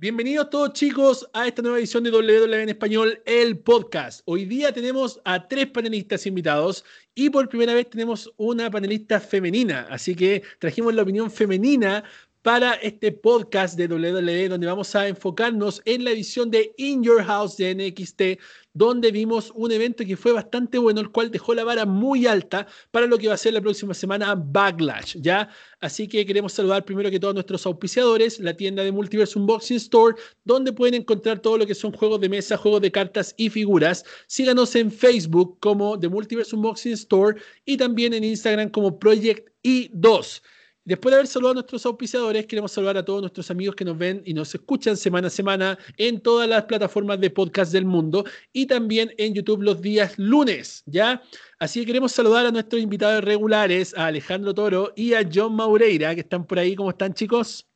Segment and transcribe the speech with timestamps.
[0.00, 4.20] Bienvenidos todos chicos a esta nueva edición de WWE en español, el podcast.
[4.26, 6.84] Hoy día tenemos a tres panelistas invitados
[7.16, 12.04] y por primera vez tenemos una panelista femenina, así que trajimos la opinión femenina
[12.42, 17.22] para este podcast de WWE donde vamos a enfocarnos en la edición de In Your
[17.22, 18.40] House de NXT
[18.78, 22.68] donde vimos un evento que fue bastante bueno, el cual dejó la vara muy alta
[22.92, 25.48] para lo que va a ser la próxima semana Backlash, ¿ya?
[25.80, 30.14] Así que queremos saludar primero que todos nuestros auspiciadores, la tienda de Multiverse Unboxing Store,
[30.44, 34.04] donde pueden encontrar todo lo que son juegos de mesa, juegos de cartas y figuras.
[34.28, 40.40] Síganos en Facebook como The Multiverse Unboxing Store y también en Instagram como Project I2.
[40.88, 43.98] Después de haber saludado a nuestros auspiciadores, queremos saludar a todos nuestros amigos que nos
[43.98, 48.24] ven y nos escuchan semana a semana en todas las plataformas de podcast del mundo
[48.54, 51.22] y también en YouTube los días lunes, ¿ya?
[51.58, 56.14] Así que queremos saludar a nuestros invitados regulares, a Alejandro Toro y a John Maureira,
[56.14, 56.74] que están por ahí.
[56.74, 57.66] ¿Cómo están, chicos?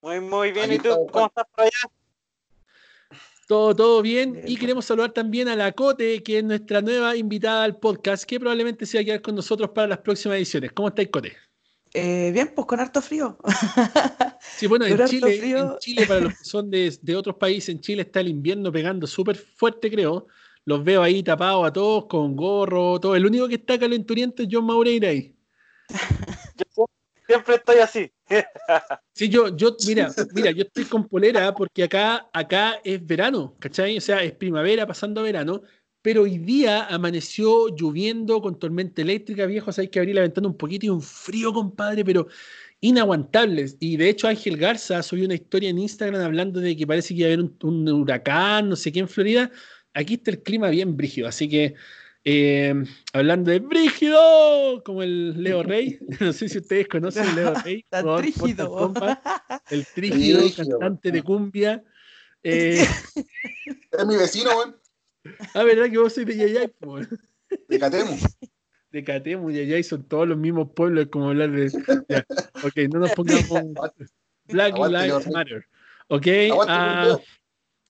[0.00, 0.72] Muy, muy bien.
[0.72, 1.06] ¿Y tú?
[1.12, 1.90] ¿Cómo estás por allá?
[3.46, 4.40] Todo, todo bien.
[4.46, 8.40] Y queremos saludar también a la Cote, que es nuestra nueva invitada al podcast, que
[8.40, 10.72] probablemente se va a quedar con nosotros para las próximas ediciones.
[10.72, 11.43] ¿Cómo estáis, Cote?
[11.96, 13.38] Eh, bien, pues con harto frío.
[14.56, 18.28] Sí, bueno, en Chile, para los que son de, otros países, en Chile está el
[18.28, 20.26] invierno pegando súper fuerte, creo.
[20.66, 23.16] Los veo ahí tapados a todos, con gorro, todo.
[23.16, 25.34] El único que está calenturiento es John Maureira ahí.
[26.76, 26.86] Yo
[27.26, 28.12] siempre estoy así.
[29.12, 33.96] Sí, yo, yo, mira, mira, yo estoy con polera porque acá, acá es verano, ¿cachai?
[33.96, 35.62] O sea, es primavera pasando a verano,
[36.04, 40.56] pero hoy día amaneció lloviendo con tormenta eléctrica, viejo, hay que abrir la ventana un
[40.58, 42.28] poquito y un frío, compadre, pero
[42.80, 43.78] inaguantables.
[43.80, 47.20] Y de hecho Ángel Garza subió una historia en Instagram hablando de que parece que
[47.20, 49.50] iba a haber un, huracán, no sé qué, en Florida.
[49.94, 51.74] Aquí está el clima bien brígido, así que
[52.22, 52.74] eh,
[53.14, 57.82] hablando de brígido, como el Leo Rey, no sé si ustedes conocen a Leo Rey.
[58.18, 58.92] trígido.
[59.70, 61.82] el trígido, cantante de cumbia.
[62.42, 62.86] Eh,
[63.90, 64.83] es mi vecino, güey.
[65.54, 66.72] Ah, ¿verdad que vos sois de Yayay?
[67.68, 68.16] De Catemu.
[68.92, 71.66] De Catemu y Yayay son todos los mismos pueblos, como hablar de.
[72.62, 73.48] Ok, no nos pongamos.
[74.46, 75.66] Black Lives Matter.
[76.08, 76.26] Ok.
[76.52, 77.18] Uh,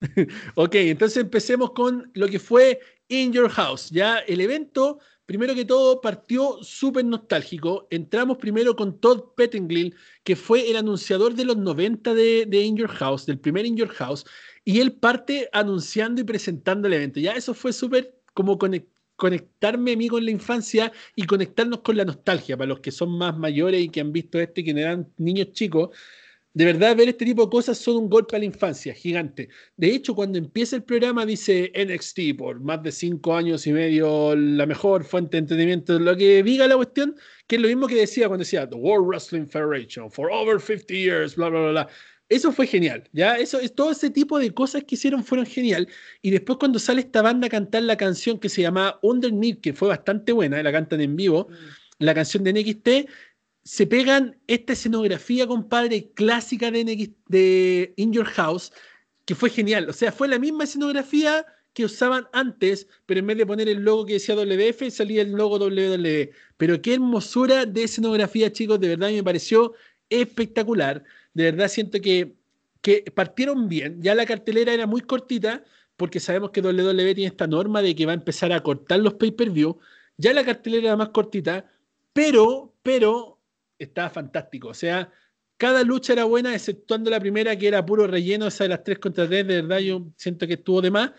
[0.55, 3.91] ok, entonces empecemos con lo que fue In Your House.
[3.91, 7.87] Ya el evento, primero que todo, partió súper nostálgico.
[7.91, 12.77] Entramos primero con Todd Pettingill, que fue el anunciador de los 90 de, de In
[12.77, 14.25] Your House, del primer In Your House
[14.65, 17.21] y él parte anunciando y presentando el evento.
[17.21, 18.59] Ya eso fue súper como
[19.17, 23.17] conectarme a mí con la infancia y conectarnos con la nostalgia para los que son
[23.17, 25.91] más mayores y que han visto esto y que eran niños chicos.
[26.55, 29.49] De verdad, ver este tipo de cosas son un golpe a la infancia, gigante.
[29.77, 34.37] De hecho, cuando empieza el programa dice NXT por más de cinco años y medio,
[34.37, 37.17] la mejor fuente de entretenimiento, lo que diga la cuestión,
[37.49, 40.95] que es lo mismo que decía cuando decía The World Wrestling Federation for over 50
[40.95, 41.89] years, bla, bla, bla, bla.
[42.29, 43.37] Eso fue genial, ¿ya?
[43.37, 45.89] Eso, todo ese tipo de cosas que hicieron fueron genial.
[46.23, 49.75] Y después cuando sale esta banda a cantar la canción que se llama Underneath, que
[49.75, 52.05] fue bastante buena, la cantan en vivo, mm.
[52.05, 53.11] la canción de NXT,
[53.65, 58.73] se pegan esta escenografía, compadre, clásica de, NXT, de In Your House,
[59.27, 59.89] que fue genial.
[59.89, 63.83] O sea, fue la misma escenografía que usaban antes, pero en vez de poner el
[63.83, 66.31] logo que decía WF, salía el logo WWE.
[66.57, 69.75] Pero qué hermosura de escenografía, chicos, de verdad me pareció
[70.09, 72.37] espectacular de verdad siento que,
[72.81, 74.01] que partieron bien.
[74.03, 75.65] Ya la cartelera era muy cortita,
[75.97, 79.15] porque sabemos que WWE tiene esta norma de que va a empezar a cortar los
[79.15, 79.79] pay-per-view.
[80.17, 81.71] Ya la cartelera era más cortita,
[82.13, 83.41] pero, pero
[83.79, 84.69] estaba fantástico.
[84.69, 85.13] O sea,
[85.57, 88.99] cada lucha era buena, exceptuando la primera que era puro relleno, esa de las 3
[88.99, 91.13] contra 3, de verdad yo siento que estuvo de más.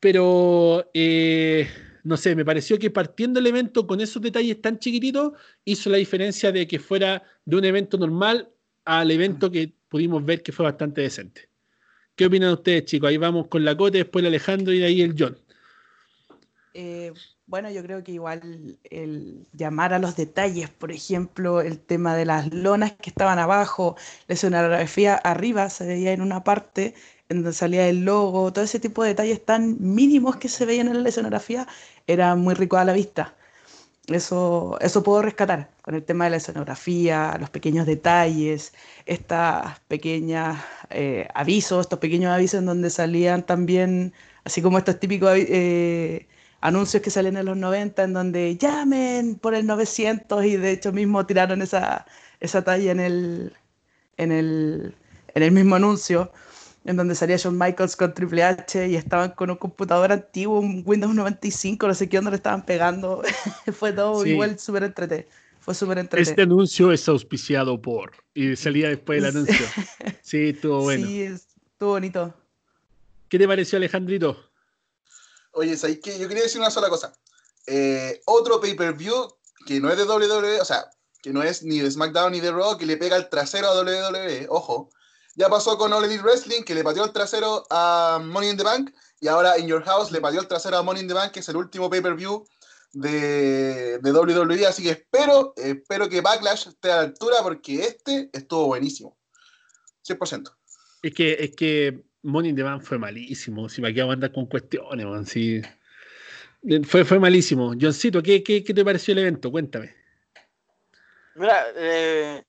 [0.00, 1.68] Pero, eh,
[2.04, 5.32] no sé, me pareció que partiendo el evento con esos detalles tan chiquititos,
[5.64, 8.50] hizo la diferencia de que fuera de un evento normal
[8.84, 11.48] al evento que pudimos ver que fue bastante decente.
[12.14, 13.08] ¿Qué opinan ustedes, chicos?
[13.08, 15.36] Ahí vamos con la Cote, después el Alejandro y de ahí el John.
[16.74, 17.12] Eh,
[17.46, 22.24] bueno, yo creo que igual el llamar a los detalles, por ejemplo, el tema de
[22.24, 23.96] las lonas que estaban abajo,
[24.28, 26.94] la escenografía arriba se veía en una parte
[27.28, 30.88] en donde salía el logo, todo ese tipo de detalles tan mínimos que se veían
[30.88, 31.66] en la escenografía,
[32.06, 33.34] era muy rico a la vista.
[34.14, 38.72] Eso, eso puedo rescatar con el tema de la escenografía, los pequeños detalles,
[39.06, 39.38] estos
[39.88, 40.56] pequeños
[40.90, 44.12] eh, avisos, estos pequeños avisos en donde salían también,
[44.44, 46.28] así como estos típicos eh,
[46.60, 50.92] anuncios que salen en los 90, en donde llamen por el 900 y de hecho
[50.92, 52.06] mismo tiraron esa,
[52.40, 53.56] esa talla en el,
[54.16, 54.94] en el,
[55.34, 56.32] en el mismo anuncio
[56.84, 60.82] en donde salía Shawn Michaels con Triple H y estaban con un computador antiguo, un
[60.86, 63.22] Windows 95, no sé qué onda le estaban pegando.
[63.72, 65.28] Fue todo igual súper entretenido.
[65.60, 66.30] Fue súper entretenido.
[66.30, 68.12] Este anuncio es auspiciado por.
[68.34, 69.66] Y salía después el anuncio.
[70.22, 71.06] Sí, estuvo bueno.
[71.06, 72.34] Sí, Estuvo bonito.
[73.28, 74.36] ¿Qué te pareció, Alejandrito?
[75.52, 76.18] Oye, ¿sabes qué?
[76.18, 77.12] Yo quería decir una sola cosa.
[77.66, 79.14] Eh, otro pay-per-view
[79.66, 80.90] que no es de WWE, o sea,
[81.22, 83.80] que no es ni de SmackDown ni de Raw, que le pega el trasero a
[83.80, 84.90] WWE, ojo.
[85.40, 88.62] Ya pasó con All Elite Wrestling, que le pateó el trasero a Money in the
[88.62, 88.90] Bank,
[89.22, 91.40] y ahora In Your House le pateó el trasero a Money in the Bank, que
[91.40, 92.46] es el último pay-per-view
[92.92, 98.28] de, de, WWE, así que espero, espero que Backlash esté a la altura, porque este
[98.34, 99.16] estuvo buenísimo.
[100.06, 100.54] 100%.
[101.04, 104.44] Es que, es que Money in the Bank fue malísimo, si me quedo andar con
[104.44, 105.62] cuestiones, man, sí.
[106.84, 107.72] Fue, fue malísimo.
[107.80, 109.50] Johncito, ¿qué, qué, qué te pareció el evento?
[109.50, 109.94] Cuéntame.
[111.34, 112.44] Mira, eh,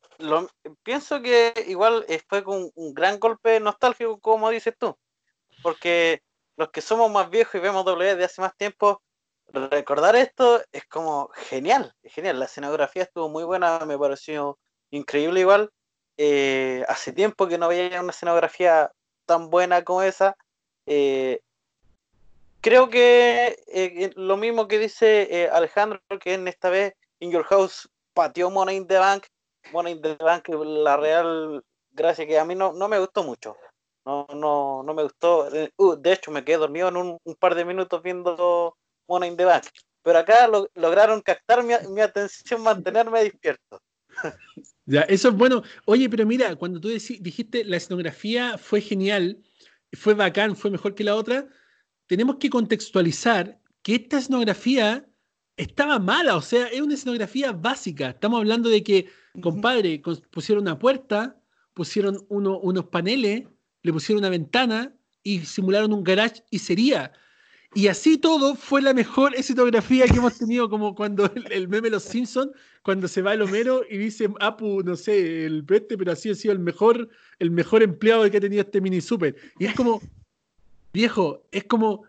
[0.84, 4.98] pienso que igual fue un, un, gran golpe nostálgico, como dices tú,
[5.64, 6.22] porque
[6.58, 9.02] los que somos más viejos y vemos W de hace más tiempo,
[9.48, 12.40] recordar esto es como genial, es genial.
[12.40, 14.58] La escenografía estuvo muy buena, me pareció
[14.92, 15.72] increíble igual.
[16.18, 18.92] Eh, hace tiempo que no veía una escenografía
[19.26, 20.36] tan buena como esa.
[20.86, 21.42] Eh,
[22.62, 27.44] creo que eh, lo mismo que dice eh, Alejandro, que en esta vez In Your
[27.46, 29.26] House pateó Money in the Bank.
[29.72, 33.56] Money in the Bank, la real gracia que a mí no, no me gustó mucho.
[34.06, 35.48] No, no, no me gustó.
[35.78, 38.76] Uh, de hecho, me quedé dormido en un, par de minutos viendo
[39.08, 39.66] Money in the Bank.
[40.04, 43.82] Pero acá lo, lograron captar mi, mi, atención, mantenerme despierto.
[44.86, 45.64] Ya, eso es bueno.
[45.86, 49.42] Oye, pero mira, cuando tú dijiste la escenografía fue genial,
[49.94, 51.48] fue bacán, fue mejor que la otra,
[52.08, 55.08] tenemos que contextualizar que esta escenografía
[55.58, 58.10] estaba mala, o sea, es una escenografía básica.
[58.10, 59.08] Estamos hablando de que,
[59.42, 60.02] compadre,
[60.32, 61.40] pusieron una puerta,
[61.74, 63.44] pusieron uno, unos paneles,
[63.84, 64.94] le pusieron una ventana
[65.24, 67.12] y simularon un garage y sería.
[67.74, 71.90] Y así todo fue la mejor escenografía que hemos tenido, como cuando el, el meme
[71.90, 72.52] Los Simpsons,
[72.84, 76.36] cuando se va el Homero y dice, Apu, no sé, el peste, pero así ha
[76.36, 77.08] sido el mejor,
[77.40, 79.36] el mejor empleado que ha tenido este mini super.
[79.60, 80.02] Y es como,
[80.92, 82.04] viejo, es como,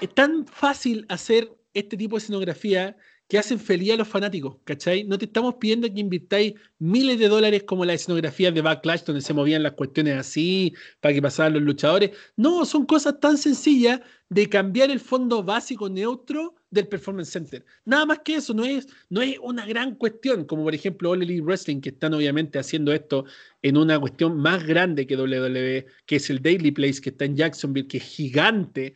[0.00, 2.96] es tan fácil hacer este tipo de escenografía
[3.28, 5.04] que hacen feliz a los fanáticos, ¿cachai?
[5.04, 9.20] No te estamos pidiendo que invirtáis miles de dólares como la escenografía de Backlash, donde
[9.20, 12.12] se movían las cuestiones así, para que pasaran los luchadores.
[12.36, 17.64] No, son cosas tan sencillas de cambiar el fondo básico neutro del Performance Center.
[17.84, 21.22] Nada más que eso, no es, no es una gran cuestión, como por ejemplo All
[21.22, 23.26] Elite Wrestling, que están obviamente haciendo esto
[23.60, 27.36] en una cuestión más grande que WWE, que es el Daily Place, que está en
[27.36, 28.94] Jacksonville, que es gigante.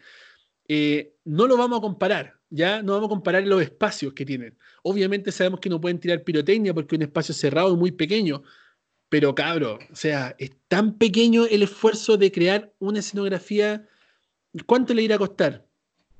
[0.74, 4.56] Eh, no lo vamos a comparar, ya no vamos a comparar los espacios que tienen.
[4.82, 8.42] Obviamente sabemos que no pueden tirar pirotecnia porque es un espacio cerrado y muy pequeño,
[9.10, 13.86] pero cabro, o sea, es tan pequeño el esfuerzo de crear una escenografía.
[14.64, 15.66] ¿Cuánto le irá a costar?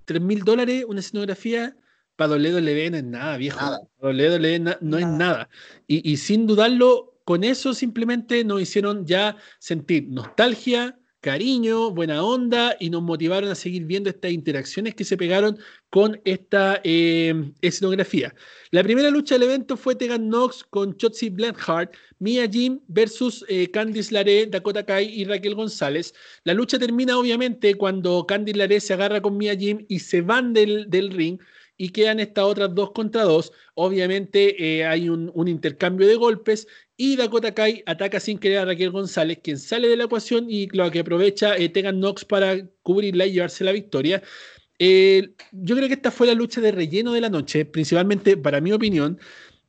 [0.06, 1.74] ¿3 mil dólares una escenografía?
[2.16, 3.58] Para WWE no es nada, viejo.
[3.58, 3.80] Nada.
[3.98, 5.48] Para WWE no, no es nada.
[5.86, 12.76] Y, y sin dudarlo, con eso simplemente nos hicieron ya sentir nostalgia, cariño, buena onda
[12.80, 15.56] y nos motivaron a seguir viendo estas interacciones que se pegaron
[15.88, 18.34] con esta eh, escenografía.
[18.72, 23.70] La primera lucha del evento fue Tegan Knox con Chotzi Blanchard, Mia Jim versus eh,
[23.70, 26.12] Candice Laré, Dakota Kai y Raquel González.
[26.42, 30.52] La lucha termina obviamente cuando Candice Laré se agarra con Mia Jim y se van
[30.52, 31.38] del, del ring
[31.76, 33.52] y quedan estas otras dos contra dos.
[33.74, 38.64] Obviamente eh, hay un, un, intercambio de golpes y Dakota Kai ataca sin querer a
[38.66, 42.66] Raquel González, quien sale de la ecuación y lo que aprovecha eh, Tegan Knox para
[42.82, 44.22] cubrirla y llevarse la victoria.
[44.78, 48.60] Eh, yo creo que esta fue la lucha de relleno de la noche, principalmente para
[48.60, 49.18] mi opinión.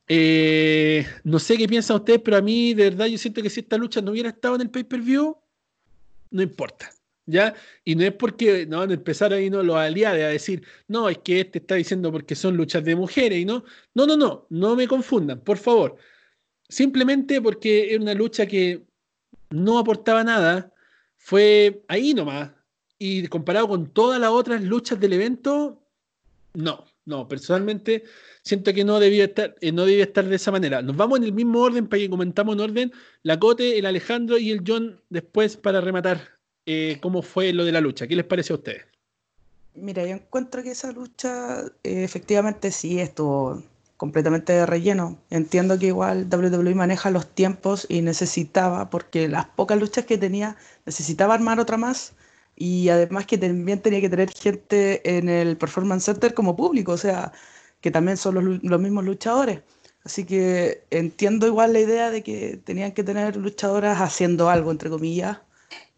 [0.06, 3.60] Eh, no sé qué piensan ustedes, pero a mí de verdad yo siento que si
[3.60, 5.36] esta lucha no hubiera estado en el pay-per-view,
[6.30, 6.90] no importa.
[7.26, 7.54] ¿Ya?
[7.84, 9.62] Y no es porque no van a empezar ahí ¿no?
[9.62, 13.38] los aliados a decir, no, es que este está diciendo porque son luchas de mujeres
[13.38, 13.64] y no.
[13.94, 15.96] No, no, no, no me confundan, por favor.
[16.74, 18.82] Simplemente porque era una lucha que
[19.50, 20.72] no aportaba nada,
[21.16, 22.50] fue ahí nomás.
[22.98, 25.80] Y comparado con todas las otras luchas del evento,
[26.54, 28.02] no, no, personalmente
[28.42, 30.82] siento que no debía estar, eh, no debía estar de esa manera.
[30.82, 34.36] Nos vamos en el mismo orden para que comentamos en orden la Cote, el Alejandro
[34.36, 38.08] y el John después para rematar eh, cómo fue lo de la lucha.
[38.08, 38.82] ¿Qué les parece a ustedes?
[39.74, 43.62] Mira, yo encuentro que esa lucha eh, efectivamente sí estuvo
[44.04, 45.18] completamente de relleno.
[45.30, 50.56] Entiendo que igual WWE maneja los tiempos y necesitaba, porque las pocas luchas que tenía,
[50.84, 52.12] necesitaba armar otra más
[52.54, 56.98] y además que también tenía que tener gente en el Performance Center como público, o
[56.98, 57.32] sea,
[57.80, 59.60] que también son los, los mismos luchadores.
[60.04, 64.90] Así que entiendo igual la idea de que tenían que tener luchadoras haciendo algo, entre
[64.90, 65.38] comillas,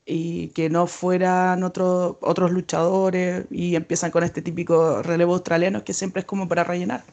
[0.06, 5.92] y que no fueran otro, otros luchadores y empiezan con este típico relevo australiano que
[5.92, 7.04] siempre es como para rellenar.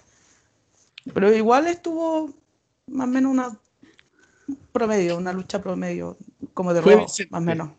[1.14, 2.34] Pero igual estuvo
[2.88, 3.60] más o menos una
[4.72, 6.18] promedio, una lucha promedio,
[6.54, 7.28] como de decente.
[7.32, 7.70] más o menos.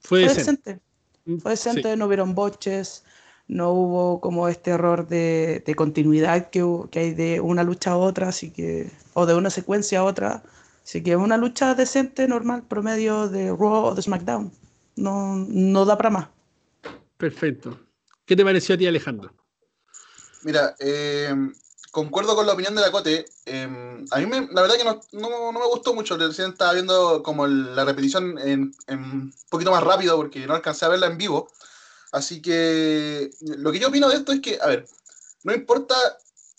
[0.00, 0.80] Fue, decente.
[1.24, 3.04] Mm, Fue decente, no hubieron boches,
[3.48, 8.28] no hubo como este error de, continuidad que, que, hay de una lucha a otra,
[8.28, 10.42] así que, o de una secuencia a otra.
[10.82, 14.52] Así que es una lucha decente, normal, promedio de Raw o de SmackDown.
[14.94, 16.28] No, no da para más.
[17.16, 17.80] Perfecto.
[18.24, 19.34] ¿Qué te pareció a ti, Alejandro?
[20.44, 21.34] Mira, eh,
[21.96, 23.24] concuerdo con la opinión de la Cote.
[23.46, 26.18] Em, a mí, la verdad que no, me gustó mucho.
[26.18, 30.88] Recién estaba viendo como la repetición en, un poquito más rápido porque no alcancé a
[30.88, 31.48] verla en vivo.
[32.12, 34.86] Así que lo que yo opino de esto es que, a ver,
[35.42, 35.94] no importa,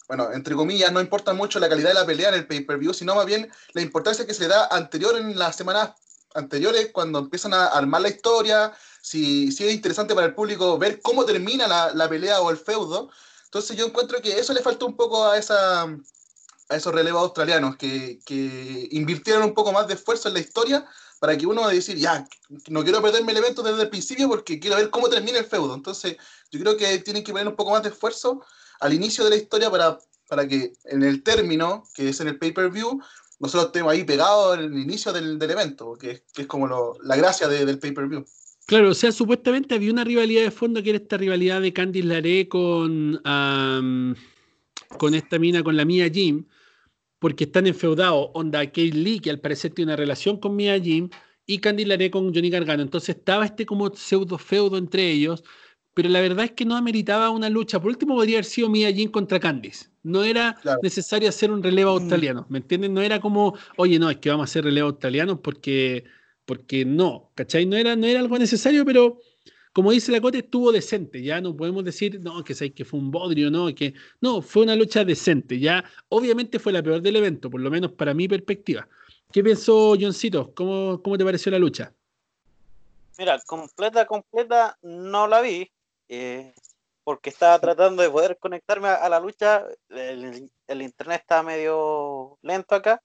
[0.08, 3.13] bueno, entre comillas, no importa mucho la calidad de la pelea en el pay-per-view, sino
[3.13, 5.91] más bien la importancia que se da anterior en las semanas
[6.34, 11.00] anteriores, cuando empiezan a armar la historia, si, si es interesante para el público ver
[11.00, 13.12] cómo termina la, la pelea o el feudo,
[13.48, 17.77] entonces yo encuentro que eso le faltó un poco a, esa, a esos relevos australianos,
[17.77, 20.86] que, que invirtieron un poco más de esfuerzo en la historia
[21.20, 22.27] para que uno decir, ya,
[22.70, 25.74] no quiero perderme el evento desde el principio porque quiero ver cómo termina el feudo.
[25.74, 26.18] Entonces
[26.51, 28.44] yo creo que tienen que poner un poco más de esfuerzo
[28.82, 32.38] al inicio de la historia para, para que en el término, que es en el
[32.38, 33.01] pay-per-view,
[33.39, 36.98] nosotros estemos ahí pegados en el inicio del, del evento, que, que, es como lo,
[37.01, 38.25] la gracia de, del pay-per-view.
[38.67, 42.05] Claro, o sea, supuestamente había una rivalidad de fondo que era esta rivalidad de Candice
[42.05, 46.45] Laré con, con esta mina, con la Mia Jim,
[47.17, 48.29] porque están enfeudados.
[48.33, 51.09] Onda Kate Lee, que al parecer tiene una relación con Mia Jim,
[51.45, 52.83] y Candice Laré con Johnny Gargano.
[52.83, 55.45] Entonces estaba este como pseudo feudo entre ellos,
[55.93, 57.79] pero la verdad es que no ameritaba una lucha.
[57.79, 59.88] Por último, podría haber sido Mia Jim contra Candice.
[60.03, 62.01] No era necesario hacer un relevo mm.
[62.01, 62.93] australiano, ¿me entienden?
[62.93, 66.03] No era como, oye, no, es que vamos a hacer relevo australiano porque
[66.48, 67.66] porque no, ¿cachai?
[67.66, 69.20] No era, no era algo necesario, pero
[69.74, 73.12] como dice la Cote, estuvo decente, ya no podemos decir, no, que, que fue un
[73.12, 77.50] bodrio, no, que no, fue una lucha decente, ya obviamente fue la peor del evento,
[77.50, 78.88] por lo menos para mi perspectiva.
[79.32, 80.54] ¿Qué pensó Johncito?
[80.56, 81.94] ¿Cómo, cómo te pareció la lucha?
[83.20, 85.70] Mira, completa, completa, no la vi,
[86.08, 86.54] eh,
[87.04, 92.74] porque estaba tratando de poder conectarme a, la lucha, el, el, internet estaba medio lento
[92.74, 93.01] acá,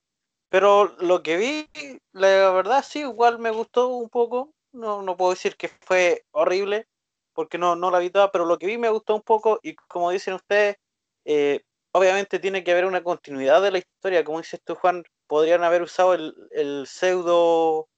[0.52, 1.71] pero lo que vi,
[2.12, 4.52] la verdad sí, igual me gustó un poco.
[4.73, 6.88] No, no puedo decir que fue horrible,
[7.32, 9.75] porque no, no la vi toda, pero lo que vi me gustó un poco y
[9.88, 10.76] como dicen ustedes,
[11.25, 14.25] eh, obviamente tiene que haber una continuidad de la historia.
[14.25, 17.88] Como dices tú, Juan, podrían haber usado el, el pseudo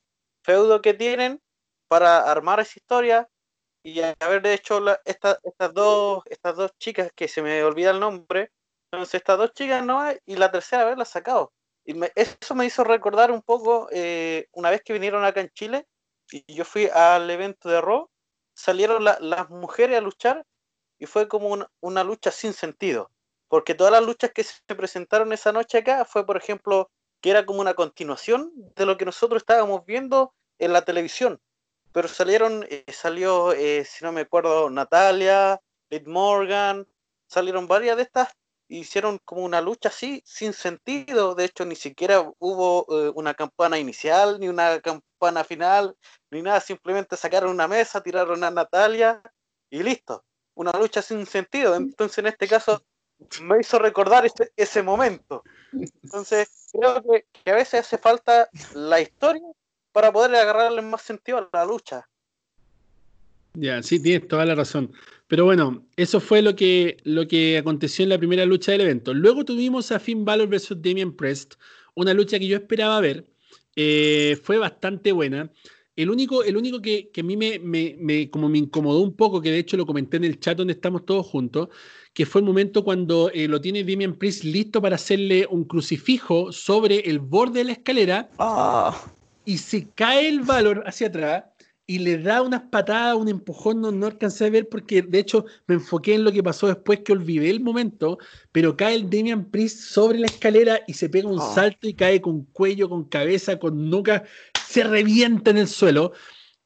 [0.45, 1.41] feudo que tienen
[1.89, 3.29] para armar esa historia
[3.83, 5.41] y haber hecho la, estas
[5.75, 8.53] dos estas dos chicas que se me olvida el nombre
[8.93, 11.53] entonces estas dos chicas no y la tercera haberla sacado
[11.85, 15.87] y eso me hizo recordar un poco eh, una vez que vinieron acá en Chile
[16.31, 18.09] y yo fui al evento de Raw,
[18.55, 20.47] salieron las mujeres a luchar
[20.99, 23.11] y fue como una, lucha sin sentido.
[23.49, 27.45] Porque todas las luchas que se presentaron esa noche acá fue, por ejemplo, que era
[27.45, 31.41] como una continuación de lo que nosotros estábamos viendo en la televisión.
[31.93, 35.61] Pero salieron, eh, salió, eh, si no me acuerdo, Natalia,
[35.91, 36.89] Liv Morgan,
[37.27, 38.35] salieron varias de estas
[38.69, 41.35] hicieron como una lucha así, sin sentido.
[41.35, 45.97] De hecho, ni siquiera hubo eh, una campana inicial, ni una campana final,
[46.31, 46.61] ni nada.
[46.61, 49.23] Simplemente sacaron una mesa, tiraron a Natalia
[49.71, 50.25] y listo.
[50.55, 51.75] Una lucha sin sentido.
[51.75, 52.83] Entonces, en este caso,
[53.43, 55.43] me hizo recordar ese, ese momento.
[56.03, 59.47] Entonces, creo que, que, a veces hace falta la historia
[59.93, 62.09] para poder agarrarle más sentido a la lucha.
[63.55, 64.93] Ya, sí, tienes toda la razón.
[65.35, 69.13] Pero bueno, eso fue lo que, lo que aconteció en la primera lucha del evento.
[69.13, 71.55] Luego tuvimos a Finn Balor versus Damian Priest,
[71.97, 73.27] una lucha que yo esperaba ver.
[73.75, 75.51] Eh, fue bastante buena.
[75.97, 79.43] El único, el único que, que a mí me, me, como me incomodó un poco,
[79.43, 81.69] que de hecho lo comenté en el chat donde estamos todos juntos,
[82.13, 86.53] que fue el momento cuando eh, lo tiene Damian Priest listo para hacerle un crucifijo
[86.53, 89.05] sobre el borde de la escalera ah.
[89.45, 91.43] y se cae el valor hacia atrás
[91.87, 95.45] y le da unas patadas, un empujón, no, no alcancé a ver porque de hecho
[95.67, 98.19] me enfoqué en lo que pasó después que olvidé el momento,
[98.53, 101.53] pero cae el Damian Priest sobre la escalera y se pega un ah.
[101.55, 104.25] salto y cae con cuello, con cabeza, con nuca,
[104.67, 106.13] se revienta en el suelo.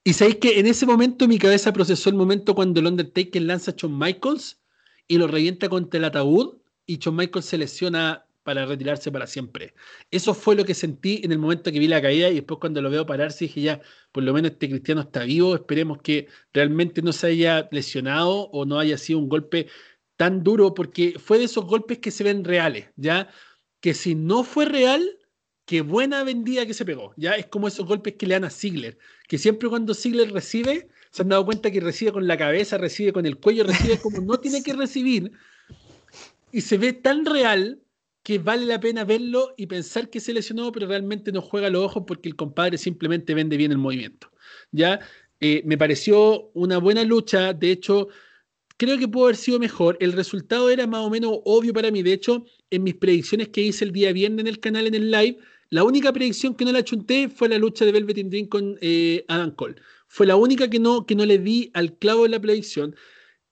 [0.04, 3.72] Y sabéis que en ese momento mi cabeza procesó el momento cuando el Undertaker lanza
[3.72, 4.60] a Shawn Michaels
[5.08, 9.74] y lo revienta contra el ataúd y Shawn Michaels se lesiona para retirarse para siempre.
[10.10, 12.80] Eso fue lo que sentí en el momento que vi la caída y después cuando
[12.80, 17.02] lo veo pararse dije ya, por lo menos este cristiano está vivo, esperemos que realmente
[17.02, 19.66] no se haya lesionado o no haya sido un golpe
[20.16, 23.28] tan duro, porque fue de esos golpes que se ven reales, ¿ya?
[23.80, 25.06] Que si no fue real,
[25.66, 27.32] qué buena vendida que se pegó, ¿ya?
[27.32, 28.96] Es como esos golpes que le dan a Ziggler,
[29.28, 33.12] que siempre cuando Ziggler recibe, se han dado cuenta que recibe con la cabeza, recibe
[33.12, 35.32] con el cuello, recibe como no tiene que recibir,
[36.50, 37.82] y se ve tan real
[38.28, 41.82] que vale la pena verlo y pensar que se lesionó, pero realmente no juega los
[41.82, 44.30] ojos porque el compadre simplemente vende bien el movimiento.
[44.70, 45.00] ¿ya?
[45.40, 47.54] Eh, me pareció una buena lucha.
[47.54, 48.08] De hecho,
[48.76, 49.96] creo que pudo haber sido mejor.
[49.98, 52.02] El resultado era más o menos obvio para mí.
[52.02, 55.10] De hecho, en mis predicciones que hice el día viernes en el canal, en el
[55.10, 55.38] live,
[55.70, 58.76] la única predicción que no la chunté fue la lucha de Velvet in Dream con
[58.82, 59.76] eh, Adam Cole.
[60.06, 62.94] Fue la única que no, que no le di al clavo de la predicción.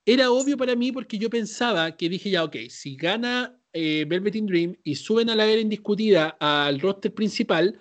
[0.05, 4.35] Era obvio para mí porque yo pensaba que dije ya, ok, si gana eh, Velvet
[4.35, 7.77] in Dream y suben a la era indiscutida al roster principal,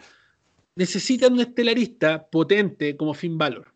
[0.75, 3.73] necesitan un estelarista potente como Finn Balor.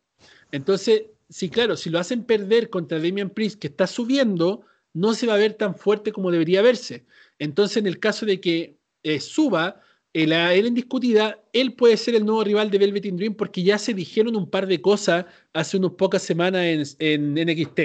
[0.53, 5.27] Entonces, sí, claro, si lo hacen perder contra Damian Priest, que está subiendo, no se
[5.27, 7.07] va a ver tan fuerte como debería verse.
[7.39, 9.81] Entonces, en el caso de que eh, suba
[10.13, 13.63] eh, la era indiscutida, él puede ser el nuevo rival de Velvet in Dream porque
[13.63, 15.25] ya se dijeron un par de cosas
[15.55, 17.81] hace unas pocas semanas en, en NXT.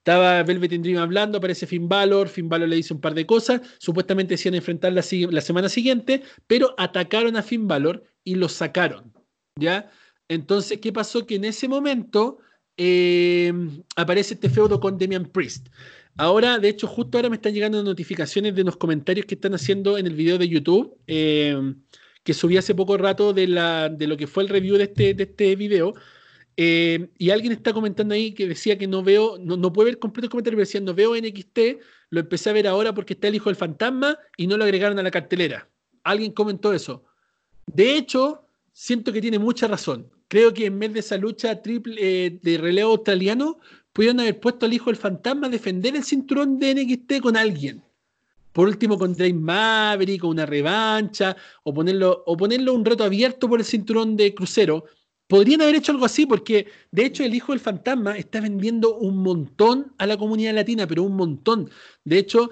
[0.00, 3.26] Estaba Velvet in Dream hablando, aparece Finn Balor, Finn Balor le dice un par de
[3.26, 9.12] cosas, supuestamente decían enfrentar la, semana siguiente, pero atacaron a Finn Balor y lo sacaron,
[9.56, 9.90] ¿ya?
[10.26, 11.26] Entonces, ¿qué pasó?
[11.26, 12.38] Que en ese momento
[12.78, 13.52] eh,
[13.94, 15.68] aparece este feudo con Damian Priest.
[16.16, 19.98] Ahora, de hecho, justo ahora me están llegando notificaciones de los comentarios que están haciendo
[19.98, 21.74] en el video de YouTube, eh,
[22.24, 25.12] que subí hace poco rato de, la, de lo que fue el review de este,
[25.12, 25.92] de este video,
[26.62, 30.26] eh, y alguien está comentando ahí que decía que no veo, no, puede ver completo
[30.26, 31.58] el comentario, pero decía no veo NXT,
[32.10, 34.98] lo empecé a ver ahora porque está el hijo del fantasma y no lo agregaron
[34.98, 35.70] a la cartelera.
[36.04, 37.02] Alguien comentó eso.
[37.64, 40.10] De hecho, siento que tiene mucha razón.
[40.28, 43.58] Creo que en vez de esa lucha triple eh, de relevo australiano,
[43.94, 47.82] pudieron haber puesto al hijo del fantasma a defender el cinturón de NXT con alguien.
[48.52, 53.48] Por último, con Drake Maverick, con una revancha, o ponerlo, o ponerlo un reto abierto
[53.48, 54.84] por el cinturón de crucero
[55.30, 59.18] Podrían haber hecho algo así porque, de hecho, el Hijo del Fantasma está vendiendo un
[59.18, 61.70] montón a la comunidad latina, pero un montón.
[62.02, 62.50] De hecho,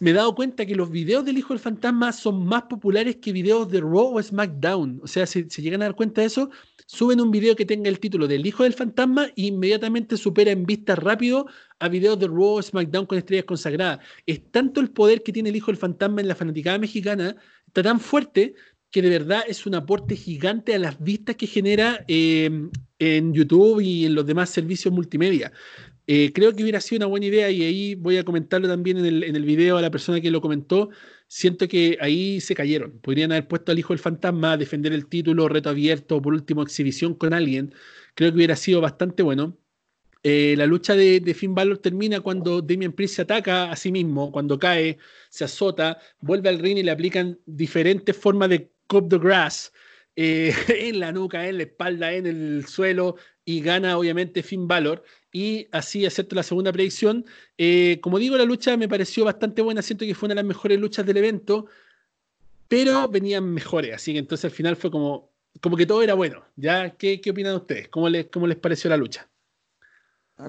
[0.00, 3.30] me he dado cuenta que los videos del Hijo del Fantasma son más populares que
[3.30, 4.98] videos de Raw o SmackDown.
[5.00, 6.50] O sea, si se llegan a dar cuenta de eso,
[6.86, 10.66] suben un video que tenga el título del Hijo del Fantasma e inmediatamente supera en
[10.66, 11.46] vista rápido
[11.78, 14.00] a videos de Raw o SmackDown con estrellas consagradas.
[14.26, 17.36] Es tanto el poder que tiene el Hijo del Fantasma en la fanaticada mexicana,
[17.68, 18.56] está tan fuerte
[18.90, 22.50] que de verdad es un aporte gigante a las vistas que genera eh,
[22.98, 25.52] en YouTube y en los demás servicios multimedia.
[26.10, 29.04] Eh, creo que hubiera sido una buena idea y ahí voy a comentarlo también en
[29.04, 30.88] el, en el video a la persona que lo comentó.
[31.26, 32.98] Siento que ahí se cayeron.
[33.00, 37.14] Podrían haber puesto al hijo del fantasma, defender el título, reto abierto, por último, exhibición
[37.14, 37.74] con alguien.
[38.14, 39.58] Creo que hubiera sido bastante bueno.
[40.22, 43.92] Eh, la lucha de, de, Finn Balor termina cuando Damian Priest se ataca a sí
[43.92, 44.98] mismo, cuando cae,
[45.30, 49.72] se azota, vuelve al ring y le aplican diferentes formas de Cop the Grass
[50.16, 55.04] eh, en la nuca, en la espalda, en el suelo y gana obviamente Finn Balor
[55.32, 57.24] y así acepto la segunda predicción.
[57.56, 60.48] Eh, como digo, la lucha me pareció bastante buena, siento que fue una de las
[60.48, 61.66] mejores luchas del evento,
[62.66, 66.44] pero venían mejores, así que entonces al final fue como, como que todo era bueno.
[66.56, 66.90] ¿Ya?
[66.90, 67.88] ¿Qué, qué opinan ustedes?
[67.88, 69.30] ¿Cómo les, ¿Cómo les pareció la lucha?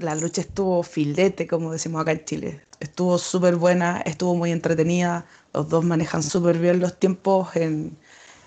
[0.01, 2.61] La lucha estuvo filete, como decimos acá en Chile.
[2.79, 5.25] Estuvo súper buena, estuvo muy entretenida.
[5.53, 7.97] Los dos manejan súper bien los tiempos en,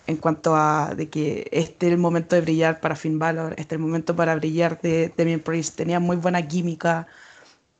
[0.06, 3.74] en cuanto a de que este es el momento de brillar para Finn Balor, este
[3.74, 7.06] es el momento para brillar de Damian Priest, tenía muy buena química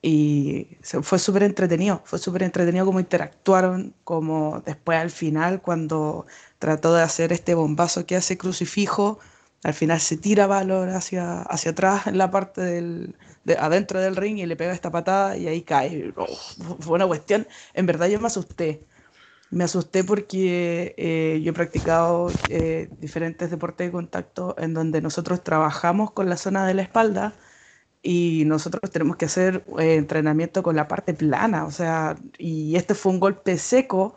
[0.03, 6.27] y fue súper entretenido, fue súper entretenido cómo interactuaron, como después al final cuando
[6.59, 9.21] trató de hacer este bombazo que hace Crucifijo,
[9.63, 14.17] al final se tira Balor hacia, hacia atrás en la parte del, de, adentro del
[14.17, 16.13] ring y le pega esta patada y ahí cae.
[16.17, 16.27] Oh,
[16.81, 18.85] fue una cuestión, en verdad yo me asusté
[19.53, 25.45] me asusté porque eh, yo he practicado eh, diferentes deportes de contacto en donde nosotros
[25.45, 27.37] trabajamos con la zona de la espalda
[28.03, 32.95] y nosotros tenemos que hacer eh, entrenamiento con la parte plana, o sea, y este
[32.95, 34.17] fue un golpe seco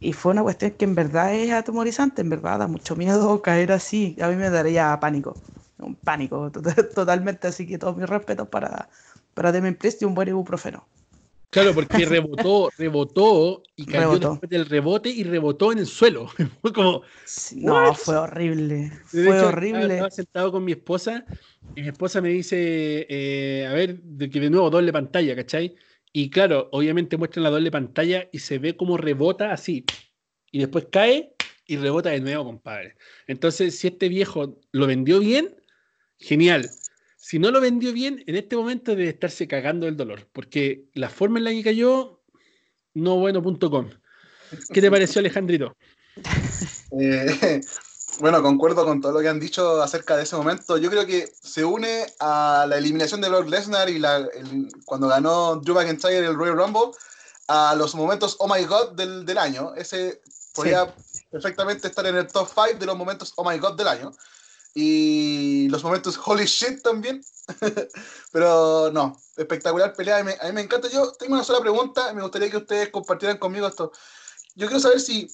[0.00, 3.72] y fue una cuestión que en verdad es atemorizante, en verdad da mucho miedo caer
[3.72, 5.34] así, a mí me daría pánico,
[5.78, 6.50] un pánico
[6.94, 8.90] totalmente, así que todos mis respetos para,
[9.34, 10.86] para Priest y un buen ibuprofeno.
[11.54, 16.26] Claro, porque rebotó, rebotó y cayó después del rebote y rebotó en el suelo.
[16.60, 17.02] fue como.
[17.54, 18.90] no, fue horrible.
[19.06, 19.94] fue horrible.
[19.94, 21.24] Estaba, sentado con mi esposa
[21.76, 25.76] y mi esposa me dice: eh, A ver, de que de nuevo doble pantalla, ¿cachai?
[26.12, 29.92] Y claro, obviamente muestran la doble pantalla y se ve como rebota así.
[30.50, 31.36] Y después cae
[31.66, 32.96] y rebota de nuevo, compadre.
[33.28, 35.54] Entonces, si este viejo lo vendió bien,
[36.18, 36.68] genial
[37.24, 41.08] si no lo vendió bien, en este momento debe estarse cagando el dolor, porque la
[41.08, 42.20] forma en la que cayó,
[42.92, 43.88] no bueno.com.
[44.70, 45.74] ¿Qué te pareció, Alejandrito?
[46.96, 47.60] Eh,
[48.20, 50.78] bueno, concuerdo con todo lo que han dicho acerca de ese momento.
[50.78, 54.28] Yo creo que se une a la eliminación de Brock Lesnar y la,
[54.84, 56.96] cuando ganó Drew McIntyre el Royal Rumble
[57.48, 59.74] a los momentos Oh My God del, del año.
[59.74, 60.20] Ese
[60.54, 60.94] podría
[61.32, 64.12] perfectamente estar en el top 5 de los momentos Oh My God del año.
[64.74, 67.24] Y los momentos holy shit también.
[68.32, 70.18] Pero no, espectacular pelea.
[70.18, 70.88] A mí, me encanta.
[70.90, 72.12] Yo tengo una sola pregunta.
[72.12, 73.92] Me gustaría que ustedes compartieran conmigo esto.
[74.56, 75.28] Yo quiero saber si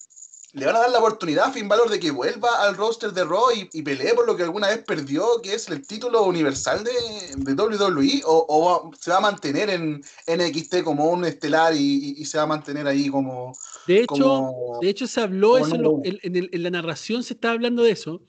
[0.53, 3.23] le van a dar la oportunidad a Finn Balor de que vuelva al roster de
[3.23, 7.53] Raw y, pelee por lo que alguna vez perdió, que es el título universal de,
[7.53, 12.47] WWE, o, se va a mantener en NXT como un estelar y, se va a
[12.47, 13.53] mantener ahí como.
[13.87, 14.51] De hecho,
[14.81, 18.21] de hecho se habló eso en, la narración, se estaba hablando de eso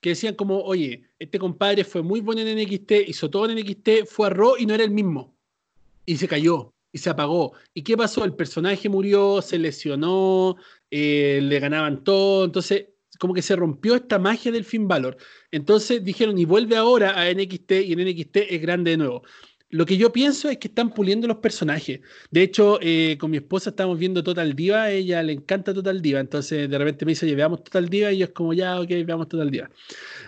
[0.00, 4.06] que decían como, oye, este compadre fue muy bueno en NXT, hizo todo en NXT,
[4.06, 5.36] fue a Raw y no era el mismo.
[6.06, 7.52] Y se cayó, y se apagó.
[7.74, 8.24] ¿Y qué pasó?
[8.24, 10.56] El personaje murió, se lesionó,
[10.90, 12.86] eh, le ganaban todo, entonces
[13.18, 15.16] como que se rompió esta magia del Finn Balor.
[15.50, 19.22] Entonces dijeron, y vuelve ahora a NXT, y en NXT es grande de nuevo.
[19.70, 22.00] Lo que yo pienso es que están puliendo los personajes.
[22.30, 26.00] De hecho, eh, con mi esposa estamos viendo Total Diva, a ella le encanta Total
[26.00, 28.80] Diva, entonces de repente me dice, oye, veamos Total Diva, y yo es como, ya,
[28.80, 29.70] ok, veamos Total Diva.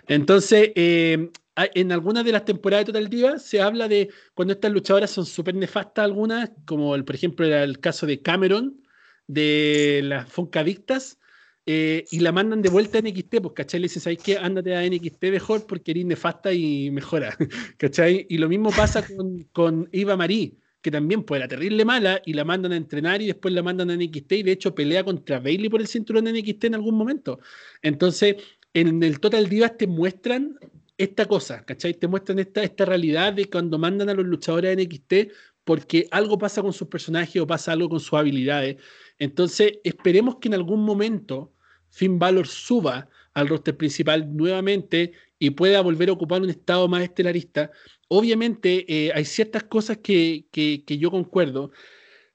[0.09, 4.73] Entonces, eh, en algunas de las temporadas de Total Diva se habla de cuando estas
[4.73, 8.83] luchadoras son súper nefastas algunas, como el, por ejemplo era el caso de Cameron,
[9.27, 11.20] de las Foncadictas,
[11.67, 13.81] eh, y la mandan de vuelta a NXT, pues, ¿cachai?
[13.81, 14.39] Le dicen, ¿sabes qué?
[14.39, 17.37] Ándate a NXT mejor porque eres nefasta y mejora,
[17.79, 18.27] ¿cachai?
[18.29, 22.33] Y lo mismo pasa con, con Eva Marie, que también pues era terrible mala y
[22.33, 25.39] la mandan a entrenar y después la mandan a NXT y de hecho pelea contra
[25.39, 27.41] Bailey por el cinturón de NXT en algún momento.
[27.83, 28.37] Entonces,
[28.73, 30.59] en el Total Divas te muestran
[30.97, 31.95] esta cosa, ¿cachai?
[31.95, 35.33] Te muestran esta, esta realidad de cuando mandan a los luchadores a NXT
[35.65, 38.77] porque algo pasa con sus personajes o pasa algo con sus habilidades.
[39.21, 41.53] Entonces, esperemos que en algún momento
[41.91, 47.03] Finn Balor suba al roster principal nuevamente y pueda volver a ocupar un estado más
[47.03, 47.71] estelarista.
[48.09, 50.47] Obviamente eh, hay ciertas cosas que,
[50.87, 51.71] yo concuerdo.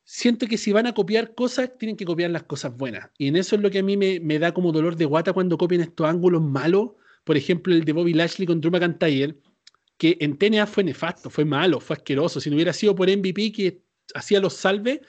[0.03, 3.09] Siento que si van a copiar cosas, tienen que copiar las cosas buenas.
[3.17, 5.57] Y en eso es lo que a mí me, da como dolor de guata cuando
[5.57, 6.91] copian estos ángulos malos.
[7.23, 9.35] Por ejemplo, el de Bobby Lashley con Drew McIntyre,
[9.97, 12.39] que en TNA fue nefasto, fue malo, fue asqueroso.
[12.39, 13.81] Si no hubiera sido por MVP que
[14.13, 14.99] hacía los salves,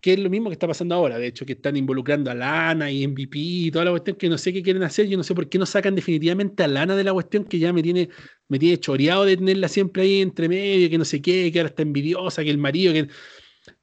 [0.00, 2.90] que es lo mismo que está pasando ahora, de hecho, que están involucrando a Lana
[2.90, 5.34] y MVP y toda la cuestión que no sé qué quieren hacer, yo no sé
[5.34, 8.08] por qué no sacan definitivamente a Lana de la cuestión que ya me tiene,
[8.48, 11.70] me tiene choreado de tenerla siempre ahí entre medio, que no sé qué, que ahora
[11.70, 13.08] está envidiosa, que el marido, que...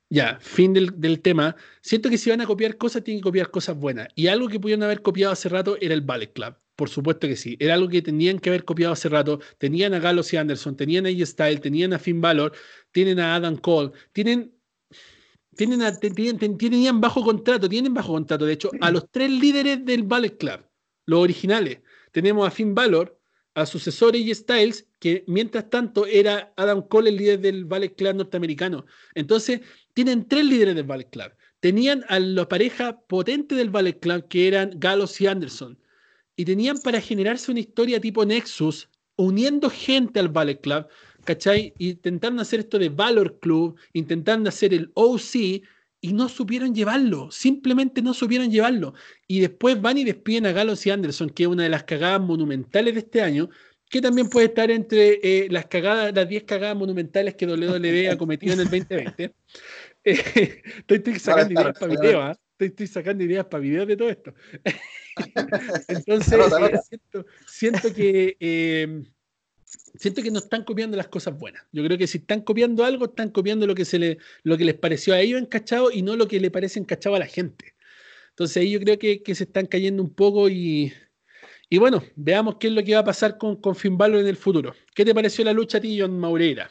[0.10, 1.56] Ya, fin del, del tema.
[1.82, 4.10] Siento que si van a copiar cosas, tienen que copiar cosas buenas.
[4.14, 6.56] Y algo que pudieron haber copiado hace rato era el Ballet Club.
[6.76, 7.58] Por supuesto que sí.
[7.60, 9.40] Era algo que tenían que haber copiado hace rato.
[9.58, 12.54] Tenían a Gallows y Anderson, tenían a A-Style, tenían a Finn Balor,
[12.92, 14.54] tienen a Adam Cole, tienen
[15.56, 20.66] tienen, bajo contrato, tienen bajo contrato, de hecho, a los tres líderes del Ballet Club,
[21.06, 21.80] los originales.
[22.12, 23.20] Tenemos a Finn Balor,
[23.56, 28.16] a sucesor y Styles, que mientras tanto era Adam Cole el líder del Ballet Club
[28.16, 28.86] norteamericano.
[29.14, 29.62] Entonces,
[29.94, 31.32] tienen tres líderes del Ballet Club.
[31.60, 35.80] Tenían a la pareja potente del Ballet Club, que eran Gallows y Anderson.
[36.36, 40.88] Y tenían para generarse una historia tipo Nexus, uniendo gente al Ballet Club,
[41.24, 41.74] ¿cachai?
[41.78, 45.64] Intentaron hacer esto de Valor Club, intentaron hacer el OC
[46.02, 48.94] y no supieron llevarlo, simplemente no supieron llevarlo.
[49.26, 52.20] Y después van y despiden a Gallows y Anderson, que es una de las cagadas
[52.20, 53.50] monumentales de este año,
[53.90, 58.18] que también puede estar entre eh, las cagadas, las 10 cagadas monumentales que WWE ha
[58.18, 59.34] cometido en el 2020.
[60.06, 62.38] Eh, estoy, sacando ideas para video, ¿ah?
[62.60, 64.34] estoy, sacando ideas para videos de todo esto.
[65.88, 68.36] Entonces, eh, siento, siento, que
[69.96, 71.64] siento que no están copiando las cosas buenas.
[71.72, 74.66] Yo creo que si están copiando algo, están copiando lo que, se le, lo que
[74.66, 77.76] les pareció a ellos encachado y no lo que le parece encachado a la gente.
[78.30, 80.94] Entonces ahí yo creo que, se están cayendo un poco y,
[81.70, 84.28] y, bueno, veamos qué es lo que va a pasar con, con Finn Balor en
[84.28, 84.74] el futuro.
[84.96, 86.70] ¿Qué te pareció la lucha a ti, John Maureira?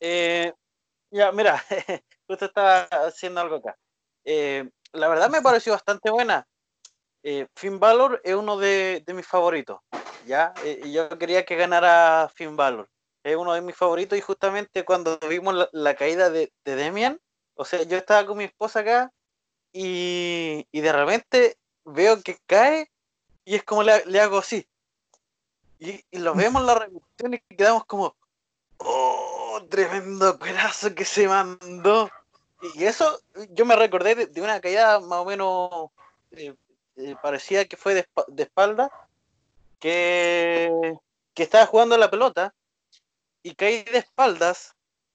[0.00, 0.52] Eh,
[1.10, 1.62] ya, mira,
[2.28, 3.76] usted está haciendo algo acá.
[4.24, 6.46] Eh, la verdad me pareció bastante buena.
[7.22, 9.80] Eh, Finn Balor es uno de, mis favoritos,
[10.26, 10.54] ¿ya?
[10.64, 12.88] Eh, y yo quería que ganara Finn Balor.
[13.22, 17.20] Es uno de mis favoritos y justamente cuando vimos la, caída de, Demian,
[17.54, 19.12] o sea, yo estaba con mi esposa acá
[19.72, 22.90] y, de repente veo que cae
[23.44, 24.66] y es como le, hago así.
[25.78, 28.16] Y, lo vemos en la revisión y quedamos como,
[28.78, 32.10] oh, tremendo pedazo que se mandó.
[32.74, 35.90] Y eso yo me recordé de, una caída más o menos
[36.32, 36.54] eh,
[37.00, 38.06] eh, parecía que fue de,
[38.42, 38.90] espalda,
[39.78, 40.70] que,
[41.34, 42.54] estaba jugando la pelota
[43.42, 44.74] y caí de espaldas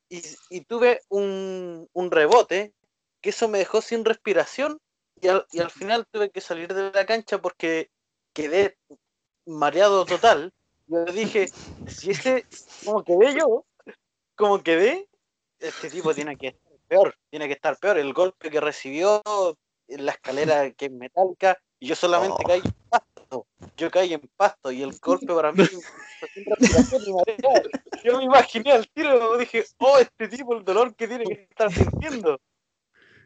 [0.09, 2.73] y, tuve un, rebote
[3.21, 4.79] que eso me dejó sin respiración
[5.21, 7.91] y al, y al final tuve que salir de la cancha porque
[8.33, 8.77] quedé
[9.45, 10.51] mareado total.
[10.87, 11.49] Yo dije,
[11.87, 12.45] si ese,
[12.83, 13.65] como quedé yo,
[14.35, 15.07] como quedé,
[15.59, 17.97] este tipo tiene que estar peor, tiene que estar peor.
[17.97, 19.21] El golpe que recibió,
[19.87, 22.47] la escalera que es metálica, y yo solamente oh.
[22.47, 22.61] caí
[23.77, 25.63] yo caí en pasto y el golpe para mí
[28.03, 31.71] yo me imaginé al tiro, dije, oh, este tipo, el dolor que tiene que estar
[31.71, 32.39] sintiendo.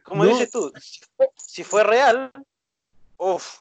[0.03, 0.71] Como dices tú,
[1.35, 2.31] si fue, real,
[3.17, 3.59] uff,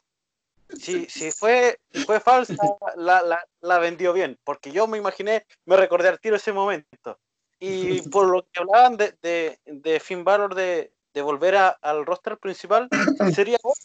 [0.77, 2.55] si, si, fue, fue falsa,
[2.95, 7.19] la, la, vendió bien, porque yo me imaginé, me recordé al tiro ese momento.
[7.59, 12.37] Y por lo que hablaban de, de, de Finn Balor de, de volver al roster
[12.37, 12.87] principal,
[13.35, 13.75] sería bueno,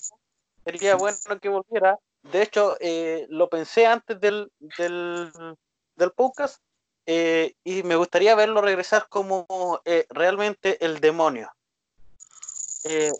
[0.64, 1.98] sería bueno que volviera.
[2.22, 5.30] De hecho, eh, lo pensé antes del, del,
[5.96, 6.62] del podcast
[7.06, 9.46] eh, y me gustaría verlo regresar como
[9.84, 11.50] eh, realmente el demonio.
[12.84, 13.12] El,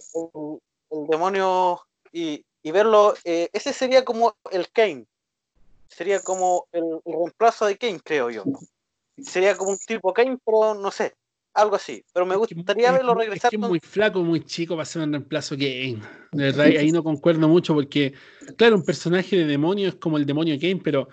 [1.08, 1.80] demonio
[2.12, 5.06] y, y verlo, ese sería como el Kane.
[5.88, 8.44] Sería como el, el reemplazo de Kane, creo yo.
[9.22, 11.14] Sería como un tipo Kane, pero no sé
[11.54, 12.04] algo así.
[12.12, 13.54] Pero me gustaría verlo regresar.
[13.54, 16.00] Es, muy flaco, muy chico para ser un reemplazo Kane.
[16.32, 18.12] De verdad, ahí no concuerdo mucho porque,
[18.56, 21.08] claro, un personaje de demonio es como el demonio Kane, pero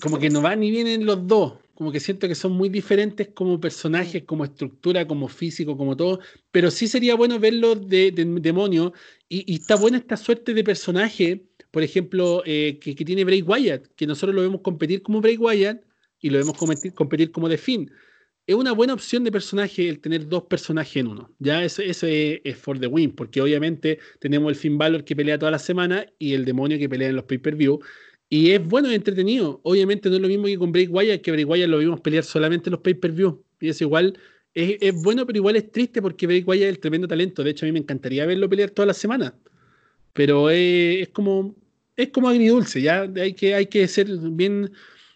[0.00, 1.54] como que no va ni vienen los dos.
[1.74, 6.20] Como que siento que son muy diferentes como personajes, como estructura, como físico, como todo.
[6.50, 8.92] Pero sí sería bueno verlo de, demonio.
[9.28, 14.06] Y, está buena esta suerte de personaje, por ejemplo, eh, que, tiene Bray Wyatt, que
[14.06, 15.82] nosotros lo vemos competir como Bray Wyatt
[16.20, 17.90] y lo vemos competir, competir como The Finn
[18.50, 21.32] es una buena opción de personaje el tener dos personajes en uno.
[21.38, 25.52] Ya eso, es, for the win, porque obviamente tenemos el Finn Balor que pelea toda
[25.52, 27.78] la semana y el demonio que pelea en los pay-per-view.
[28.28, 29.60] Y es bueno y entretenido.
[29.62, 32.24] Obviamente no es lo mismo que con Bray Wyatt, que Bray Wyatt lo vimos pelear
[32.24, 33.40] solamente en los pay-per-view.
[33.60, 34.18] Y es igual,
[34.52, 37.44] es, bueno, pero igual es triste porque Bray Wyatt es el tremendo talento.
[37.44, 39.32] De hecho, a mí me encantaría verlo pelear toda la semana.
[40.12, 41.54] Pero es, como
[41.96, 44.72] es como agridulce, ya hay que, hay que ser bien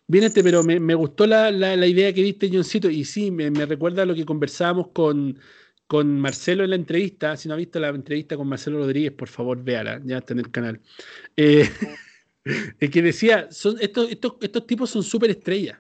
[0.06, 1.50] Bien, este, pero me, gustó la,
[1.86, 5.38] idea que diste, Johncito, y sí, me, recuerda a lo que conversábamos con,
[5.86, 7.36] con Marcelo en la entrevista.
[7.36, 10.40] Si no ha visto la entrevista con Marcelo Rodríguez, por favor, véala, ya está en
[10.40, 10.80] el canal.
[11.36, 11.70] Eh,
[12.92, 15.78] que decía, son, estos, estos, estos tipos son súper estrellas.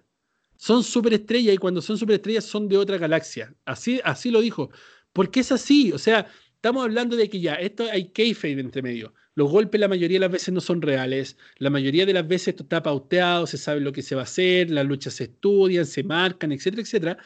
[0.56, 3.54] Son súper estrellas y cuando son súper estrellas son de otra galaxia.
[3.66, 4.70] Así, así lo dijo.
[5.12, 9.12] Porque es así, o sea, estamos hablando de que ya, esto hay kayfabe entre medio.
[9.36, 12.48] Los golpes la mayoría de las veces no son reales, la mayoría de las veces
[12.48, 15.86] esto está pauteado, se sabe lo que se va a hacer, las luchas se estudian,
[15.86, 17.18] se marcan, etcétera, etcétera.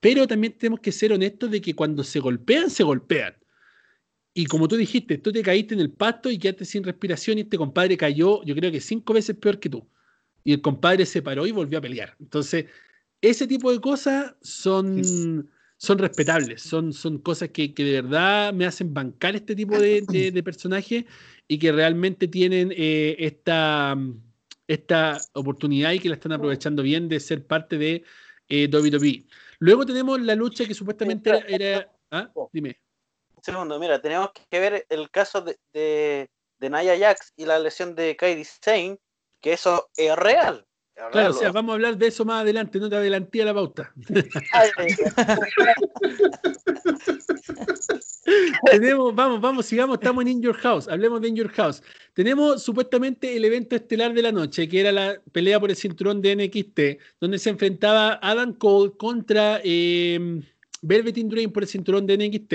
[0.00, 3.34] Pero también tenemos que ser honestos de que cuando se golpean, se golpean.
[4.34, 7.40] Y como tú dijiste, tú te caíste en el pasto y quedaste sin respiración y
[7.40, 9.88] este compadre cayó, yo creo que cinco veces peor que tú.
[10.44, 12.14] Y el compadre se paró y volvió a pelear.
[12.20, 12.66] Entonces,
[13.22, 18.66] ese tipo de cosas son, son respetables, son, son cosas que, que, de verdad me
[18.66, 21.04] hacen bancar este tipo de, de, de personajes
[21.48, 23.96] y que realmente tienen eh, esta,
[24.66, 28.04] esta oportunidad y que la están aprovechando bien de ser parte de
[28.48, 29.26] eh, WWE.
[29.58, 31.90] Luego tenemos la lucha que supuestamente era...
[32.10, 32.30] ¿ah?
[32.52, 32.80] Dime.
[33.34, 37.58] Un segundo, mira, tenemos que ver el caso de, de, de Naya Jax y la
[37.58, 38.98] lesión de Kairi Sane,
[39.40, 40.65] que eso es real.
[41.12, 43.52] Claro, o sea, vamos a hablar de eso más adelante, no te adelanté a la
[43.52, 43.92] pauta.
[48.70, 51.82] Tenemos, vamos, vamos, sigamos, estamos en In Your House, hablemos de In Your House.
[52.14, 56.22] Tenemos supuestamente el evento estelar de la noche, que era la pelea por el cinturón
[56.22, 56.80] de NXT,
[57.20, 60.40] donde se enfrentaba Adam Cole contra eh,
[60.80, 62.54] Velvet Dream por el cinturón de NXT.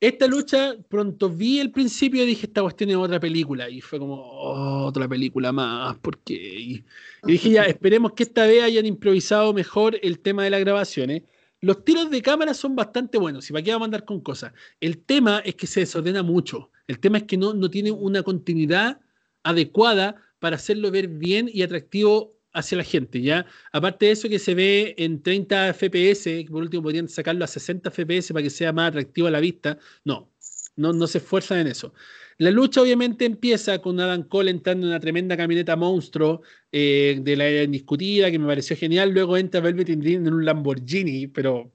[0.00, 3.68] Esta lucha, pronto vi el principio y dije, esta cuestión es otra película.
[3.68, 6.84] Y fue como, oh, otra película más, porque y,
[7.22, 11.24] dije, ya, esperemos que esta vez hayan improvisado mejor el tema de las grabaciones.
[11.60, 14.54] Los tiros de cámara son bastante buenos, y para qué vamos a andar con cosas.
[14.80, 16.70] El tema es que se desordena mucho.
[16.86, 19.00] El tema es que no, no tiene una continuidad
[19.42, 23.46] adecuada para hacerlo ver bien y atractivo hacia la gente, ¿ya?
[23.72, 27.90] Aparte de eso que se ve en 30 FPS, por último podrían sacarlo a 60
[27.90, 30.30] FPS para que sea más atractivo a la vista, no,
[30.76, 31.92] no, no se esfuerzan en eso.
[32.38, 36.40] La lucha obviamente empieza con Adam Cole entrando en una tremenda camioneta monstruo
[36.72, 40.44] eh, de la era indiscutida, que me pareció genial, luego entra Velvet Dream en un
[40.46, 41.70] Lamborghini, pero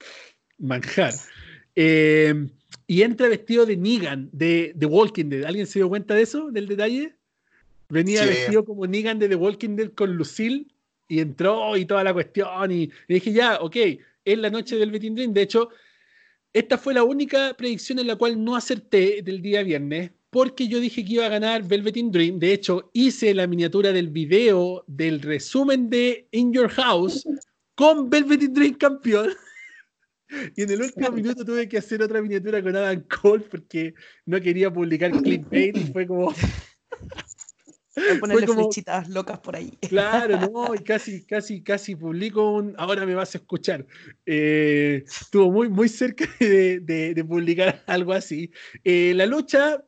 [0.57, 1.13] manjar.
[1.75, 2.47] Eh,
[2.88, 5.43] y entra vestido de Negan, de The Walking Dead.
[5.43, 7.15] ¿Alguien se dio cuenta de eso, del detalle?
[7.89, 10.67] Venía vestido como Negan de The Walking Dead con Lucille
[11.08, 12.71] y entró y toda la cuestión.
[12.71, 13.76] Y, dije, ya, ok,
[14.24, 15.34] es la noche del Betting Dream.
[15.34, 15.69] De hecho,
[16.54, 20.80] esta fue la única predicción en la cual no acerté del día viernes, porque yo
[20.80, 22.39] dije que iba a ganar Velvet Dream.
[22.39, 27.28] De hecho, hice la miniatura del video del resumen de In Your House
[27.76, 29.30] con Velvet Dream campeón.
[30.56, 33.93] Y en el último minuto tuve que hacer otra miniatura con Adam Cole porque
[34.26, 35.78] no quería publicar clickbait.
[35.78, 36.34] Y fue como.
[38.19, 39.71] ponerle flechitas locas por ahí.
[39.88, 43.86] Claro, no, y casi, casi, casi publico un ahora me vas a escuchar.
[44.25, 48.51] Eh, estuvo muy, muy cerca de, publicar algo así.
[48.84, 49.84] Eh, la lucha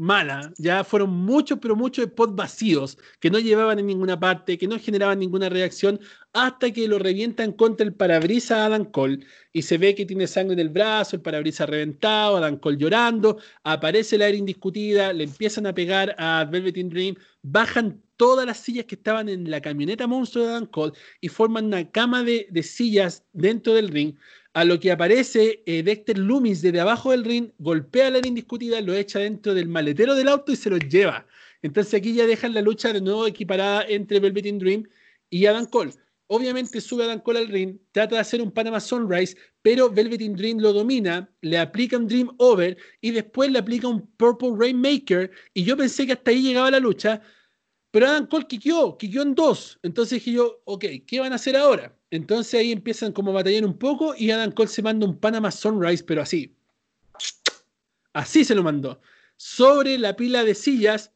[0.00, 4.66] mala, ya fueron muchos, pero muchos spots vacíos, que no llevaban en ninguna parte, que
[4.66, 6.00] no generaban ninguna reacción,
[6.32, 9.20] hasta que lo revientan contra el parabrisas a Adam Cole,
[9.52, 13.38] y se ve que tiene sangre en el brazo, el parabrisas reventado, Adam Cole llorando,
[13.62, 18.86] aparece la era indiscutida, le empiezan a pegar a Velveteen Dream, bajan todas las sillas
[18.86, 23.24] que estaban en la camioneta monstruo de Adam Cole y forman una cama de sillas
[23.32, 24.14] dentro del ring
[24.52, 28.80] a lo que aparece eh, Dexter Loomis desde abajo del ring, golpea a la indiscutida,
[28.80, 31.26] lo echa dentro del maletero del auto y se lo lleva.
[31.62, 34.88] Entonces aquí ya dejan la lucha de nuevo equiparada entre Velveteen Dream
[35.28, 35.92] y Adam Cole.
[36.26, 40.58] Obviamente sube Adam Cole al ring, trata de hacer un Panama Sunrise, pero Velveteen Dream
[40.58, 45.30] lo domina, le aplica un Dream Over y después le aplica un Purple Rainmaker.
[45.54, 47.20] Y yo pensé que hasta ahí llegaba la lucha,
[47.90, 49.78] pero Adam Cole quiqueó, quiqueó en dos.
[49.82, 51.99] Entonces dije yo, ok, ¿qué van a hacer ahora?
[52.10, 55.50] Entonces ahí empiezan como a batallar un poco y Adam Cole se manda un Panama
[55.50, 56.56] Sunrise, pero así.
[58.12, 59.00] Así se lo mandó.
[59.36, 61.12] Sobre la pila de sillas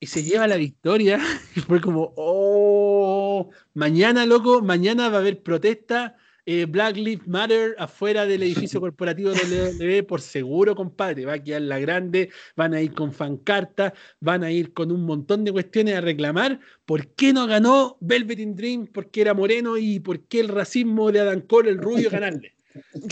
[0.00, 1.20] y se lleva la victoria.
[1.56, 7.74] Y fue como, oh, mañana, loco, mañana va a haber protesta eh, Black Lives Matter
[7.78, 11.24] afuera del edificio corporativo de WWE, por seguro, compadre.
[11.24, 15.04] Va a quedar la grande, van a ir con fancarta, van a ir con un
[15.04, 20.00] montón de cuestiones a reclamar por qué no ganó Velvet Dream, porque era moreno y
[20.00, 22.54] por qué el racismo de Adam Cole, el rubio, ganarle.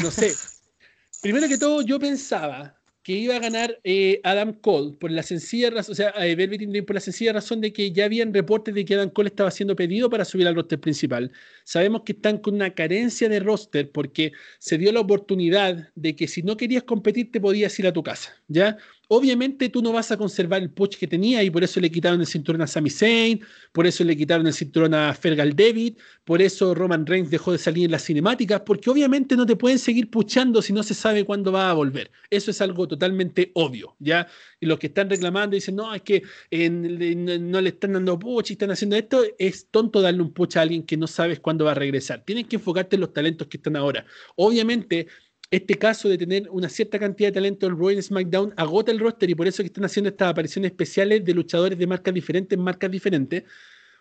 [0.03, 0.33] No sé.
[1.23, 5.71] Primero que todo, yo pensaba que iba a ganar eh, Adam Cole por la sencilla
[5.71, 8.95] razón, o sea, Velvet por la sencilla razón de que ya habían reportes de que
[8.95, 11.33] Adam Cole estaba siendo pedido para subir al roster principal.
[11.65, 16.29] Sabemos que están con una carencia de roster porque se dio la oportunidad de que
[16.29, 18.77] si no querías competir te podías ir a tu casa, ¿ya?
[19.13, 22.21] Obviamente tú no vas a conservar el push que tenía y por eso le quitaron
[22.21, 23.41] el cinturón a Sami Zayn,
[23.73, 27.59] por eso le quitaron el cinturón a Fergal David, por eso Roman Reigns dejó de
[27.59, 31.25] salir en las cinemáticas, porque obviamente no te pueden seguir puchando si no se sabe
[31.25, 32.13] cuándo va a volver.
[32.31, 34.29] Eso es algo totalmente obvio, ¿ya?
[34.61, 38.53] Y los que están reclamando dicen, no, es que no le están dando push y
[38.53, 41.73] están haciendo esto, es tonto darle un push a alguien que no sabes cuándo va
[41.73, 42.23] a regresar.
[42.25, 44.07] Tienes que enfocarte en los talentos que están ahora.
[44.37, 45.09] Obviamente
[45.51, 49.31] este caso de tener una cierta cantidad de talento en Royal SmackDown agota el roster
[49.31, 53.43] y por eso están haciendo estas apariciones especiales de luchadores de marcas diferentes marcas diferentes,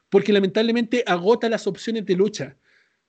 [0.10, 2.56] porque lamentablemente agota las opciones de lucha.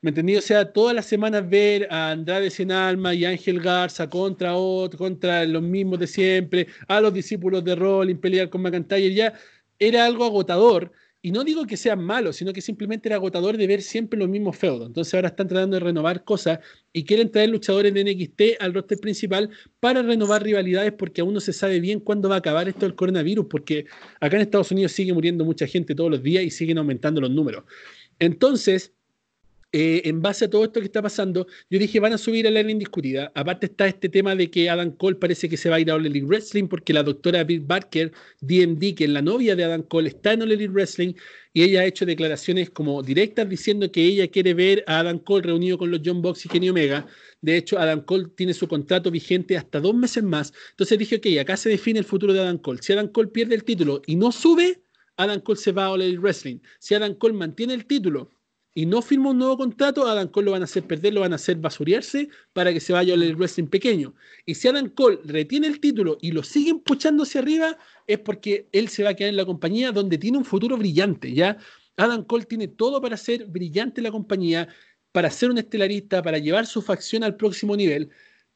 [0.03, 0.37] ¿Me entendí?
[0.37, 4.99] O sea, todas las semanas ver a Andrade Sin Alma y Ángel Garza contra otro,
[4.99, 9.35] contra los mismos de siempre, a los discípulos de Rollins pelear con McIntyre, ya
[9.79, 10.91] era algo agotador
[11.23, 14.29] y no digo que sean malos, sino que simplemente era agotador de ver siempre los
[14.29, 14.87] mismos feudos.
[14.87, 16.61] Entonces ahora están tratando de renovar cosas
[16.93, 21.41] y quieren traer luchadores de NXT al roster principal para renovar rivalidades porque aún no
[21.41, 23.85] se sabe bien cuándo va a acabar esto del coronavirus, porque
[24.21, 27.31] acá en Estados Unidos sigue muriendo mucha gente todos los días y siguen aumentando los
[27.31, 27.65] números.
[28.19, 28.95] Entonces,
[29.73, 32.51] eh, en base a todo esto que está pasando, yo dije, van a subir a
[32.51, 33.31] la indiscutida.
[33.37, 35.95] Aparte está este tema de que Adam Cole parece que se va a ir a
[35.95, 40.09] All Wrestling porque la doctora Bill Barker, DMD, que es la novia de Adam Cole,
[40.09, 41.15] está en All Wrestling
[41.53, 45.43] y ella ha hecho declaraciones como directas diciendo que ella quiere ver a Adam Cole
[45.43, 47.07] reunido con los John Box y Kenny Omega.
[47.41, 50.53] De hecho, Adam Cole tiene su contrato vigente hasta dos meses más.
[50.71, 52.83] Entonces dije, ok, acá se define el futuro de Adam Cole.
[52.83, 54.83] Si Adam Cole pierde el título y no sube,
[55.17, 56.59] Adam Cole se va a All Wrestling.
[56.81, 58.31] Si Adam Cole mantiene el título
[58.75, 61.33] y no firma un nuevo contrato, Adam Cole lo van a hacer perder, lo van
[61.33, 64.15] a hacer basurearse para que se vaya al wrestling pequeño.
[64.47, 68.69] Y si Adam Cole retiene el título y lo siguen puchando hacia arriba, es porque
[68.73, 71.59] él se va a quedar en la compañía donde tiene un futuro brillante, ¿ya?
[71.97, 74.69] Adam Cole tiene todo para ser brillante en la compañía,
[75.13, 78.11] para ser un estelarista, para llevar su facción al próximo nivel.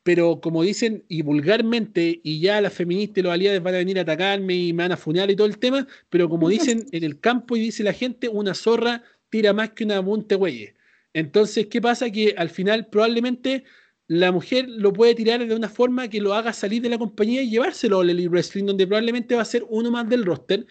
[0.05, 3.99] Pero como dicen, y vulgarmente, y ya las feministas y los aliados van a venir
[3.99, 7.03] a atacarme y me van a funar y todo el tema, pero como dicen en
[7.03, 9.03] el campo y dice la gente, una zorra
[9.35, 10.75] tira más que una güey.
[11.13, 12.09] Entonces, ¿qué pasa?
[12.09, 13.65] Que al final probablemente
[14.07, 17.43] la mujer lo puede tirar de una forma que lo haga salir de la compañía
[17.43, 20.65] y llevárselo al Elite Wrestling, donde probablemente va a ser uno más del roster.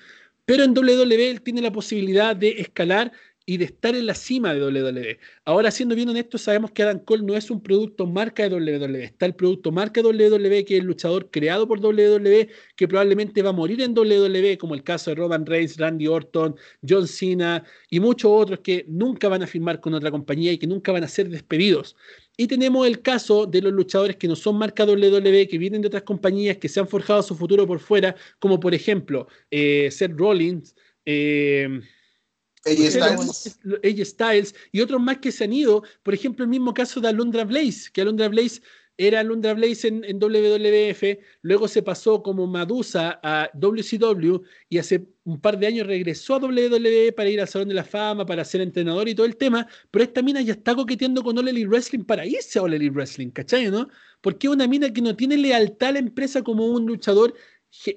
[0.45, 3.11] Pero en WWE él tiene la posibilidad de escalar
[3.45, 5.19] y de estar en la cima de WWE.
[5.43, 9.03] Ahora, siendo bien honestos, sabemos que Adam Cole no es un producto marca de WWE.
[9.03, 13.49] Está el producto marca WWE, que es el luchador creado por WWE, que probablemente va
[13.49, 16.55] a morir en WWE, como el caso de Roman Reigns, Randy Orton,
[16.87, 20.67] John Cena y muchos otros que nunca van a firmar con otra compañía y que
[20.67, 21.97] nunca van a ser despedidos.
[22.37, 25.87] Y tenemos el caso de los luchadores que no son marca WWE, que vienen de
[25.87, 30.13] otras compañías, que se han forjado su futuro por fuera, como por ejemplo eh, Seth
[30.17, 31.81] Rollins, eh,
[32.65, 34.55] AJ Styles.
[34.71, 35.83] y otros más que se han ido.
[36.01, 38.61] Por ejemplo, el mismo caso de Alundra Blaze, que Alundra Blaze
[38.97, 45.07] era Alundra Blaze en, en, WWF, luego se pasó como Madusa a WCW y hace
[45.23, 48.45] un par de años regresó a WWE para ir al Salón de la Fama, para
[48.45, 51.67] ser entrenador y todo el tema, pero esta mina ya está coqueteando con All Elite
[51.67, 53.71] Wrestling para irse a All Elite Wrestling, ¿cachai?
[53.71, 53.87] ¿no?
[54.21, 57.33] Porque es una mina que no tiene lealtad a la empresa como un luchador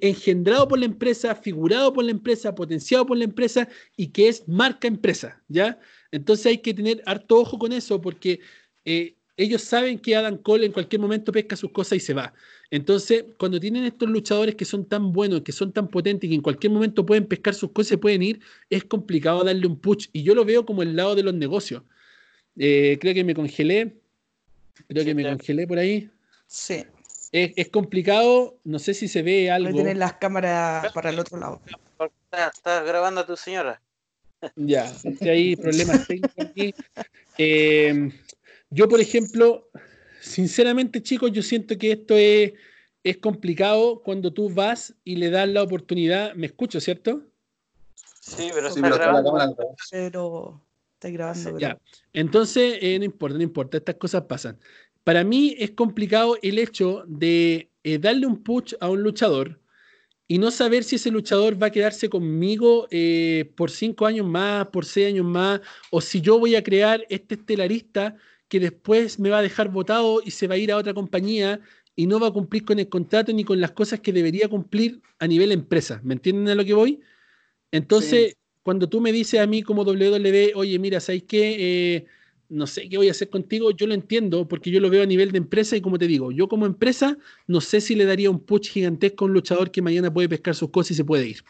[0.01, 4.47] engendrado por la empresa, figurado por la empresa, potenciado por la empresa y que es
[4.49, 5.79] marca empresa, ¿ya?
[6.11, 8.41] Entonces hay que tener harto ojo con eso porque
[8.85, 12.33] eh, ellos saben que Adam Cole en cualquier momento pesca sus cosas y se va.
[12.70, 16.35] Entonces, cuando tienen estos luchadores que son tan buenos, que son tan potentes y que
[16.37, 20.07] en cualquier momento pueden pescar sus cosas y pueden ir, es complicado darle un push.
[20.12, 21.83] Y yo lo veo como el lado de los negocios.
[22.57, 24.01] Eh, creo que me congelé.
[24.89, 26.11] Creo que me congelé por ahí.
[26.47, 26.85] Sí.
[27.37, 29.76] Es, complicado, no sé si se ve algo.
[29.76, 31.61] Tener las cámaras para el otro lado.
[32.32, 33.80] Estás grabando a tu señora.
[34.57, 36.74] Ya, hay problemas técnicos aquí.
[37.39, 38.11] Eh,
[38.70, 39.68] yo, por ejemplo,
[40.20, 42.53] sinceramente, chicos, yo siento que esto es,
[43.03, 46.34] es complicado cuando tú vas y le das la oportunidad.
[46.34, 47.22] ¿Me escucho, cierto?
[48.20, 49.74] Sí, pero sí, está grabando.
[49.91, 50.61] Pero
[50.95, 51.59] está grabando.
[51.59, 51.78] Ya.
[52.12, 54.59] Entonces, eh, no importa, no importa, estas cosas pasan.
[55.07, 59.61] Para mí es complicado el hecho de eh, darle un push a un luchador
[60.27, 64.67] y no saber si ese luchador va a quedarse conmigo eh, por cinco años más,
[64.67, 65.61] por seis años más,
[65.93, 68.17] o si yo voy a crear este estelarista
[68.49, 71.61] que después me va a dejar votado y se va a ir a otra compañía
[71.95, 75.01] y no va a cumplir con el contrato ni con las cosas que debería cumplir
[75.21, 76.01] a nivel empresa.
[76.03, 77.01] ¿Me entienden a lo que voy?
[77.71, 81.95] Entonces, cuando tú me dices a mí como WWE, oye, mira, ¿sabes qué?
[81.95, 82.07] Eh,
[82.49, 85.07] no sé qué voy a hacer contigo, yo lo entiendo porque yo lo veo a
[85.07, 87.16] nivel de empresa y como te digo, yo como empresa
[87.47, 90.55] no sé si le daría un push gigantesco a un luchador que mañana puede pescar
[90.55, 91.44] sus cosas y se puede ir.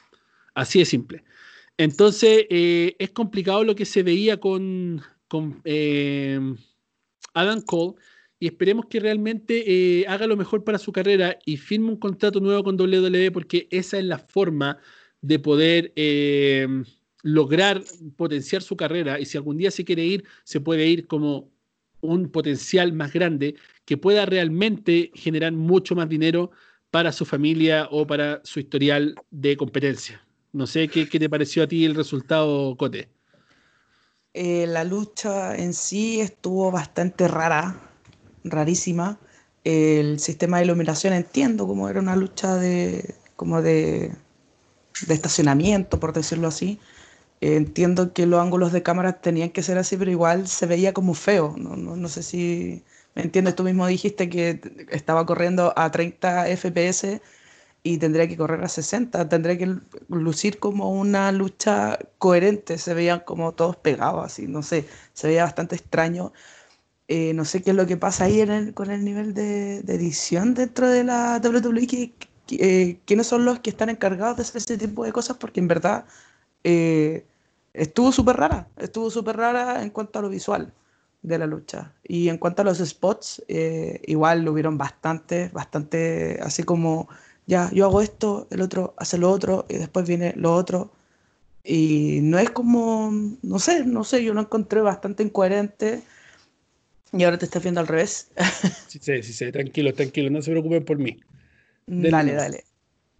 [0.54, 1.24] Así de simple.
[1.78, 6.40] Entonces, eh, es complicado lo que se veía con, con eh,
[7.34, 7.94] Adam Cole
[8.38, 9.64] y esperemos que realmente
[10.00, 13.68] eh, haga lo mejor para su carrera y firme un contrato nuevo con WWE porque
[13.70, 14.78] esa es la forma
[15.20, 15.92] de poder
[17.26, 17.82] lograr
[18.16, 21.48] potenciar su carrera y si algún día se quiere ir, se puede ir como
[22.00, 26.52] un potencial más grande que pueda realmente generar mucho más dinero
[26.90, 30.24] para su familia o para su historial de competencia.
[30.52, 33.08] No sé qué, qué te pareció a ti el resultado, Cote.
[34.32, 37.90] Eh, la lucha en sí estuvo bastante rara,
[38.44, 39.18] rarísima.
[39.64, 44.12] El sistema de iluminación entiendo como era una lucha de como de,
[45.08, 46.78] estacionamiento, por decirlo así.
[47.40, 51.14] Entiendo que los ángulos de cámara tenían que ser así, pero igual se veía como
[51.14, 51.54] feo.
[51.56, 52.84] No, sé si
[53.14, 54.60] me entiendes, tú mismo dijiste que
[54.90, 57.20] estaba corriendo a 30 FPS
[57.82, 59.76] y tendría que correr a 60, tendría que
[60.08, 65.44] lucir como una lucha coherente, se veían como todos pegados, así, no sé, se veía
[65.44, 66.32] bastante extraño.
[67.08, 70.88] Eh, no sé qué es lo que pasa ahí con el nivel de, edición dentro
[70.88, 72.12] de la WWE,
[72.50, 75.68] eh, quiénes son los que están encargados de hacer ese tipo de cosas, porque en
[75.68, 76.06] verdad
[76.66, 77.24] eh,
[77.72, 80.72] estuvo súper rara, estuvo súper rara en cuanto a lo visual
[81.22, 81.92] de la lucha.
[82.04, 83.44] Y en cuanto a los spots,
[84.06, 87.08] igual lo hubieron bastante, bastante así como
[87.46, 90.90] ya, yo hago esto, el otro hace lo otro y después viene lo otro.
[91.62, 93.10] Y no es como,
[93.42, 96.02] no sé, no sé, yo lo encontré bastante incoherente
[97.12, 98.30] y ahora te estás viendo al revés.
[98.88, 101.18] Sí, sí, sí, tranquilo, tranquilo, no se preocupen por mí.
[101.86, 102.64] dale, dale.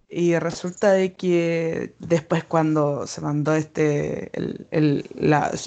[0.09, 5.05] Y resulta de que después cuando se mandó este, el, el,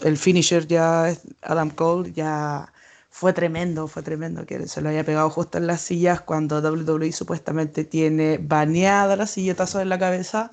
[0.03, 2.71] el finisher ya, Adam Cole, ya
[3.09, 7.11] fue tremendo, fue tremendo que se lo haya pegado justo en las sillas cuando WWE
[7.11, 10.51] supuestamente tiene baneada la silletazo en la cabeza.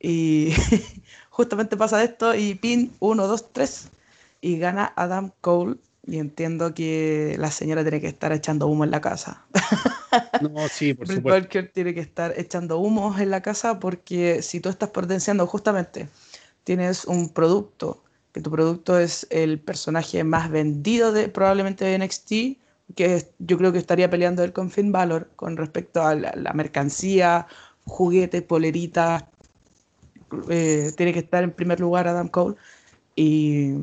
[0.00, 0.52] Y
[1.30, 3.90] justamente pasa esto y pin 1, 2, 3
[4.40, 5.76] y gana Adam Cole.
[6.10, 9.44] Y entiendo que la señora tiene que estar echando humo en la casa.
[10.40, 11.60] No, sí, por supuesto.
[11.72, 16.08] tiene que estar echando humo en la casa porque si tú estás potenciando justamente,
[16.64, 18.02] tienes un producto
[18.32, 22.30] que tu producto es el personaje más vendido de probablemente de NXT,
[22.96, 27.46] que yo creo que estaría peleando él con Finn Balor con respecto a la, mercancía,
[27.86, 29.24] juguetes, poleritas.
[30.48, 32.56] Eh, tiene que estar en primer lugar Adam Cole.
[33.16, 33.74] Y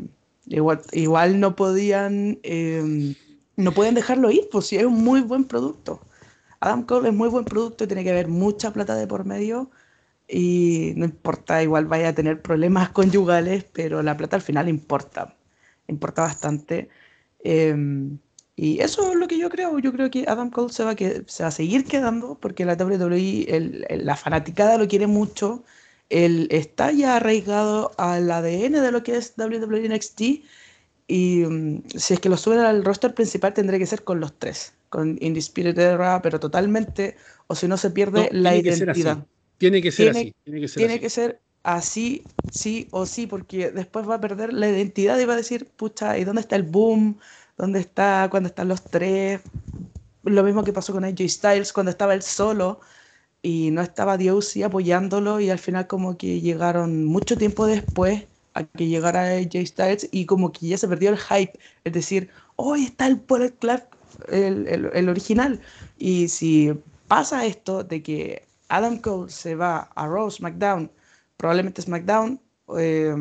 [0.48, 3.16] igual, igual no podían, em,
[3.56, 6.02] no pueden dejarlo ir, pues si es un muy buen producto.
[6.60, 9.70] Adam Cole es muy buen producto y tiene que haber mucha plata de por medio
[10.28, 15.36] y no importa, igual vaya a tener problemas conyugales, pero la plata al final importa,
[15.88, 16.90] importa bastante.
[17.40, 18.20] Em,
[18.56, 19.80] y eso es lo que yo creo.
[19.80, 23.46] Yo creo que Adam Cole se va, se va a seguir quedando porque la WWE,
[23.56, 25.64] el, la fanaticada lo quiere mucho.
[26.10, 30.22] Él está ya arraigado al ADN de lo que es WWE NXT.
[31.08, 34.38] Y mm, si es que lo suben al roster principal, tendré que ser con los
[34.38, 39.26] tres: con Indisputed Era, pero totalmente, o si no se pierde la identidad.
[39.58, 40.34] Tiene que ser así.
[40.44, 42.24] Tiene que ser, así.
[42.52, 46.18] sí o sí, porque después va a perder la identidad y va a decir, pucha,
[46.18, 47.20] ¿y dónde está el boom?
[47.58, 49.42] ¿Dónde está cuando están los tres?
[50.24, 52.82] Lo mismo que pasó con AJ Styles cuando estaba él solo.
[53.48, 58.66] Y no estaba Dios apoyándolo y al final como que llegaron mucho tiempo después a
[58.66, 62.84] que llegara Jay Styles y como que ya se perdió el hype, es decir, hoy
[62.84, 63.82] está el Bullet Club,
[64.28, 65.62] el, el, el, original.
[65.98, 66.74] Y si
[67.08, 70.92] pasa esto de que Adam Cole se va a Raw, SmackDown,
[71.38, 72.42] probablemente SmackDown,
[72.78, 73.16] eh,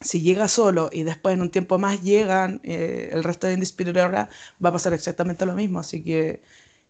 [0.00, 3.94] si llega solo y después en un tiempo más llegan eh, el resto de Undisputed
[3.94, 4.30] Era,
[4.64, 5.80] va a pasar exactamente lo mismo.
[5.80, 6.42] Así que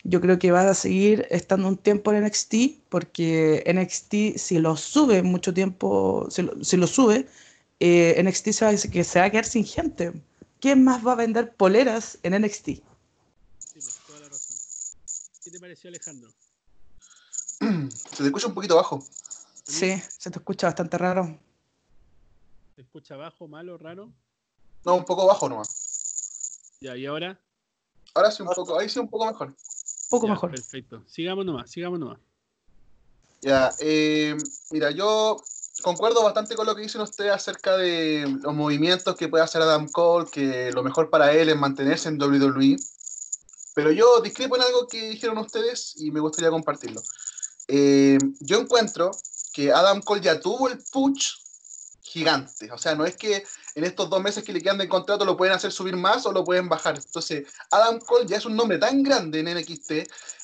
[0.03, 2.55] yo creo que va a seguir estando un tiempo en NXT,
[2.89, 7.27] porque NXT, si lo sube mucho tiempo, si lo, si lo sube,
[7.81, 10.13] eh, NXT se va, que se va a quedar sin gente.
[10.61, 12.65] ¿Quién más va a vender poleras en NXT?
[12.65, 12.83] Sí,
[13.75, 14.57] pues, toda la razón.
[15.43, 16.31] ¿Qué te pareció, Alejandro?
[18.11, 19.05] Se te escucha un poquito bajo.
[19.65, 21.39] Sí, se te escucha bastante raro.
[22.75, 24.11] ¿Se escucha bajo, malo, raro?
[24.85, 25.69] No, un poco bajo nomás.
[26.81, 27.41] Ya, ¿y ahora?
[28.15, 29.55] Ahora sí un poco, ahí sí un poco mejor.
[30.11, 30.51] Poco mejor.
[30.51, 31.03] Perfecto.
[31.07, 32.19] Sigamos nomás, sigamos nomás.
[33.41, 34.37] Ya, eh,
[34.71, 35.41] mira, yo
[35.83, 39.89] concuerdo bastante con lo que dicen ustedes acerca de los movimientos que puede hacer Adam
[39.89, 42.77] Cole, que lo mejor para él es mantenerse en WWE.
[43.75, 47.01] Pero yo discrepo en algo que dijeron ustedes y me gustaría compartirlo.
[47.69, 49.13] Eh, yo encuentro
[49.53, 51.37] que Adam Cole ya tuvo el push
[52.03, 52.71] gigante.
[52.73, 53.45] O sea, no es que
[53.75, 56.33] en estos dos meses que le quedan de contrato lo pueden hacer subir más o
[56.33, 56.97] lo pueden bajar.
[56.97, 59.93] Entonces, Adam Cole ya es un nombre tan grande en NXT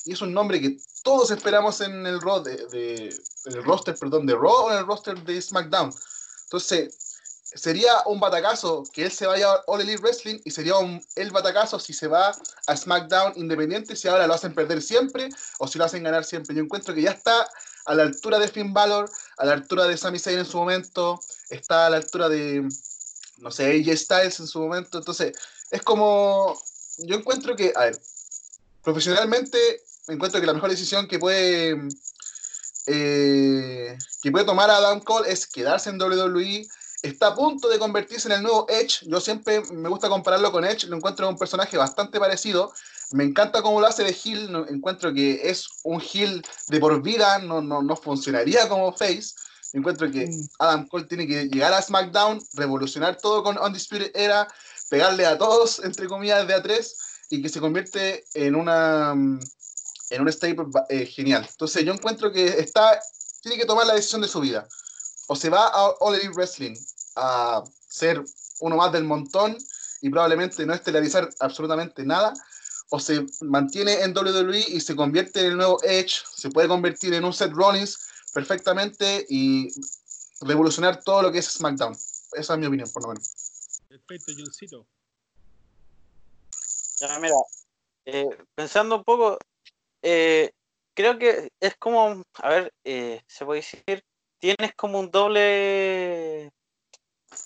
[0.05, 3.09] y es un nombre que todos esperamos en el, de,
[3.45, 5.93] el roster perdón, de Raw o en el roster de SmackDown.
[6.43, 6.97] Entonces,
[7.53, 10.73] sería un batacazo que él se vaya a All Elite Wrestling y sería
[11.15, 12.35] el batacazo si se va
[12.67, 16.55] a SmackDown independiente, si ahora lo hacen perder siempre o si lo hacen ganar siempre.
[16.55, 17.47] Yo encuentro que ya está
[17.85, 21.19] a la altura de Finn Balor, a la altura de Sami Zayn en su momento,
[21.49, 22.67] está a la altura de,
[23.39, 24.97] no sé, AJ Styles en su momento.
[24.97, 25.33] Entonces,
[25.71, 26.59] es como,
[26.99, 27.99] yo encuentro que, a ver,
[28.83, 29.57] profesionalmente
[30.07, 31.77] encuentro que la mejor decisión que puede...
[32.89, 36.65] Eh, que puede tomar Adam Cole es quedarse en WWE,
[37.01, 39.05] está a punto de convertirse en el nuevo Edge.
[39.05, 42.71] Yo siempre me gusta compararlo con Edge, lo encuentro un personaje bastante parecido.
[43.11, 47.39] Me encanta cómo lo hace de Hill, encuentro que es un Hill de por vida,
[47.39, 49.33] no, no, no funcionaría como Face.
[49.73, 50.47] Encuentro que mm.
[50.59, 54.47] Adam Cole tiene que llegar a SmackDown, revolucionar todo con Undisputed Era,
[54.89, 56.93] pegarle a todos, entre comillas, de A3,
[57.29, 59.11] y que se convierte en una
[60.09, 61.45] en un staple eh, genial.
[61.49, 62.99] Entonces yo encuentro que está,
[63.41, 64.65] tiene que tomar la decisión de su vida
[65.27, 66.75] o se va a All Elite Wrestling
[67.15, 68.23] a ser
[68.61, 69.57] uno más del montón
[70.01, 72.33] y probablemente no estelarizar absolutamente nada,
[72.89, 77.13] o se mantiene en WWE y se convierte en el nuevo Edge, se puede convertir
[77.13, 77.97] en un Seth Rollins
[78.33, 79.69] perfectamente y
[80.41, 81.93] revolucionar todo lo que es SmackDown.
[82.33, 83.33] Esa es mi opinión, por lo menos.
[83.87, 84.85] Perfecto, Johncito.
[86.99, 87.35] Ya, mira,
[88.05, 89.37] eh, pensando un poco,
[90.01, 90.51] eh,
[90.93, 94.03] creo que es como, a ver, eh, se puede decir,
[94.39, 96.51] tienes como un doble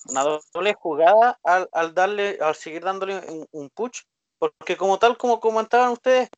[0.09, 0.23] una
[0.53, 4.01] doble jugada al, darle al seguir dándole un, push
[4.37, 6.29] porque como tal como comentaban ustedes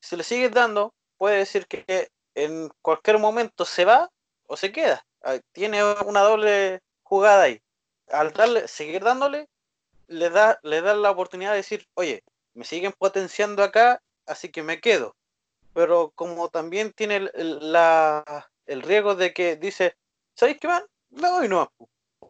[0.00, 2.10] si le sigues dando puede decir que
[2.44, 4.10] en cualquier momento se va
[4.46, 5.04] o se queda.
[5.52, 7.60] Tiene una doble jugada ahí.
[8.08, 9.48] Al darle seguir dándole
[10.06, 12.24] le da le da la oportunidad de decir oye
[12.54, 15.14] me siguen potenciando acá así que me quedo
[15.78, 19.96] pero como también tiene la, el riesgo de que dice,
[20.34, 20.82] ¿sabéis qué van?
[21.10, 21.72] Me voy no,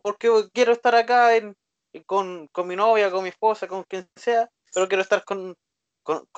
[0.02, 1.56] porque quiero estar acá en,
[2.04, 5.56] con, mi novia, con mi esposa, con quien sea, pero quiero estar con,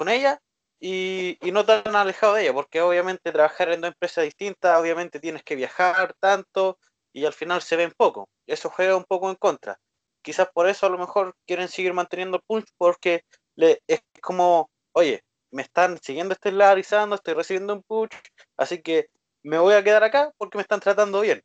[0.06, 0.40] ella
[0.80, 5.42] y, no tan alejado de ella, porque obviamente trabajar en dos empresas distintas, obviamente tienes
[5.44, 6.78] que viajar tanto
[7.12, 8.28] y al final se ven poco.
[8.46, 9.78] Eso juega un poco en contra.
[10.22, 13.24] Quizás por eso a lo mejor quieren seguir manteniendo el punch porque
[13.56, 18.10] le, es como, oye, me están siguiendo estelarizando, estoy recibiendo un push,
[18.56, 19.08] así que
[19.42, 21.42] me voy a quedar acá porque me están tratando bien.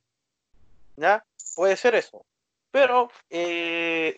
[0.95, 1.25] ¿Ya?
[1.55, 2.25] Puede ser eso.
[2.71, 4.17] Pero eh,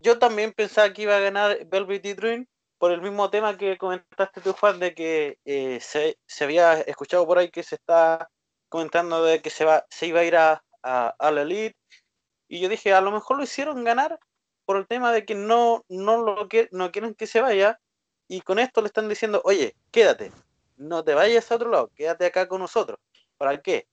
[0.00, 2.46] yo también pensaba que iba a ganar Velvet Dream
[2.78, 7.38] por el mismo tema que comentaste tú, Juan, de que eh, se, había escuchado por
[7.38, 8.30] ahí que se está
[8.68, 11.76] comentando de que se, va, se iba a ir a, a, la Elite.
[12.48, 14.18] Y yo dije, a lo mejor lo hicieron ganar
[14.64, 17.80] por el tema de que no, no, lo que, no quieren que se vaya.
[18.28, 20.32] Y con esto le están diciendo, oye, quédate,
[20.76, 22.98] no te vayas a otro lado, quédate acá con nosotros.
[23.36, 23.86] ¿Para qué?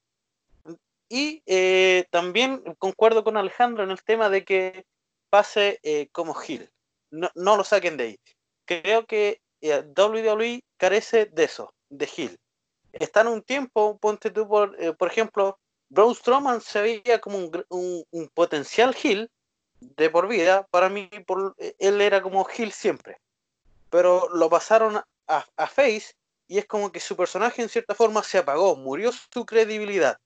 [1.09, 4.85] Y eh, también concuerdo con Alejandro en el tema de que
[5.29, 6.69] pase eh, como Gil.
[7.11, 8.19] No, lo saquen de ahí.
[8.65, 12.39] Creo que eh, WWE carece de eso, de Gil.
[12.93, 15.59] Está en un tiempo, ponte tú, por, por ejemplo,
[15.89, 17.37] Braun Strowman se veía como
[17.69, 19.29] un, potencial Gil
[19.79, 20.67] de por vida.
[20.71, 23.17] Para mí, por, él era como Gil siempre.
[23.89, 26.13] Pero lo pasaron a, Face
[26.47, 30.19] y es como que su personaje en cierta forma se apagó, murió su credibilidad.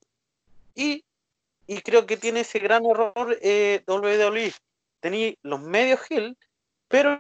[0.76, 1.06] Y,
[1.68, 4.54] y creo que tiene ese gran error eh, WWE.
[5.00, 6.38] Tenéis los medios Hill,
[6.88, 7.20] pero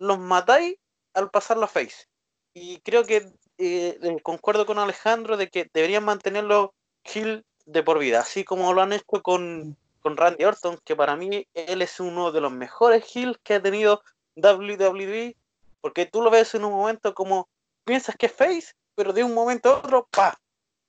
[0.00, 0.76] los matáis
[1.14, 2.06] al pasar la face.
[2.52, 6.74] Y creo que eh, concuerdo con Alejandro de que deberían mantenerlo
[7.14, 11.14] Hill de por vida, así como lo han hecho con, con Randy Orton, que para
[11.14, 14.02] mí él es uno de los mejores Hills que ha tenido
[14.36, 15.36] WWE,
[15.80, 17.48] porque tú lo ves en un momento como
[17.84, 20.36] piensas que es face, pero de un momento a otro, ¡pa!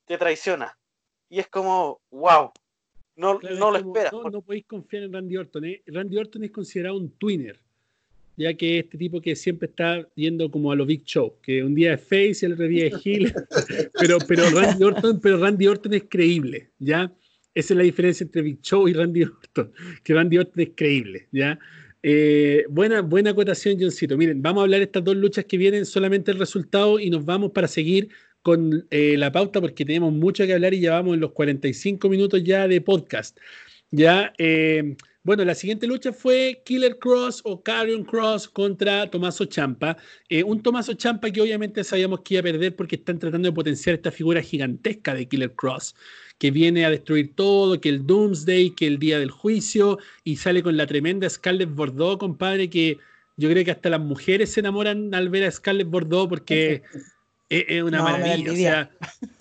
[0.05, 0.77] te traiciona.
[1.29, 2.51] Y es como, wow,
[3.15, 4.13] no, no lo esperas.
[4.13, 5.65] No, no podéis confiar en Randy Orton.
[5.65, 5.83] ¿eh?
[5.85, 7.59] Randy Orton es considerado un twinner,
[8.41, 11.75] ya que este tipo que siempre está yendo como a lo Big Show, que un
[11.75, 13.33] día es face y el otro día es heel,
[13.99, 17.13] pero, pero, Randy Orton, pero Randy Orton es creíble, ¿ya?
[17.53, 19.71] Esa es la diferencia entre Big Show y Randy Orton,
[20.03, 21.59] que Randy Orton es creíble, ¿ya?
[22.03, 24.17] Eh, buena, buena acotación, Johncito.
[24.17, 27.23] Miren, vamos a hablar de estas dos luchas que vienen, solamente el resultado y nos
[27.25, 28.09] vamos para seguir
[28.41, 32.09] con eh, la pauta porque tenemos mucho que hablar y ya vamos en los 45
[32.09, 33.37] minutos ya de podcast.
[33.91, 39.97] Ya, eh, bueno, la siguiente lucha fue Killer Cross o Carrion Cross contra Tomaso Champa.
[40.45, 43.95] un Tomaso Champa que obviamente sabíamos que iba a perder porque están tratando de potenciar
[43.95, 45.95] esta figura gigantesca de Killer Cross
[46.41, 50.63] que viene a destruir todo, que el Doomsday, que el día del juicio, y sale
[50.63, 52.97] con la tremenda Scarlett Bordeaux, compadre, que
[53.37, 56.81] yo creo que hasta las mujeres se enamoran al ver a Scarlett Bordeaux porque
[57.47, 58.51] es, una maravilla.
[58.51, 58.91] O sea,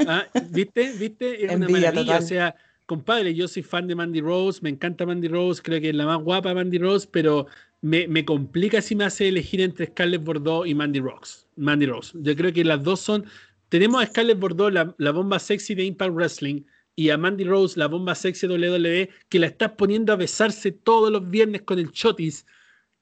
[0.07, 0.27] ¿ah?
[0.51, 0.93] ¿viste?
[0.93, 1.47] ¿Viste?
[1.47, 2.19] Es una maravilla.
[2.19, 2.55] O sea,
[2.91, 6.07] compadre, yo soy fan de Mandy Rose, me encanta Mandy Rose, creo que es la
[6.07, 7.47] más guapa Mandy Rose, pero
[7.83, 11.47] me, me, complica si me hace elegir entre Scarlett Bordeaux y Mandy Rose.
[11.55, 12.11] Mandy Rose.
[12.21, 13.27] Yo creo que las dos son.
[13.69, 16.63] Tenemos a Scarlett Bordeaux, la, la bomba sexy de Impact Wrestling,
[16.97, 21.13] y a Mandy Rose, la bomba sexy WWE, que la estás poniendo a besarse todos
[21.13, 22.45] los viernes con el chotis,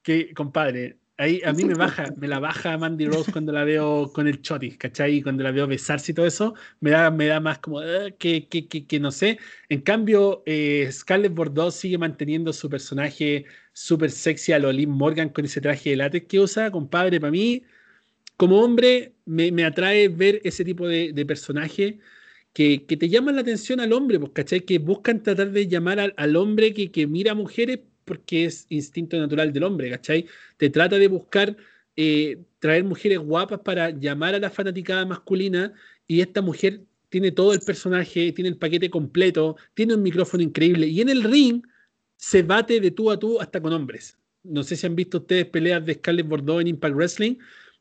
[0.03, 4.11] que, compadre, ahí a mí me baja, me la baja Mandy Rose cuando la veo
[4.13, 5.21] con el chotis, ¿cachai?
[5.21, 8.47] Cuando la veo besarse y todo eso, me da, me da más como ah, que,
[8.47, 9.37] que, que, no sé.
[9.69, 15.45] En cambio, eh, Scarlett Bordeaux sigue manteniendo su personaje súper sexy a Lolin Morgan con
[15.45, 17.63] ese traje de látex que usa, compadre, para mí,
[18.37, 21.99] como hombre, me, me atrae ver ese tipo de, de personaje
[22.53, 24.61] que, te llaman la atención al hombre, pues, ¿cachai?
[24.61, 27.79] Que buscan tratar de llamar al, hombre que, que, mira a mujeres
[28.09, 30.25] porque es instinto natural del hombre, ¿cachai?
[30.57, 31.55] Te trata de buscar
[31.95, 35.71] eh, traer mujeres guapas para llamar a la fanaticada masculina
[36.07, 40.87] y esta mujer tiene todo el personaje, tiene el paquete completo, tiene un micrófono increíble
[40.87, 41.61] y en el ring
[42.15, 44.17] se bate de tú a tú hasta con hombres.
[44.41, 47.35] No sé si han visto ustedes peleas de Scarlett Bordeaux en Impact Wrestling,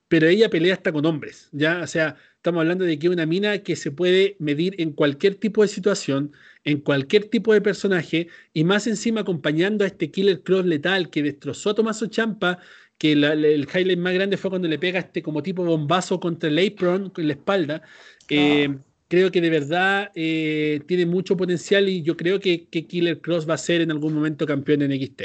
[0.08, 1.80] pero ella pelea hasta con hombres, ¿ya?
[1.80, 2.16] O sea,
[2.48, 5.68] estamos hablando de que es una mina que se puede medir en cualquier tipo de
[5.68, 6.32] situación,
[6.64, 11.22] en cualquier tipo de personaje, y más encima acompañando a este Killer Cross letal que
[11.22, 12.58] destrozó a Tomaso Champa,
[12.96, 16.58] que el highlight más grande fue cuando le pega este como tipo bombazo contra el
[16.58, 17.82] apron en la espalda.
[18.30, 18.76] Eh, ah.
[19.08, 23.46] creo que de verdad eh, tiene mucho potencial y yo creo que, que, Killer Cross
[23.48, 25.22] va a ser en algún momento campeón en XT.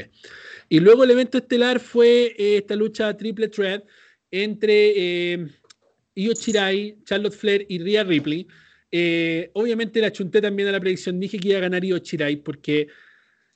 [0.68, 3.86] Y luego el evento estelar fue eh, esta lucha triple threat
[4.34, 5.48] entre eh,
[6.16, 8.48] Io Chirai, Charlotte Flair y Rhea Ripley.
[8.92, 12.38] Eh, obviamente la chunté también a la predicción, dije que iba a ganar Io Chirai
[12.38, 12.88] porque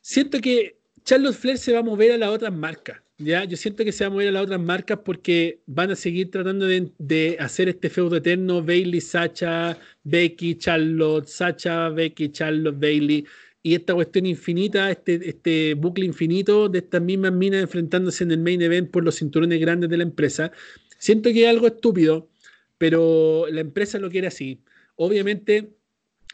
[0.01, 3.01] siento que Charlotte Flair se va a mover a las otras marcas.
[3.18, 3.43] ¿ya?
[3.45, 6.32] Yo siento que se va a mover a las otras marcas porque van a seguir
[6.32, 13.26] tratando de, hacer este feudo eterno, Bailey, Sacha, Becky, Charlotte, Sacha, Becky, Charlotte, Bailey
[13.64, 18.39] y esta cuestión infinita, este, este bucle infinito de estas mismas minas enfrentándose en el
[18.39, 20.51] main event por los cinturones grandes de la empresa.
[20.99, 22.30] Siento que es algo estúpido,
[22.78, 24.62] pero la empresa lo quiere así.
[24.96, 25.78] Obviamente,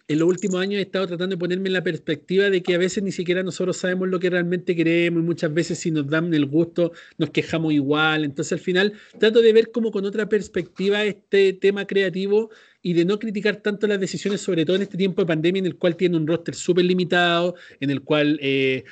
[0.07, 2.77] en los últimos años he estado tratando de ponerme en la perspectiva de que a
[2.77, 6.33] veces ni siquiera nosotros sabemos lo que realmente queremos y muchas veces si nos dan
[6.33, 8.25] el gusto nos quejamos igual.
[8.25, 12.49] Entonces al final trato de ver como con otra perspectiva este tema creativo
[12.81, 15.67] y de no criticar tanto las decisiones, sobre todo en este tiempo de pandemia en
[15.67, 18.83] el cual tiene un roster súper limitado, en el cual eh,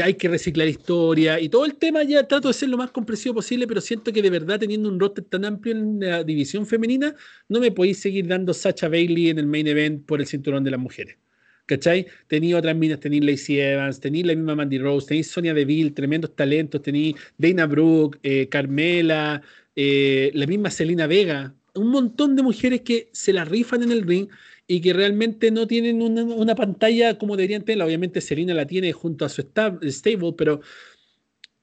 [0.00, 3.34] hay que reciclar historia y todo el tema ya trato de ser lo más comprensivo
[3.34, 7.14] posible, pero siento que de verdad teniendo un roster tan amplio en la división femenina,
[7.48, 10.70] no me podéis seguir dando Sacha Bailey en el main event por el cinturón de
[10.70, 11.18] las mujeres.
[11.66, 12.06] ¿Cachai?
[12.26, 16.34] Tenía otras minas, tenéis Lacey Evans, tenéis la misma Mandy Rose, tenéis Sonia Deville, tremendos
[16.34, 19.42] talentos, tenéis Dana Brooke, eh, Carmela,
[19.76, 24.02] eh, la misma Selena Vega, un montón de mujeres que se la rifan en el
[24.02, 24.28] ring
[24.72, 27.84] y que realmente no tienen una, pantalla como deberían tener.
[27.84, 30.62] Obviamente Serena la tiene junto a su stable, pero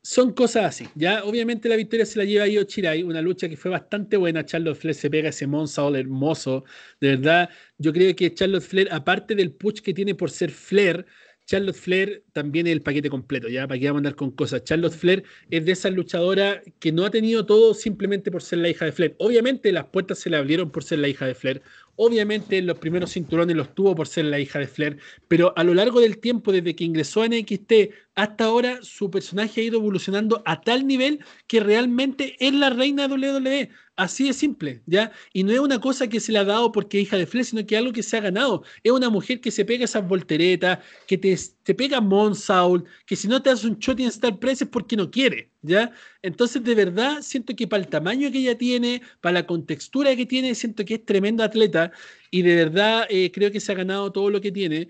[0.03, 0.87] son cosas así.
[0.93, 4.45] Ya, obviamente la victoria se la lleva Io Chirai, una lucha que fue bastante buena.
[4.45, 6.65] Charlotte Flair se pega ese Monsaul hermoso.
[7.01, 7.49] De verdad,
[7.79, 11.03] yo creo que Charlotte Flair, aparte del push que tiene por ser Flair,
[11.49, 14.63] Charlotte Flair también es el paquete completo, ya, para que vamos a andar con cosas.
[14.65, 18.69] Charlotte Flair es de esas luchadoras que no ha tenido todo simplemente por ser la
[18.69, 19.15] hija de Flair.
[19.17, 21.63] Obviamente las puertas se le abrieron por ser la hija de Flair.
[22.01, 25.73] Obviamente los primeros cinturones los tuvo por ser la hija de Flair, pero a lo
[25.73, 27.73] largo del tiempo, desde que ingresó a NXT
[28.19, 33.07] hasta ahora, su personaje ha ido evolucionando a tal nivel que realmente es la reina
[33.07, 33.69] de WWE.
[33.95, 35.11] Así de simple, ¿ya?
[35.33, 37.45] Y no es una cosa que se le ha dado porque es hija de Flair,
[37.45, 38.63] sino que algo que se ha ganado.
[38.83, 43.27] Es una mujer que se pega esas volteretas, que te, te pega Monsaul, que si
[43.27, 45.91] no te hace un shot en Star Press es porque no quiere, ¿ya?
[46.21, 50.25] Entonces, de verdad, siento que para el tamaño que ella tiene, para la contextura que
[50.25, 51.91] tiene, siento que es tremendo atleta
[52.31, 54.89] y de verdad eh, creo que se ha ganado todo lo que tiene.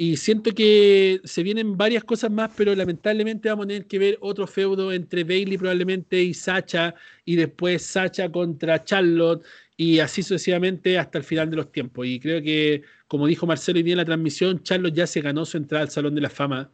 [0.00, 4.16] Y siento que se vienen varias cosas más, pero lamentablemente vamos a tener que ver
[4.20, 6.94] otro feudo entre Bailey probablemente y Sacha,
[7.24, 9.44] y después Sacha contra Charlotte,
[9.76, 12.06] y así sucesivamente hasta el final de los tiempos.
[12.06, 15.44] Y creo que, como dijo Marcelo hoy día en la transmisión, Charlotte ya se ganó
[15.44, 16.70] su entrada al Salón de la Fama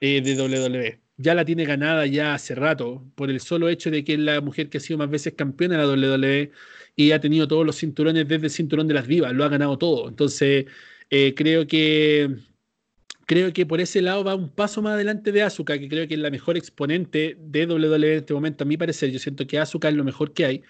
[0.00, 1.00] eh, de WWE.
[1.16, 4.40] Ya la tiene ganada ya hace rato, por el solo hecho de que es la
[4.40, 6.52] mujer que ha sido más veces campeona de la WWE
[6.94, 9.76] y ha tenido todos los cinturones desde el cinturón de las divas, lo ha ganado
[9.76, 10.08] todo.
[10.08, 10.66] Entonces,
[11.10, 12.36] eh, creo que
[13.26, 16.14] creo que por ese lado va un paso más adelante de Asuka, que creo que
[16.14, 19.10] es la mejor exponente de WWE en este momento, a mi parecer.
[19.10, 20.62] Yo siento que Asuka es lo mejor que hay,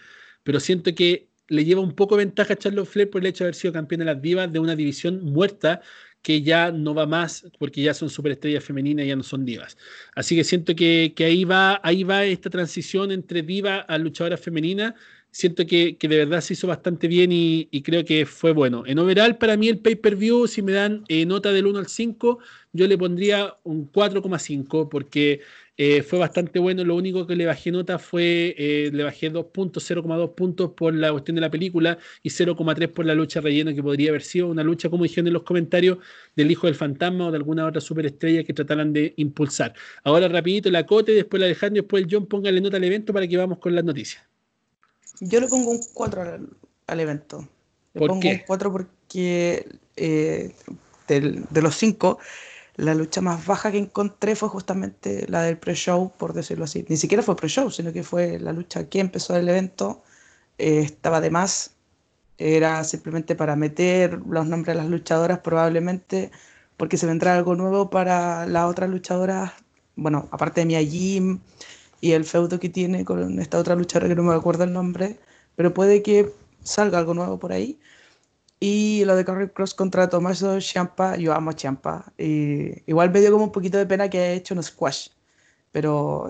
[0.43, 3.49] pero siento que le lleva un poco ventaja a Charlotte Flair por el hecho de
[3.49, 5.83] haber sido campeón de las divas de una división muerta
[6.23, 9.77] que ya no va más porque ya son superestrellas femeninas y ya no son divas.
[10.15, 14.39] Así que siento que, que, ahí, va, ahí va esta transición entre diva a luchadora
[14.39, 14.95] femenina
[15.35, 18.85] siento que, de verdad se hizo bastante bien y, creo que fue bueno.
[18.87, 22.39] En overall, para mí el pay-per-view, si me dan eh, nota del 1 al 5,
[22.73, 25.41] yo le pondría un 4,5 porque
[25.77, 26.85] eh, fue bastante bueno.
[26.85, 30.95] Lo único que le bajé nota fue, eh, le bajé 2 puntos, 0,2 puntos por
[30.95, 34.47] la cuestión de la película y 0,3 por la lucha rellena, que podría haber sido
[34.49, 35.99] una lucha, como dijeron en los comentarios,
[36.37, 39.75] del Hijo del Fantasma o de alguna otra superestrella que trataran de impulsar.
[40.05, 43.27] Ahora rapidito la Cote, después la Alejandro, después el John, póngale nota al evento para
[43.27, 44.34] que vamos con las noticias.
[45.21, 46.23] Yo le pongo un 4
[46.87, 47.49] al, evento.
[47.93, 50.55] Le pongo un 4 porque eh,
[51.09, 52.19] de los 5,
[52.77, 56.85] la lucha más baja que encontré fue justamente la del pre-show, por decirlo así.
[56.89, 60.03] Ni siquiera fue pre-show, sino que fue la lucha que empezó el evento.
[60.59, 61.77] Eh, estaba de más.
[62.37, 66.33] Era simplemente para meter los nombres de las luchadoras, probablemente,
[66.77, 69.53] porque se vendrá algo nuevo para las otras luchadoras.
[69.95, 71.39] Bueno, aparte de Mia Jim
[72.05, 75.19] y el feudo que tiene con esta otra luchadora que no me acuerdo el nombre,
[75.57, 76.31] pero puede que
[76.63, 77.81] salga algo nuevo por ahí.
[78.61, 82.13] Y lo de Carrie Cross contra Tommaso Ciampa, yo amo Ciampa.
[82.19, 85.09] Y igual me dio como un poquito de pena que haya hecho un squash,
[85.73, 86.29] pero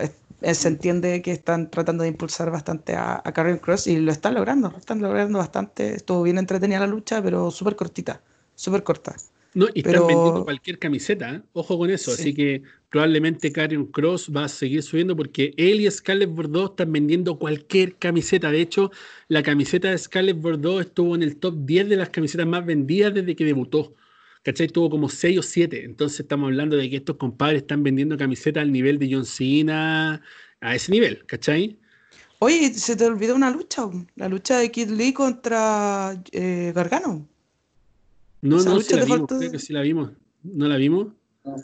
[0.53, 4.71] se entiende que están tratando de impulsar bastante a, a Cross y lo están logrando,
[4.71, 5.95] lo están logrando bastante.
[5.97, 8.21] Estuvo bien entretenida la lucha, pero súper cortita,
[8.55, 9.17] súper corta.
[9.55, 11.43] No, y están vendiendo cualquier camiseta, ¿eh?
[11.53, 12.11] ojo con eso.
[12.11, 16.93] Así que probablemente Karen Cross va a seguir subiendo porque él y Scarlett Bordeaux están
[16.93, 18.51] vendiendo cualquier camiseta.
[18.51, 18.91] De hecho,
[19.29, 23.15] la camiseta de Scarlett Bordeaux estuvo en el top 10 de las camisetas más vendidas
[23.15, 23.95] desde que debutó.
[24.43, 24.69] ¿Cachai?
[24.69, 25.85] Tuvo como 6 o 7.
[25.85, 30.21] Entonces estamos hablando de que estos compadres están vendiendo camisetas al nivel de John Cena,
[30.61, 31.79] a ese nivel, ¿cachai?
[32.41, 37.27] Oye, se te olvidó una lucha, la lucha de Kid Lee contra eh, Gargano.
[38.45, 40.11] No, no, sí la vimos, creo que sí la vimos.
[40.43, 41.07] ¿No la vimos?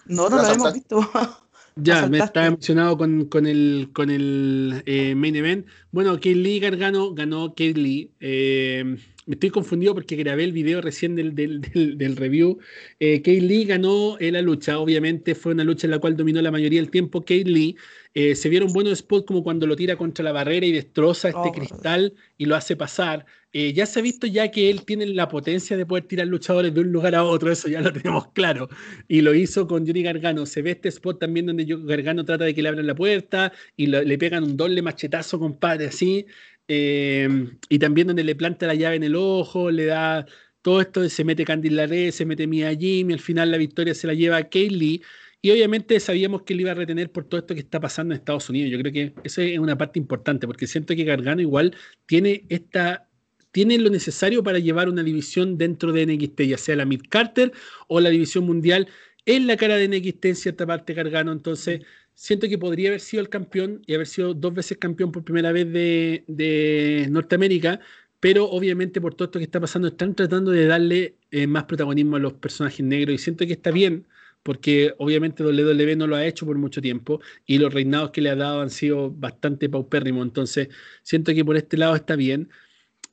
[0.07, 1.01] No, no la, hemos visto.
[1.77, 5.67] Ya, me estaba emocionado con, con el, con el eh, main event.
[5.93, 8.11] Bueno, Lee Gargano ganó Kate Lee.
[8.21, 8.97] Eh,
[9.31, 12.59] me estoy confundido porque grabé el video recién del, del, del, review.
[12.99, 14.81] Eh, Lee ganó la lucha.
[14.81, 17.77] Obviamente fue una lucha en la cual dominó la mayoría del tiempo Kate Lee.
[18.13, 21.41] Eh, se vieron buenos spots como cuando lo tira contra la barrera y destroza este
[21.41, 21.53] oh.
[21.53, 23.25] cristal y lo hace pasar.
[23.53, 26.75] Eh, ya se ha visto ya que él tiene la potencia de poder tirar luchadores
[26.75, 28.69] de un lugar a otro, eso ya lo tenemos claro.
[29.07, 30.45] Y lo hizo con Johnny Gargano.
[30.45, 33.87] Se ve este spot también donde Gargano trata de que le abran la puerta y
[33.87, 36.27] le pegan un doble machetazo, compadre, así.
[36.73, 37.29] Eh,
[37.69, 40.25] y también donde le planta la llave en el ojo, le da
[40.63, 43.51] todo esto, se mete Candy en la red, se mete Mia Jim y al final
[43.51, 45.03] la victoria se la lleva a Kaylee.
[45.43, 48.21] Y obviamente sabíamos que él iba a retener por todo esto que está pasando en
[48.21, 48.71] Estados Unidos.
[48.71, 51.75] Yo creo que esa es una parte importante, porque siento que Gargano igual
[52.07, 53.09] tiene esta
[53.51, 57.53] tiene lo necesario para llevar una división dentro de NXT, ya sea la Mid Carter
[57.89, 58.87] o la división mundial.
[59.27, 61.81] Es la cara de NXT en cierta parte Gargano, entonces
[62.21, 65.53] siento que podría haber sido el campeón y haber sido dos veces campeón por primera
[65.53, 67.81] vez de, de Norteamérica,
[68.21, 72.17] pero obviamente por todo esto que está pasando están tratando de darle eh, más protagonismo
[72.17, 74.07] a los personajes negros y siento que está bien
[74.43, 78.29] porque obviamente WWE no lo ha hecho por mucho tiempo y los reinados que le
[78.29, 80.69] ha dado han sido bastante paupérrimos, entonces
[81.03, 82.51] siento que por este lado está bien.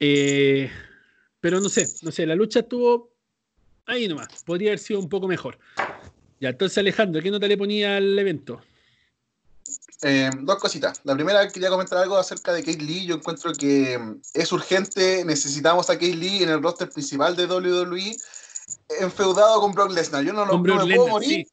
[0.02, 0.70] Eh,
[1.40, 3.14] pero no sé, no sé, la lucha estuvo
[3.86, 5.60] ahí nomás, podría haber sido un poco mejor.
[6.42, 8.62] Ya, entonces Alejandro, ¿qué nota le ponía al evento?
[10.04, 11.02] Eh, dos cositas.
[11.04, 13.06] La primera, quería comentar algo acerca de Kate Lee.
[13.06, 17.46] Yo encuentro que mm, es urgente, necesitamos a Kate Lee en el roster principal de
[17.46, 18.16] WWE,
[19.00, 20.24] enfeudado con Brock Lesnar.
[20.24, 21.48] Yo no, no, me puedo morir.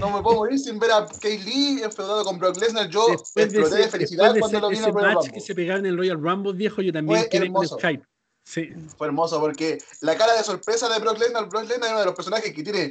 [0.00, 2.88] No me puedo morir sin ver a Kate Lee enfeudado con Brock Lesnar.
[2.88, 5.32] Yo exploté de, felicidad cuando lo vi en el Royal Rumble.
[5.32, 8.04] que se pegaron en el Royal Rumble, viejo, yo también quedé con Skype.
[8.44, 8.70] Sí.
[8.96, 12.06] Fue hermoso porque la cara de sorpresa de Brock Lesnar, Brock Lesnar es uno de
[12.06, 12.90] los personajes que tiene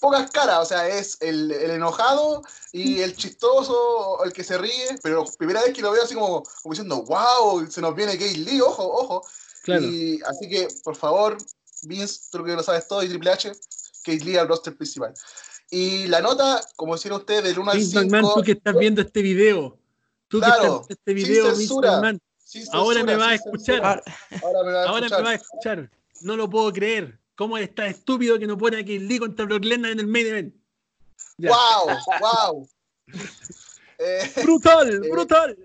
[0.00, 2.42] pocas caras, o sea, es el, el, enojado
[2.72, 6.42] y el chistoso, el que se ríe, pero primera vez que lo veo así como,
[6.62, 9.26] como diciendo, wow, se nos viene Kate Lee, ojo, ojo.
[9.66, 11.36] Y así que, por favor,
[11.82, 13.52] Vince, tú que lo sabes todo, y Triple H,
[14.04, 15.12] Kate Lee al roster principal.
[15.70, 18.00] Y la nota, como decían ustedes, del 1 al 5.
[18.00, 19.76] McMahon, tú que estás viendo este video,
[20.28, 22.20] tú que estás viendo este video, Vince McMahon,
[22.72, 24.02] ahora me vas a escuchar.
[24.42, 25.90] Ahora, me, va a ahora me vas a escuchar.
[26.20, 27.18] No lo puedo creer.
[27.36, 30.26] ¿Cómo está estúpido que no pone a Kate Lee contra Brock Lesnar en el main
[30.26, 30.54] event?
[31.38, 31.98] ¡Wow!
[32.20, 32.68] ¡Wow!
[33.98, 35.56] Eh, brutal, eh, brutal.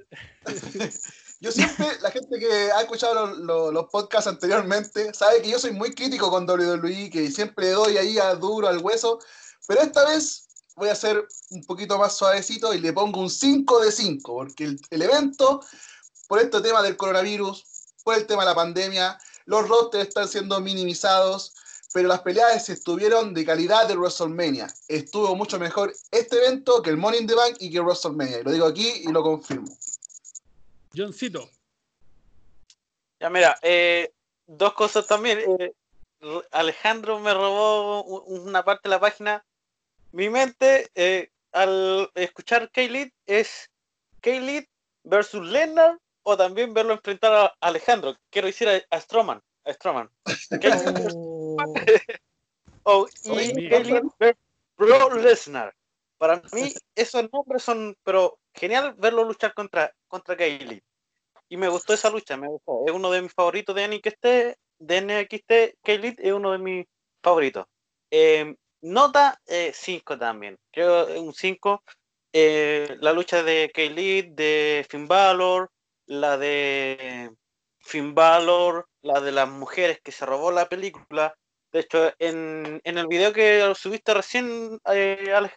[1.39, 3.35] Yo siempre, la gente que ha escuchado
[3.71, 7.97] los, podcasts anteriormente, sabe que yo soy muy crítico con WWE, que siempre le doy
[7.97, 9.17] ahí a duro al hueso,
[9.65, 13.79] pero esta vez voy a ser un poquito más suavecito y le pongo un 5
[13.79, 15.61] de 5, porque el, el evento,
[16.27, 17.65] por este tema del coronavirus,
[18.03, 21.55] por el tema de la pandemia, los rosters están siendo minimizados,
[21.93, 24.67] pero las peleas estuvieron de calidad de WrestleMania.
[24.87, 28.39] Estuvo mucho mejor este evento que el Money in the Bank y que WrestleMania.
[28.39, 29.67] Y lo digo aquí y lo confirmo.
[30.95, 31.49] Johncito.
[33.19, 34.13] Ya mira, eh,
[34.47, 35.39] dos cosas también.
[35.59, 35.73] Eh,
[36.51, 39.45] Alejandro me robó una parte de la página.
[40.11, 43.69] Mi mente, eh, al escuchar K-Lead, es
[44.21, 44.65] K-Lead
[45.03, 48.15] versus Lennart o también verlo enfrentar a Alejandro.
[48.29, 49.41] Quiero decir a, a Stroman.
[49.65, 50.09] A Stroman.
[52.83, 53.69] oh, y
[54.77, 55.73] Bro Lesnar.
[56.17, 60.83] Para mí, esos nombres son, pero genial verlo luchar contra, contra Kaylee.
[61.49, 62.83] Y me gustó esa lucha, me gustó.
[62.85, 66.85] Es uno de mis favoritos de NXT, de NXT, Kaylee es uno de mis
[67.21, 67.65] favoritos.
[68.09, 70.57] Em, nota 5 eh, también.
[70.71, 71.83] Creo un 5.
[72.33, 75.71] Eh, la lucha de Kaylee, de Finn Balor,
[76.05, 77.31] la de
[77.79, 81.35] Finn Balor, la de las mujeres que se robó la película.
[81.71, 85.49] De hecho, en, el video que subiste recién, eh,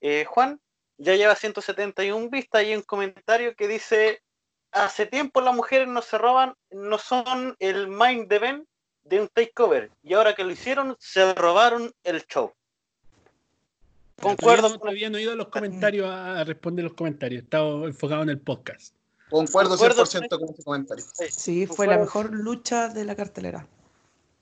[0.00, 0.60] eh, Juan,
[0.96, 4.22] ya lleva 171 vistas y hay un comentario que dice,
[4.72, 8.66] hace tiempo las mujeres no se roban, no son el mind event
[9.02, 12.52] de un takeover y ahora que lo hicieron, se robaron el show.
[14.20, 14.78] Concuerdo.
[14.78, 18.40] Todavía no, he ido a los comentarios a responder los comentarios, estaba enfocado en el
[18.40, 18.94] podcast.
[19.30, 21.04] Concuerdo 100% con ese comentario.
[21.30, 23.66] Sí, fue la mejor lucha de la cartelera.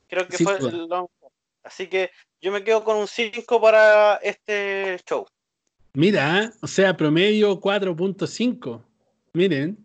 [0.09, 0.59] Creo que fue
[1.63, 5.27] Así que yo me quedo con un 5 para este show.
[5.93, 8.83] Mira, o sea, promedio 4.5.
[9.35, 9.77] Miren.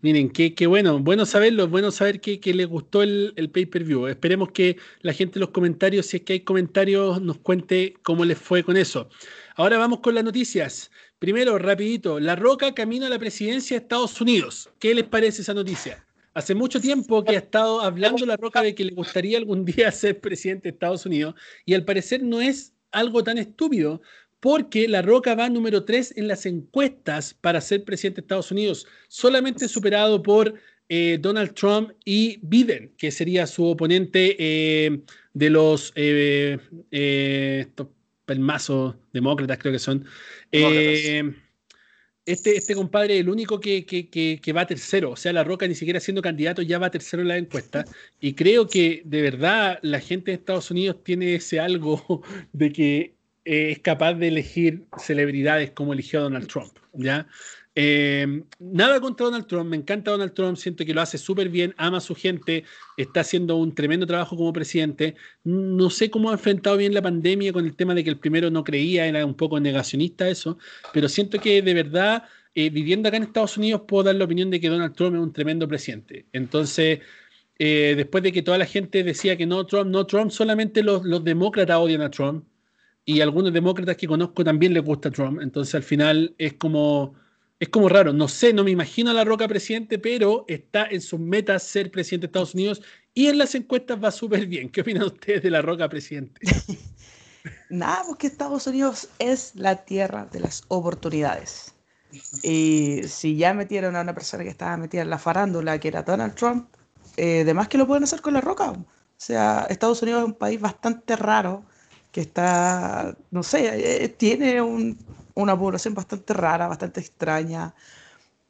[0.00, 0.98] Miren, qué, qué, bueno.
[1.00, 4.06] Bueno saberlo, bueno saber que, que les gustó el, el pay-per-view.
[4.06, 8.24] Esperemos que la gente en los comentarios, si es que hay comentarios, nos cuente cómo
[8.24, 9.08] les fue con eso.
[9.56, 10.90] Ahora vamos con las noticias.
[11.18, 14.70] Primero, rapidito, La Roca camina a la presidencia de Estados Unidos.
[14.78, 16.07] ¿Qué les parece esa noticia?
[16.38, 19.90] Hace mucho tiempo que ha estado hablando La Roca de que le gustaría algún día
[19.90, 21.34] ser presidente de Estados Unidos
[21.66, 24.00] y al parecer no es algo tan estúpido
[24.38, 28.86] porque La Roca va número 3 en las encuestas para ser presidente de Estados Unidos,
[29.08, 30.54] solamente superado por
[30.88, 35.00] eh, Donald Trump y Biden, que sería su oponente eh,
[35.34, 36.56] de los eh,
[38.26, 40.04] pelmazos demócratas, creo que son.
[40.52, 41.34] Eh,
[42.28, 45.12] este, este compadre es el único que, que, va tercero.
[45.12, 47.84] O sea, La Roca ni siquiera siendo candidato ya va tercero en la encuesta.
[48.20, 52.22] Y creo que de verdad la gente de Estados Unidos tiene ese algo
[52.52, 53.14] de que
[53.44, 56.78] es capaz de elegir celebridades como eligió Donald Trump.
[56.92, 57.26] ¿ya?
[57.80, 61.76] Eh, nada contra Donald Trump, me encanta Donald Trump, siento que lo hace súper bien,
[61.76, 62.64] ama a su gente,
[62.96, 65.14] está haciendo un tremendo trabajo como presidente.
[65.44, 68.50] No sé cómo ha enfrentado bien la pandemia con el tema de que el primero
[68.50, 70.58] no creía, era un poco negacionista eso,
[70.92, 74.50] pero siento que de verdad, eh, viviendo acá en Estados Unidos, puedo dar la opinión
[74.50, 76.26] de que Donald Trump es un tremendo presidente.
[76.32, 76.98] Entonces,
[77.60, 81.04] eh, después de que toda la gente decía que no Trump, no Trump, solamente los,
[81.04, 82.44] los demócratas odian a Trump
[83.04, 85.40] y algunos demócratas que conozco también les gusta Trump.
[85.40, 87.14] Entonces, al final es como
[87.60, 91.00] es como raro, no sé, no me imagino a La Roca presidente, pero está en
[91.00, 92.82] sus metas ser presidente de Estados Unidos
[93.14, 94.70] y en las encuestas va súper bien.
[94.70, 96.40] ¿Qué opinan ustedes de La Roca presidente?
[97.70, 101.74] Nada, porque Estados Unidos es la tierra de las oportunidades.
[102.42, 106.02] Y si ya metieron a una persona que estaba metida en la farándula, que era
[106.02, 106.68] Donald Trump,
[107.16, 108.70] eh, además que lo pueden hacer con La Roca.
[108.70, 108.86] O
[109.16, 111.64] sea, Estados Unidos es un país bastante raro
[112.12, 114.62] que está, no sé, eh, tiene
[115.38, 117.74] una población bastante rara, bastante extraña.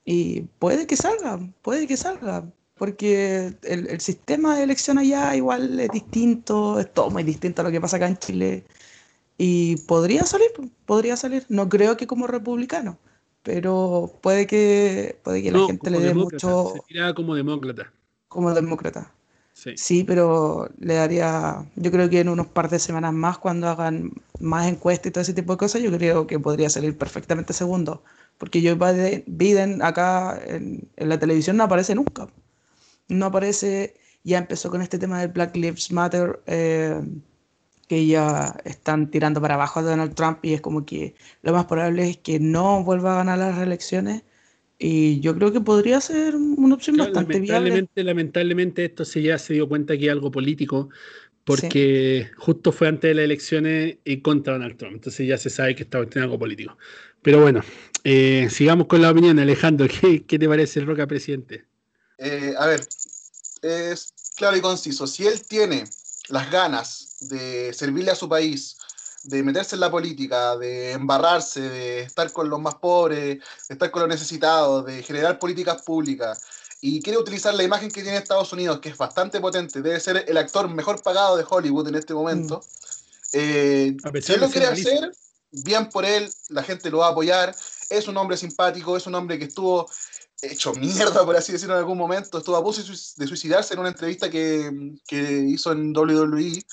[0.05, 2.45] Y puede que salga, puede que salga,
[2.77, 7.71] porque el, sistema de elección allá igual es distinto, es todo muy distinto a lo
[7.71, 8.65] que pasa acá en Chile.
[9.37, 10.49] Y podría salir,
[10.87, 11.45] podría salir.
[11.49, 12.99] No creo que como republicano,
[13.43, 16.73] pero puede que, puede que la gente le dé mucho.
[16.89, 17.93] Se como demócrata.
[18.29, 19.13] Como demócrata.
[19.77, 20.05] Sí.
[20.05, 24.69] pero le daría, yo creo que en unos par de semanas más, cuando hagan más
[24.69, 28.03] encuestas y todo ese tipo de cosas, yo creo que podría salir perfectamente segundo.
[28.39, 32.29] Porque Joe Biden acá en, la televisión no aparece nunca.
[33.09, 37.01] No aparece, ya empezó con este tema del Black Lives Matter, eh,
[37.89, 41.65] que ya están tirando para abajo a Donald Trump y es como que lo más
[41.67, 44.23] probable es que no vuelva a ganar las reelecciones
[44.79, 48.05] y yo creo que podría ser una opción bastante lamentablemente, viable.
[48.05, 50.89] Lamentablemente esto se ya se dio cuenta que es algo político,
[51.45, 54.95] porque justo fue antes de las elecciones y contra Donald Trump.
[54.95, 56.79] Entonces ya se sabe que está en algo político.
[57.23, 57.63] Pero bueno,
[58.05, 59.89] eh, sigamos con la opinión, Alejandro.
[60.01, 61.65] ¿Qué, qué te parece el Roca presidente?
[62.19, 62.87] Eh, a ver,
[63.63, 65.07] es claro y conciso.
[65.07, 65.85] Si él tiene
[66.29, 68.78] las ganas de servirle a su país,
[69.29, 73.91] de meterse en la política, de embarrarse, de estar con los más pobres, de estar
[73.91, 76.41] con los necesitados, de generar políticas públicas,
[76.81, 80.25] y quiere utilizar la imagen que tiene Estados Unidos, que es bastante potente, debe ser
[80.27, 82.61] el actor mejor pagado de Hollywood en este momento.
[82.61, 83.29] Mm.
[83.35, 85.13] Eh, si él lo quiere hacer,
[85.51, 87.55] bien por él, la gente lo va a apoyar,
[87.91, 89.91] es un hombre simpático, es un hombre que estuvo
[90.41, 93.91] hecho mierda, por así decirlo, en algún momento, estuvo a punto de suicidarse en una
[93.91, 94.71] entrevista que,
[95.07, 96.65] que hizo en WWE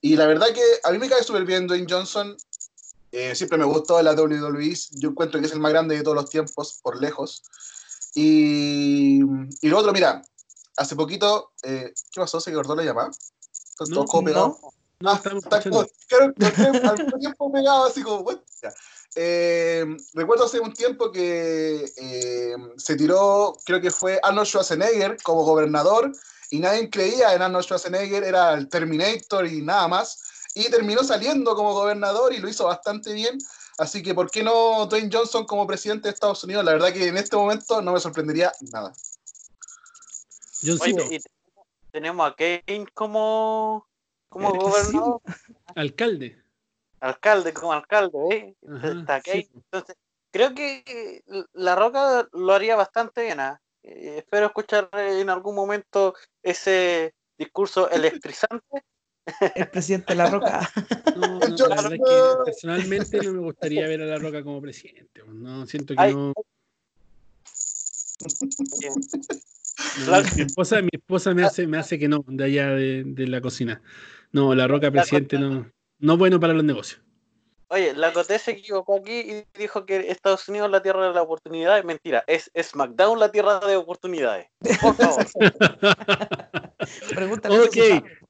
[0.00, 2.36] y la verdad que a mí me cae súper bien Dwayne Johnson.
[3.12, 4.76] Eh, siempre me gustó la WWE.
[4.92, 7.42] Yo encuentro que es el más grande de todos los tiempos, por lejos.
[8.14, 9.20] Y,
[9.60, 10.22] y lo otro, mira,
[10.76, 12.40] hace poquito, eh, ¿qué pasó?
[12.40, 13.10] ¿Se cortó la llamada?
[13.10, 14.58] ¿Está no, todo pegado?
[15.00, 16.34] No, ah, está como, claro,
[16.90, 18.42] al tiempo pegado, así como, bueno,
[19.14, 19.84] eh,
[20.14, 26.12] recuerdo hace un tiempo que eh, se tiró, creo que fue Arnold Schwarzenegger como gobernador
[26.50, 30.48] y nadie creía en Arnold Schwarzenegger, era el Terminator y nada más.
[30.54, 33.38] Y terminó saliendo como gobernador y lo hizo bastante bien.
[33.78, 36.64] Así que, ¿por qué no Dwayne Johnson como presidente de Estados Unidos?
[36.64, 38.92] La verdad que en este momento no me sorprendería nada.
[40.80, 41.20] Oye,
[41.92, 43.86] tenemos a Kane como,
[44.28, 45.22] como gobernador.
[45.76, 46.42] Alcalde.
[46.98, 48.56] Alcalde, como alcalde, ¿eh?
[49.00, 49.48] Está Kane.
[49.54, 49.96] Entonces,
[50.30, 51.22] creo que
[51.52, 53.40] La Roca lo haría bastante bien.
[53.40, 53.62] ¿ah?
[53.82, 58.84] Eh, espero escuchar en algún momento ese discurso electrizante.
[59.54, 60.70] El presidente de La Roca.
[62.44, 65.22] personalmente no me gustaría ver a La Roca como presidente.
[65.26, 66.32] No, siento que no.
[70.36, 73.40] mi, esposa, mi esposa me hace, me hace que no, de allá de, de la
[73.40, 73.82] cocina.
[74.32, 77.00] No, La Roca presidente no, no bueno para los negocios.
[77.72, 81.14] Oye, la Coté se equivocó aquí y dijo que Estados Unidos es la tierra de
[81.14, 81.78] la oportunidad.
[81.78, 84.48] Es mentira, es SmackDown la tierra de oportunidades.
[84.82, 85.24] Por favor.
[87.48, 87.76] ok,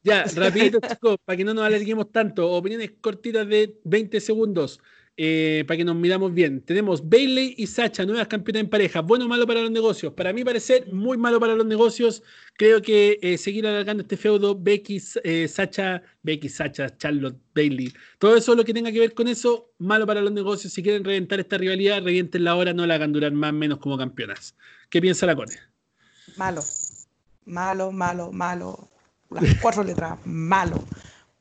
[0.02, 2.50] ya, rapidito chicos, para que no nos alarguemos tanto.
[2.50, 4.78] Opiniones cortitas de 20 segundos.
[5.22, 6.62] Eh, para que nos miramos bien.
[6.62, 9.02] Tenemos Bailey y Sacha, nuevas campeonas en pareja.
[9.02, 10.14] Bueno o malo para los negocios.
[10.14, 12.22] Para mí parecer muy malo para los negocios.
[12.56, 18.34] Creo que eh, seguir alargando este feudo, Becky, eh, Sacha, Becky, Sacha, Charlotte, Bailey, todo
[18.34, 20.72] eso lo que tenga que ver con eso, malo para los negocios.
[20.72, 23.98] Si quieren reventar esta rivalidad, revienten la hora, no la hagan durar más menos como
[23.98, 24.56] campeonas.
[24.88, 25.52] ¿Qué piensa la Cone?
[26.38, 26.62] Malo,
[27.44, 28.88] malo, malo, malo.
[29.28, 30.82] Las cuatro letras, malo.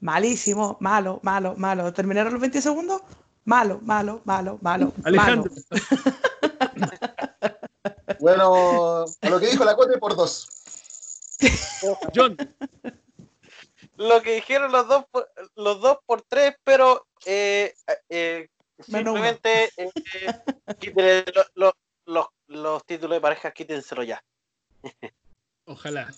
[0.02, 1.94] Malísimo, malo, malo, malo.
[1.94, 3.02] ¿Terminaron los 20 segundos?
[3.50, 4.94] Malo, malo, malo, malo.
[5.04, 5.52] Alejandro.
[8.20, 10.48] bueno, a lo que dijo la Cote por dos.
[12.16, 12.38] John.
[13.98, 15.06] Lo que dijeron los dos,
[15.56, 17.74] los dos por tres, pero eh,
[18.08, 18.48] eh,
[18.80, 21.26] simplemente eh,
[21.56, 21.74] los,
[22.06, 24.24] los, los títulos de pareja, quítenselo ya.
[25.66, 26.14] Ojalá.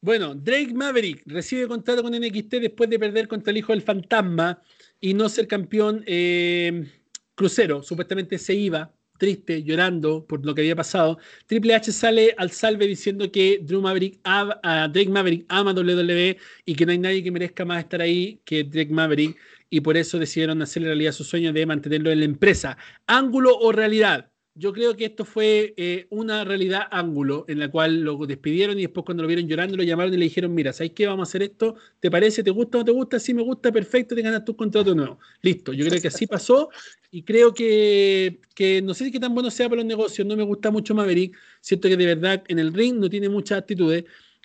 [0.00, 4.62] Bueno, Drake Maverick recibe contrato con NXT después de perder contra el hijo del fantasma
[5.00, 6.90] y no ser campeón eh,
[7.34, 7.82] crucero.
[7.82, 11.18] Supuestamente se iba triste, llorando por lo que había pasado.
[11.46, 16.86] Triple H sale al salve diciendo que Drew Maverick, Drake Maverick ama WWE y que
[16.86, 19.36] no hay nadie que merezca más estar ahí que Drake Maverick
[19.70, 22.76] y por eso decidieron hacer realidad su sueño de mantenerlo en la empresa.
[23.06, 24.30] Ángulo o realidad.
[24.58, 28.82] Yo creo que esto fue eh, una realidad ángulo en la cual lo despidieron y
[28.82, 31.06] después cuando lo vieron llorando lo llamaron y le dijeron, mira, ¿sabes qué?
[31.06, 32.42] Vamos a hacer esto, ¿te parece?
[32.42, 33.20] ¿Te gusta o no te gusta?
[33.20, 35.18] Sí me gusta, perfecto, te ganas tu contrato nuevo.
[35.42, 36.70] Listo, yo creo que así pasó
[37.10, 40.36] y creo que, que no sé si qué tan bueno sea para los negocios, no
[40.36, 44.04] me gusta mucho Maverick, siento que de verdad en el ring no tiene muchas actitudes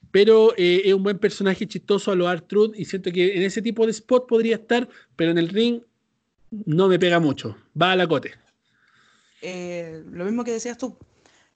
[0.10, 3.62] pero eh, es un buen personaje chistoso a lo Art-Truth y siento que en ese
[3.62, 5.82] tipo de spot podría estar, pero en el ring
[6.66, 7.56] no me pega mucho.
[7.80, 8.41] Va a la cote.
[9.42, 10.96] Eh, lo mismo que decías tú,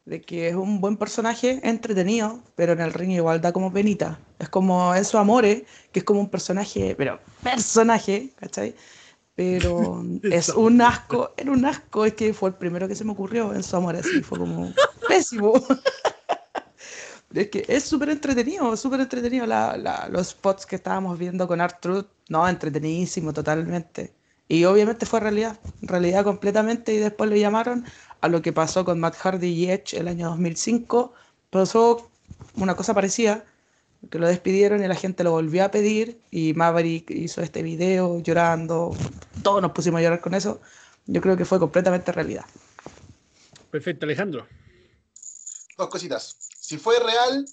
[0.06, 4.20] de que es un buen personaje entretenido, pero en el ring igual da como penita.
[4.40, 8.76] Es como Enzo Amore, que es como un personaje, pero personaje, ¿cachai?
[9.36, 13.12] Pero es un asco, era un asco, es que fue el primero que se me
[13.12, 14.74] ocurrió Enzo Amore, así fue como
[15.08, 15.54] pésimo.
[17.34, 19.46] es que es súper entretenido, súper entretenido
[20.10, 24.14] los spots que estábamos viendo con Art Truth, no, entretenidísimo totalmente.
[24.48, 27.86] Y obviamente fue realidad, realidad completamente y después le llamaron
[28.22, 31.14] a lo que pasó con Matt Hardy y Edge el año 2005.
[31.50, 32.10] Pasó
[32.56, 33.44] una cosa parecida,
[34.10, 38.20] que lo despidieron y la gente lo volvió a pedir y Maverick hizo este video
[38.22, 38.96] llorando,
[39.42, 40.62] todos nos pusimos a llorar con eso.
[41.08, 42.46] Yo creo que fue completamente realidad.
[43.72, 44.48] Perfecto, Alejandro.
[45.78, 46.38] Dos cositas.
[46.60, 47.46] Si fue real,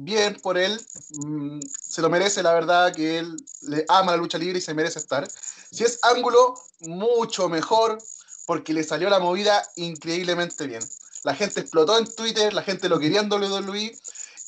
[0.00, 0.78] bien por él,
[1.24, 4.74] mm, se lo merece, la verdad, que él le ama la lucha libre y se
[4.74, 5.26] merece estar.
[5.72, 7.98] Si es ángulo, mucho mejor,
[8.46, 10.82] porque le salió la movida increíblemente bien.
[11.24, 13.96] La gente explotó en Twitter, la gente lo quería en WWE.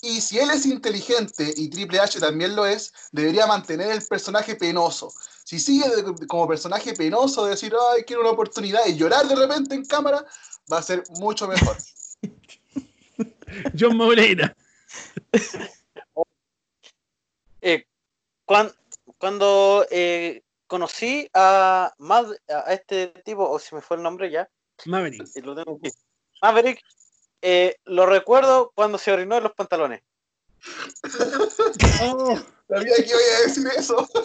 [0.02, 4.54] Y si él es inteligente y Triple H también lo es, debería mantener el personaje
[4.54, 5.14] penoso.
[5.44, 5.86] Si sigue
[6.28, 10.26] como personaje penoso, de decir, ay, quiero una oportunidad y llorar de repente en cámara,
[10.70, 11.76] va a ser mucho mejor.
[13.78, 14.54] John Moreira.
[17.62, 17.86] Eh,
[19.18, 21.94] cuando, eh, conocí a,
[22.48, 24.48] a este tipo, o si me fue el nombre ya.
[24.86, 25.26] Maverick.
[25.44, 25.54] Lo
[26.42, 26.80] Maverick,
[27.42, 30.02] eh, lo recuerdo cuando se orinó en los pantalones.
[32.02, 32.36] oh,
[32.68, 34.08] sabía que iba a decir eso.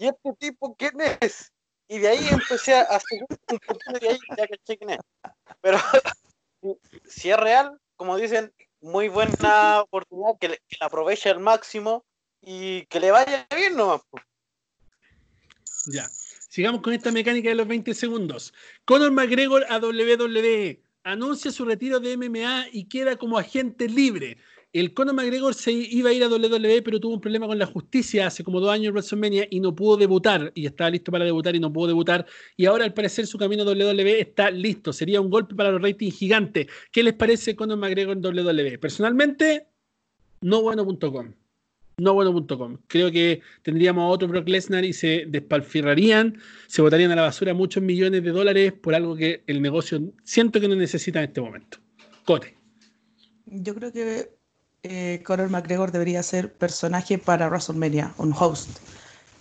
[0.00, 1.52] ¿y este tipo quién es?
[1.88, 4.98] Y de ahí empecé a seguir un de ahí, ya que quién es.
[5.60, 5.78] Pero
[7.08, 12.04] si es real, como dicen, muy buena oportunidad, que, que la aproveche al máximo
[12.46, 14.02] y que le vaya bien nomás.
[15.86, 16.06] Ya.
[16.48, 18.54] Sigamos con esta mecánica de los 20 segundos.
[18.84, 24.38] Conor McGregor a WWE anuncia su retiro de MMA y queda como agente libre.
[24.72, 27.66] El Conor McGregor se iba a ir a WWE, pero tuvo un problema con la
[27.66, 30.50] justicia hace como dos años en WrestleMania y no pudo debutar.
[30.54, 32.26] Y estaba listo para debutar y no pudo debutar.
[32.56, 34.92] Y ahora, al parecer, su camino a WWE está listo.
[34.92, 36.66] Sería un golpe para los ratings gigantes.
[36.90, 38.78] ¿Qué les parece Conor McGregor en WWE?
[38.78, 39.68] Personalmente,
[40.40, 41.34] no bueno.com
[41.96, 47.54] no Creo que tendríamos otro Brock Lesnar y se despalfirrarían, se botarían a la basura
[47.54, 51.40] muchos millones de dólares por algo que el negocio siento que no necesita en este
[51.40, 51.78] momento.
[52.24, 52.56] Cote.
[53.46, 54.30] Yo creo que
[54.82, 58.70] eh, Conor McGregor debería ser personaje para WrestleMania, un host.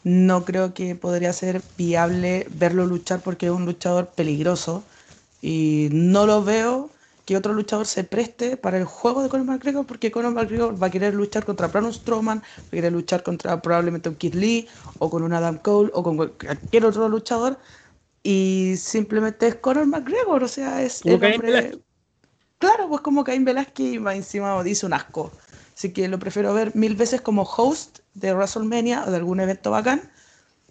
[0.04, 4.84] No creo que podría ser viable verlo luchar porque es un luchador peligroso
[5.42, 6.93] y no lo veo
[7.26, 10.88] que otro luchador se preste para el juego de Conor McGregor, porque Conor McGregor va
[10.88, 14.68] a querer luchar contra Braun Strowman, va a querer luchar contra probablemente un Kid Lee,
[15.00, 17.58] o con un Adam Cole, o con cualquier otro luchador,
[18.24, 21.80] y simplemente es Conor McGregor, o sea, es el hombre...
[22.60, 25.32] Claro, pues como Caín Velázquez y encima dice un asco.
[25.76, 29.72] Así que lo prefiero ver mil veces como host de WrestleMania o de algún evento
[29.72, 30.02] bacán,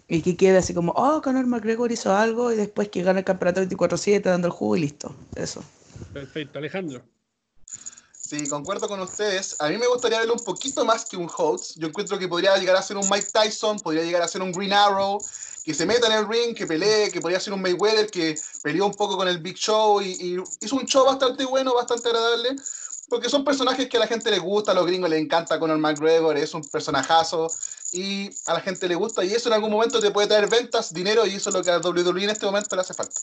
[0.07, 3.25] y que quede así como, oh, Conor McGregor hizo algo, y después que gane el
[3.25, 5.15] campeonato 24-7 dando el jugo y listo.
[5.35, 5.63] Eso.
[6.13, 7.03] Perfecto, Alejandro.
[8.33, 9.55] Sí, concuerdo con ustedes.
[9.59, 11.77] A mí me gustaría verlo un poquito más que un host.
[11.77, 14.51] Yo encuentro que podría llegar a ser un Mike Tyson, podría llegar a ser un
[14.51, 15.19] Green Arrow,
[15.63, 18.85] que se meta en el ring, que pelee, que podría ser un Mayweather, que peleó
[18.85, 22.55] un poco con el Big Show y, hizo un show bastante bueno, bastante agradable.
[23.09, 25.77] Porque son personajes que a la gente le gusta, a los gringos les encanta Conor
[25.77, 27.51] McGregor, es un personajazo
[27.91, 30.93] y a la gente le gusta y eso en algún momento te puede traer ventas,
[30.93, 33.19] dinero y eso es lo que a WWE en este momento le hace falta.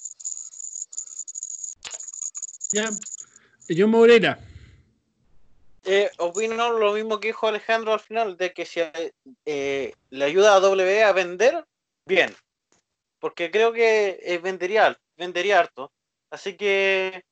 [2.73, 2.91] Ya.
[3.69, 4.39] John Moreira.
[5.85, 8.81] Eh, opino lo mismo que dijo Alejandro al final, de que si
[9.47, 11.65] eh, le ayuda a W a vender,
[12.07, 12.35] bien.
[13.19, 15.93] Porque creo que eh, vendería, vendería harto.
[16.31, 17.25] Así que,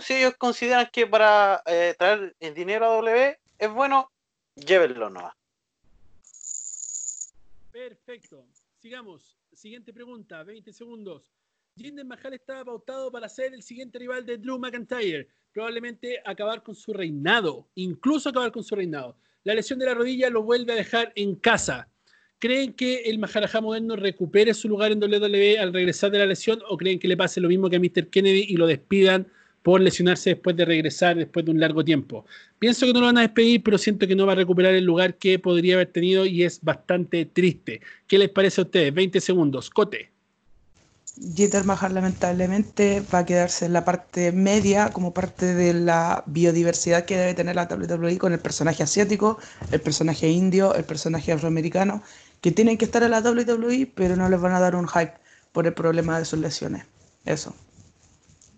[0.00, 4.10] si ellos consideran que para eh, traer el dinero a W es bueno,
[4.54, 5.34] llévenlo nomás.
[7.70, 8.46] Perfecto.
[8.80, 9.36] Sigamos.
[9.52, 11.32] Siguiente pregunta, 20 segundos.
[11.78, 16.74] Jinder Mahal estaba pautado para ser el siguiente rival de Drew McIntyre, probablemente acabar con
[16.74, 19.18] su reinado, incluso acabar con su reinado.
[19.44, 21.88] La lesión de la rodilla lo vuelve a dejar en casa.
[22.38, 26.60] ¿Creen que el Maharaja moderno recupere su lugar en WWE al regresar de la lesión
[26.66, 28.08] o creen que le pase lo mismo que a Mr.
[28.08, 29.26] Kennedy y lo despidan
[29.62, 32.24] por lesionarse después de regresar después de un largo tiempo?
[32.58, 34.84] Pienso que no lo van a despedir, pero siento que no va a recuperar el
[34.84, 37.82] lugar que podría haber tenido y es bastante triste.
[38.06, 38.94] ¿Qué les parece a ustedes?
[38.94, 39.68] 20 segundos.
[39.68, 40.15] Cote.
[41.16, 47.06] Jinder Mahal lamentablemente va a quedarse en la parte media como parte de la biodiversidad
[47.06, 49.38] que debe tener la WWE con el personaje asiático,
[49.70, 52.02] el personaje indio, el personaje afroamericano,
[52.42, 55.14] que tienen que estar en la WWE, pero no les van a dar un hype
[55.52, 56.84] por el problema de sus lesiones.
[57.24, 57.54] Eso.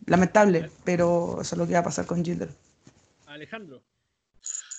[0.07, 2.51] Lamentable, pero eso es lo que va a pasar con Jinder.
[3.27, 3.83] Alejandro.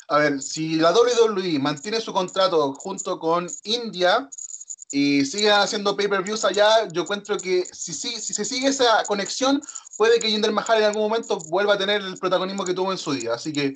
[0.10, 4.27] A ver, si la WWE mantiene su contrato junto con India,
[4.91, 9.61] y siguen haciendo pay-per-views allá, yo encuentro que si, si, si se sigue esa conexión,
[9.98, 12.98] puede que Jinder Mahal en algún momento vuelva a tener el protagonismo que tuvo en
[12.98, 13.34] su día.
[13.34, 13.76] Así que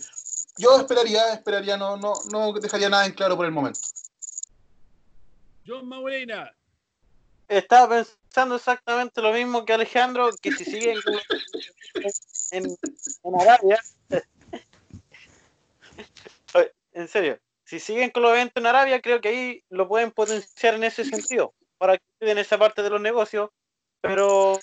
[0.58, 3.80] yo esperaría, esperaría, no, no, no dejaría nada en claro por el momento.
[5.66, 6.52] John Maurena.
[7.48, 10.98] Estaba pensando exactamente lo mismo que Alejandro, que si siguen
[12.52, 12.76] en,
[13.24, 13.80] en Arabia,
[16.94, 20.76] en serio, si siguen con los eventos en Arabia, creo que ahí lo pueden potenciar
[20.76, 23.50] en ese sentido, para que en esa parte de los negocios,
[24.02, 24.60] pero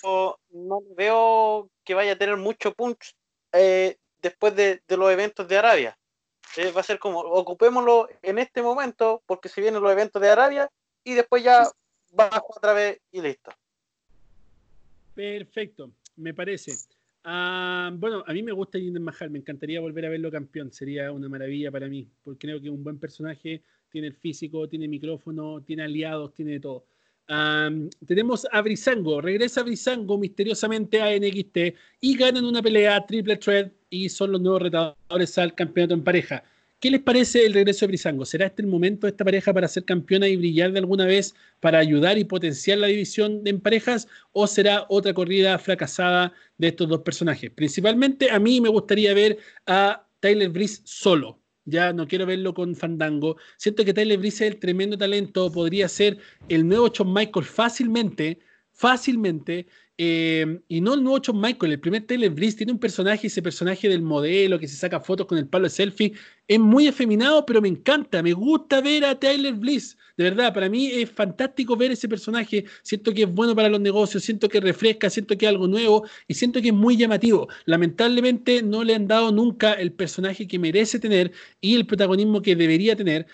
[0.49, 3.15] no veo que vaya a tener mucho punch
[3.53, 5.97] eh, después de, los eventos de Arabia.
[6.57, 10.29] Eh, va a ser como, ocupémoslo en este momento, porque se vienen los eventos de
[10.29, 10.69] Arabia,
[11.03, 11.67] y después ya
[12.11, 13.51] bajo otra vez y listo.
[15.15, 16.73] Perfecto, me parece.
[17.23, 21.11] Ah, bueno, a mí me gusta Jinder Mahal, me encantaría volver a verlo campeón, sería
[21.11, 23.61] una maravilla para mí, porque creo que es un buen personaje,
[23.91, 26.85] tiene el físico, tiene micrófono, tiene aliados, tiene todo.
[28.07, 34.09] tenemos a Brisango, regresa Brisango misteriosamente a NXT y ganan una pelea triple threat y
[34.09, 36.43] son los nuevos retadores al campeonato en pareja.
[36.81, 38.25] ¿Qué les parece el regreso de Brisango?
[38.25, 41.35] ¿Será este el momento de esta pareja para ser campeona y brillar de alguna vez
[41.59, 44.07] para ayudar y potenciar la división en parejas?
[44.31, 47.51] ¿O será otra corrida fracasada de estos dos personajes?
[47.51, 49.37] Principalmente a mí me gustaría ver
[49.67, 51.39] a Tyler Breeze solo.
[51.65, 53.37] Ya no quiero verlo con Fandango.
[53.57, 55.51] Siento que Tyler Breeze es el tremendo talento.
[55.51, 56.17] Podría ser
[56.49, 58.39] el nuevo John Michael fácilmente,
[58.71, 59.67] fácilmente.
[60.03, 63.43] Eh, y no el nuevo John Michael, el primer Taylor Breeze tiene un personaje, ese
[63.43, 66.13] personaje del modelo que se saca fotos con el palo de selfie,
[66.47, 70.69] es muy efeminado, pero me encanta, me gusta ver a Taylor Bliss, de verdad, para
[70.69, 74.59] mí es fantástico ver ese personaje, siento que es bueno para los negocios, siento que
[74.59, 77.47] refresca, siento que es algo nuevo y siento que es muy llamativo.
[77.65, 82.55] Lamentablemente no le han dado nunca el personaje que merece tener y el protagonismo que
[82.55, 83.27] debería tener.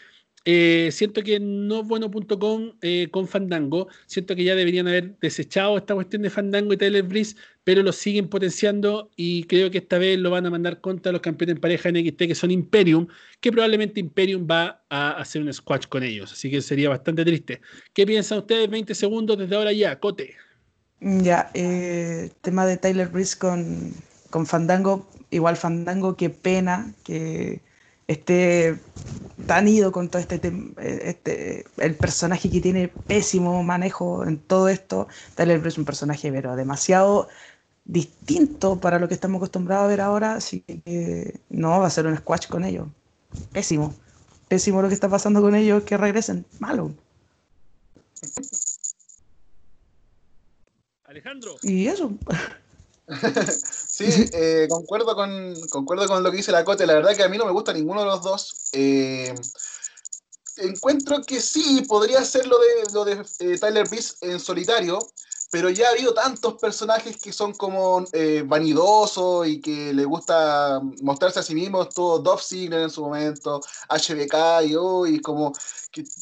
[0.49, 3.89] Eh, siento que no es bueno.com eh, con Fandango.
[4.05, 8.29] Siento que ya deberían haber desechado esta cuestión de Fandango y Breeze, pero lo siguen
[8.29, 11.91] potenciando y creo que esta vez lo van a mandar contra los campeones en pareja
[11.91, 13.07] NXT que son Imperium,
[13.41, 16.31] que probablemente Imperium va a hacer un squash con ellos.
[16.31, 17.59] Así que sería bastante triste.
[17.91, 18.69] ¿Qué piensan ustedes?
[18.69, 19.99] 20 segundos desde ahora ya.
[19.99, 20.33] Cote.
[21.01, 23.91] Ya, eh, tema de Taylor Breeze con,
[24.29, 25.09] con Fandango.
[25.29, 27.66] Igual Fandango, qué pena que
[28.07, 28.79] esté
[29.45, 30.39] tan ido con todo este,
[30.77, 35.07] este el personaje que tiene pésimo manejo en todo esto.
[35.35, 37.27] Tyler es un personaje pero demasiado
[37.85, 42.07] distinto para lo que estamos acostumbrados a ver ahora, así que no va a ser
[42.07, 42.88] un squash con ellos.
[43.51, 43.93] Pésimo.
[44.47, 46.45] Pésimo lo que está pasando con ellos, que regresen.
[46.59, 46.93] Malo.
[51.05, 51.55] Alejandro.
[51.61, 52.11] Y eso.
[53.88, 56.85] sí, eh, concuerdo, con, concuerdo con lo que dice la Cote.
[56.85, 58.69] La verdad que a mí no me gusta ninguno de los dos.
[58.73, 59.34] Eh,
[60.57, 64.99] encuentro que sí, podría ser lo de, lo de eh, Tyler Beast en solitario,
[65.51, 68.05] pero ya ha habido tantos personajes que son como
[68.45, 73.61] vanidosos y que le gusta mostrarse a sí mismos, todo Dove Ziggler en su momento,
[73.89, 75.53] HBK y hoy, como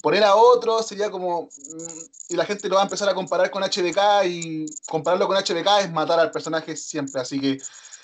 [0.01, 1.43] poner a otro sería como.
[1.43, 1.99] Mm,
[2.29, 5.81] y la gente lo va a empezar a comparar con HBK y compararlo con HBK
[5.81, 7.21] es matar al personaje siempre.
[7.21, 7.59] Así que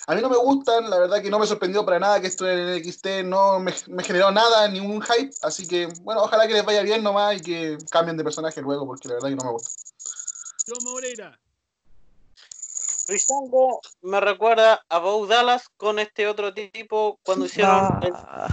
[0.08, 2.48] a mí no me gustan, la verdad que no me sorprendió para nada que esto
[2.48, 3.72] en el XT no me,
[4.04, 5.32] generó nada, ningún hype.
[5.42, 8.86] Así que, bueno, ojalá que les vaya bien nomás y que cambien de personaje luego,
[8.86, 9.91] porque la verdad que no me gusta.
[10.80, 11.38] Moreira.
[13.08, 18.00] Rizango me recuerda a Bo Dallas con este otro tipo cuando hicieron.
[18.14, 18.48] Ah.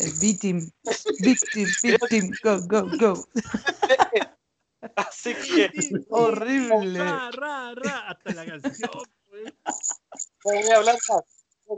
[0.00, 0.70] El victim,
[1.20, 3.28] victim, victim, go, go, go.
[4.96, 5.70] Así que
[6.08, 6.98] horrible.
[6.98, 8.90] Ra, ra, ra, hasta la canción.
[10.44, 11.22] Voy a hablar más.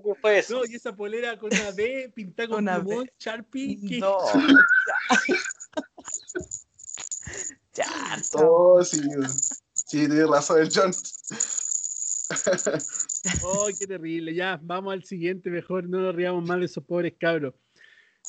[0.05, 0.59] ¿Qué fue eso?
[0.59, 3.13] No, y esa polera con una B pintada con una B.
[3.19, 3.99] Sharpie.
[3.99, 4.19] No.
[7.75, 7.87] ya.
[8.35, 9.01] Oh, sí.
[9.73, 10.93] Sí, tiene razón el John.
[13.43, 14.35] oh, qué terrible.
[14.35, 17.55] Ya, vamos al siguiente, mejor no nos riamos más de esos pobres cabros.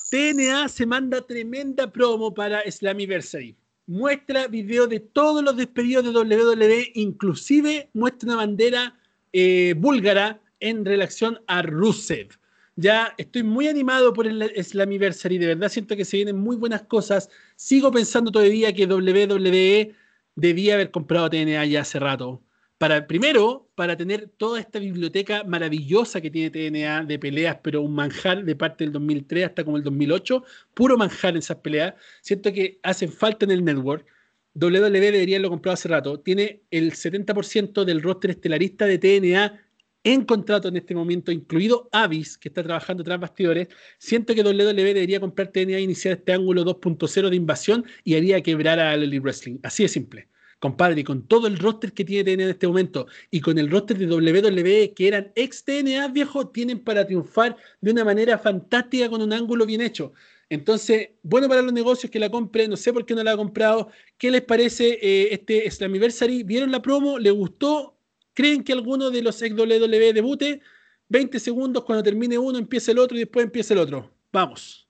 [0.09, 3.55] TNA se manda tremenda promo para Slammiversary.
[3.87, 8.99] Muestra video de todos los despedidos de WWE, inclusive muestra una bandera
[9.33, 12.29] eh, búlgara en relación a Rusev.
[12.75, 16.83] Ya estoy muy animado por el Slammiversary, de verdad siento que se vienen muy buenas
[16.83, 17.29] cosas.
[17.55, 19.93] Sigo pensando todavía que WWE
[20.35, 22.41] debía haber comprado TNA ya hace rato.
[22.77, 27.93] Para, primero, para tener toda esta biblioteca maravillosa que tiene TNA de peleas, pero un
[27.93, 30.43] manjar de parte del 2003 hasta como el 2008,
[30.73, 31.93] puro manjar en esas peleas.
[32.21, 34.07] Siento que hacen falta en el network.
[34.55, 36.19] WWE debería haberlo comprado hace rato.
[36.21, 39.61] Tiene el 70% del roster estelarista de TNA
[40.03, 43.67] en contrato en este momento, incluido Avis, que está trabajando tras bastidores.
[43.97, 48.41] Siento que WWE debería comprar TNA e iniciar este ángulo 2.0 de invasión y haría
[48.41, 49.59] quebrar a All Wrestling.
[49.63, 50.27] Así de simple.
[50.59, 53.97] Compadre, con todo el roster que tiene TNA en este momento y con el roster
[53.97, 59.21] de WWE que eran ex TNA viejo, tienen para triunfar de una manera fantástica con
[59.21, 60.13] un ángulo bien hecho.
[60.49, 63.37] Entonces, bueno para los negocios que la compre, no sé por qué no la ha
[63.37, 63.89] comprado.
[64.17, 66.43] ¿Qué les parece eh, este Slammiversary?
[66.43, 67.17] ¿Vieron la promo?
[67.17, 68.00] ¿Le gustó?
[68.33, 70.61] ¿Creen que alguno de los ex WWE debute?
[71.09, 74.11] 20 segundos, cuando termine uno, empieza el otro y después empieza el otro.
[74.31, 74.87] Vamos.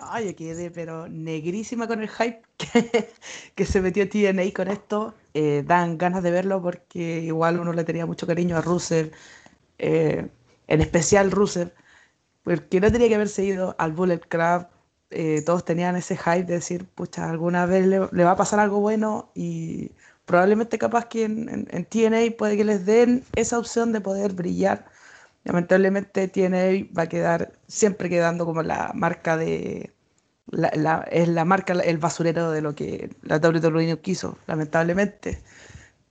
[0.00, 2.42] Ay, yo quedé pero negrísima con el hype
[3.54, 5.14] que, se metió TNA con esto.
[5.34, 9.12] Eh, dan ganas de verlo porque igual uno le tenía mucho cariño a Rusev,
[9.78, 10.28] eh,
[10.68, 11.72] en especial Rusev,
[12.44, 14.68] porque no tenía que haberse ido al Bullet Club.
[15.10, 18.80] Eh, todos tenían ese hype de decir, pucha, alguna vez le, va a pasar algo
[18.80, 19.90] bueno y
[20.28, 24.86] probablemente capaz que en, en TNA puede que les den esa opción de poder brillar.
[25.44, 29.92] Lamentablemente tiene va a quedar siempre quedando como la marca de
[30.50, 35.42] la, es la marca el basurero de lo que la WWE quiso lamentablemente.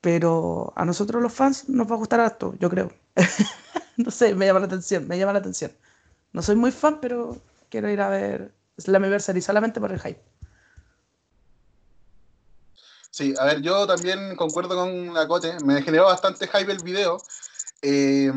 [0.02, 2.92] Pero a nosotros los fans nos va a gustar esto yo creo.
[3.98, 5.72] No sé me llama la atención me llama la atención.
[6.34, 10.22] No soy muy fan pero quiero ir a ver Slammiversary solamente por el hype
[13.18, 15.58] Sí, a ver, yo también concuerdo con la Cote.
[15.66, 17.20] Me generó bastante hype el video.
[17.82, 18.32] Eh,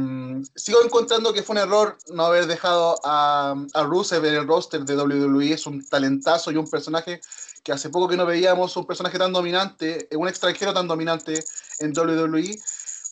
[0.56, 4.86] sigo encontrando que fue un error no haber dejado a, a Rusev en el roster
[4.86, 5.52] de WWE.
[5.52, 7.20] Es un talentazo y un personaje
[7.62, 11.44] que hace poco que no veíamos un personaje tan dominante, un extranjero tan dominante
[11.80, 12.58] en WWE.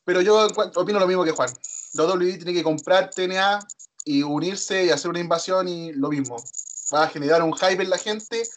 [0.07, 1.51] Pero yo opino lo mismo que Juan.
[1.93, 3.59] WWE tiene que comprar TNA
[4.07, 6.43] y unirse y hacer una invasión y lo mismo.
[6.95, 8.49] Va a generar un hype en la gente.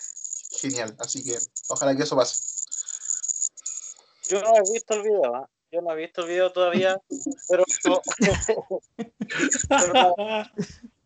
[0.61, 0.95] Genial.
[0.97, 2.50] Así que ojalá que eso pase.
[4.31, 5.47] Yo no he visto el video, ¿eh?
[5.73, 6.97] Yo no he visto el video todavía,
[7.49, 7.65] pero,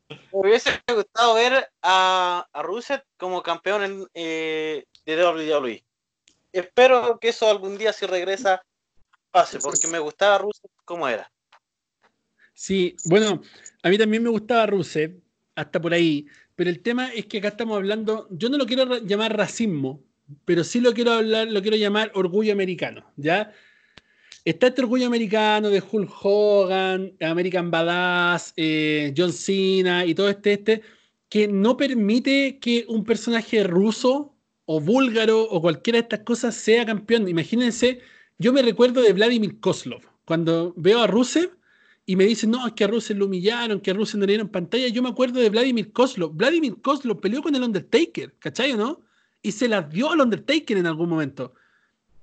[0.10, 5.84] me hubiese gustado ver a, a Rusev como campeón en, eh, de WWE.
[6.52, 8.64] Espero que eso algún día si regresa
[9.32, 11.32] pase, porque me gustaba Rusev como era.
[12.54, 13.42] Sí, bueno,
[13.82, 15.20] a mí también me gustaba Rusev,
[15.56, 19.00] hasta por ahí, pero el tema es que acá estamos hablando, yo no lo quiero
[19.00, 20.05] llamar racismo,
[20.46, 23.52] pero sí lo quiero hablar, lo quiero llamar orgullo americano, ¿ya?
[24.44, 30.54] Está este orgullo americano de Hulk Hogan, American Badass, eh, John Cena y todo este,
[30.54, 30.82] este,
[31.30, 34.36] que no permite que un personaje ruso
[34.66, 37.28] o búlgaro o cualquiera de estas cosas sea campeón.
[37.28, 38.02] Imagínense,
[38.38, 41.50] yo me recuerdo de Vladimir Kozlov, cuando veo a Rusev
[42.06, 44.34] y me dicen, no, es que a Rusev lo humillaron, que a Rusev no le
[44.34, 46.34] dieron pantalla, yo me acuerdo de Vladimir Kozlov.
[46.36, 49.05] Vladimir Kozlov peleó con el Undertaker, ¿cachai o no?
[49.46, 51.54] Y se las dio al Undertaker en algún momento.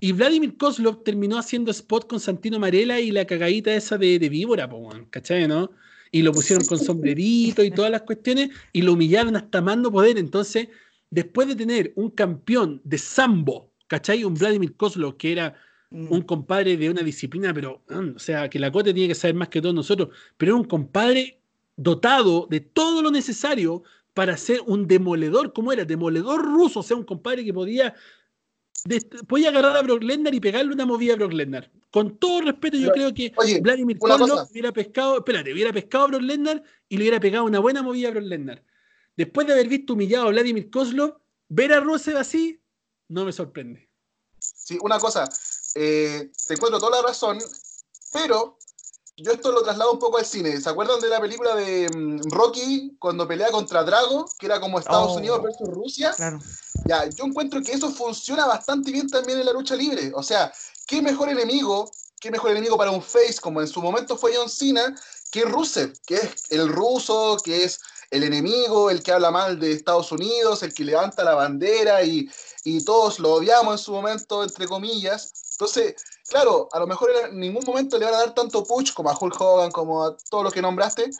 [0.01, 4.27] Y Vladimir Kozlov terminó haciendo spot con Santino Marella y la cagadita esa de, de
[4.27, 4.69] víbora,
[5.09, 5.71] ¿cachai, no?
[6.11, 10.17] Y lo pusieron con sombrerito y todas las cuestiones y lo humillaron hasta mando poder.
[10.17, 10.67] Entonces,
[11.11, 14.25] después de tener un campeón de sambo, ¿cachai?
[14.25, 15.55] Un Vladimir Kozlov que era
[15.91, 16.07] mm.
[16.11, 19.47] un compadre de una disciplina, pero, o sea, que la Cote tiene que saber más
[19.47, 21.39] que todos nosotros, pero era un compadre
[21.77, 23.83] dotado de todo lo necesario
[24.13, 27.95] para ser un demoledor, como era, demoledor ruso, o sea, un compadre que podía
[29.27, 31.71] voy a agarrar a Brock Lesnar y pegarle una movida a Brock Lesnar.
[31.89, 36.21] Con todo respeto, yo creo que Vladimir Kozlov hubiera pescado, espérate, hubiera pescado a Brock
[36.21, 38.63] Lesnar y le hubiera pegado una buena movida a Brock Lesnar.
[39.15, 41.17] Después de haber visto humillado a Vladimir Kozlov,
[41.49, 42.59] ver a Rusev así
[43.07, 43.89] no me sorprende.
[44.39, 45.29] Sí, una cosa,
[45.75, 47.37] eh, te encuentro toda la razón,
[48.11, 48.57] pero
[49.17, 50.59] yo esto lo traslado un poco al cine.
[50.59, 54.79] ¿Se acuerdan de la película de mm, Rocky cuando pelea contra Drago, que era como
[54.79, 55.17] Estados oh.
[55.17, 56.13] Unidos versus Rusia?
[56.85, 60.11] Ya, yo encuentro que eso funciona bastante bien también en la lucha libre.
[60.15, 60.51] O sea,
[60.87, 64.49] ¿qué mejor enemigo, qué mejor enemigo para un face como en su momento fue John
[64.49, 64.95] Cena,
[65.31, 67.79] que Rusev, que es el ruso, que es
[68.09, 72.29] el enemigo, el que habla mal de Estados Unidos, el que levanta la bandera y,
[72.63, 75.31] y todos lo odiamos en su momento, entre comillas.
[75.51, 75.95] Entonces,
[76.33, 79.17] claro, a lo mejor en ningún momento le van a dar tanto push como a
[79.17, 81.11] Hulk Hogan, como a todos los que nombraste,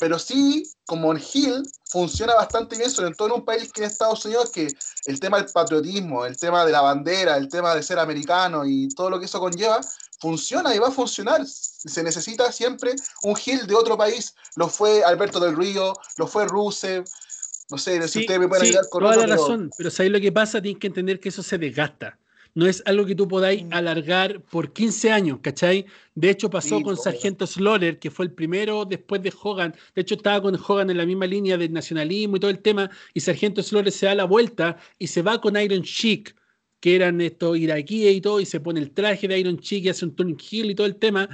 [0.00, 3.92] pero sí, como en Hill, funciona bastante bien, sobre todo en un país que es
[3.92, 4.68] Estados Unidos, que
[5.04, 8.88] el tema del patriotismo, el tema de la bandera, el tema de ser americano y
[8.88, 9.80] todo lo que eso conlleva,
[10.18, 11.46] funciona y va a funcionar.
[11.46, 14.34] Se necesita siempre un Hill de otro país.
[14.56, 17.04] Lo fue Alberto del Río, lo fue Rusev.
[17.70, 20.32] No sé, si ustedes me pueden ayudar con toda la razón, pero ¿sabes lo que
[20.32, 20.62] pasa?
[20.62, 22.18] Tienes que entender que eso se desgasta
[22.54, 23.72] no es algo que tú podáis mm.
[23.72, 25.86] alargar por 15 años, ¿cachai?
[26.14, 29.74] De hecho, pasó con Sargento Slaughter, que fue el primero después de Hogan.
[29.94, 32.90] De hecho, estaba con Hogan en la misma línea del nacionalismo y todo el tema,
[33.12, 36.34] y Sargento Slaughter se da la vuelta y se va con Iron Sheik,
[36.80, 39.88] que eran estos iraquíes y todo, y se pone el traje de Iron Sheik y
[39.88, 41.28] hace un Tony Hill y todo el tema.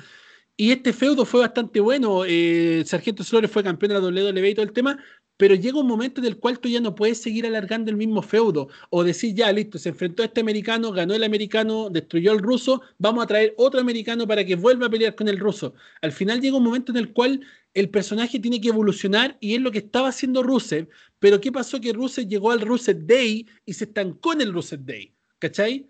[0.56, 2.24] Y este feudo fue bastante bueno.
[2.26, 5.02] Eh, Sargento Slaughter fue campeón de la WWE y todo el tema,
[5.40, 8.20] pero llega un momento en el cual tú ya no puedes seguir alargando el mismo
[8.20, 12.40] feudo o decir, ya, listo, se enfrentó a este americano, ganó el americano, destruyó al
[12.40, 15.72] ruso, vamos a traer otro americano para que vuelva a pelear con el ruso.
[16.02, 17.40] Al final llega un momento en el cual
[17.72, 21.80] el personaje tiene que evolucionar y es lo que estaba haciendo Rusev, pero ¿qué pasó?
[21.80, 25.89] Que Rusev llegó al Rusev Day y se estancó en el Rusev Day, ¿cachai?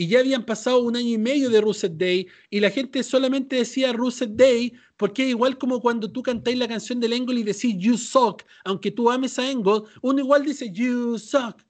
[0.00, 3.56] Y ya habían pasado un año y medio de Ruset Day y la gente solamente
[3.56, 7.74] decía Ruset Day porque igual como cuando tú cantáis la canción del Engel y decís
[7.76, 11.62] You Suck, aunque tú ames a Engel, uno igual dice You Suck,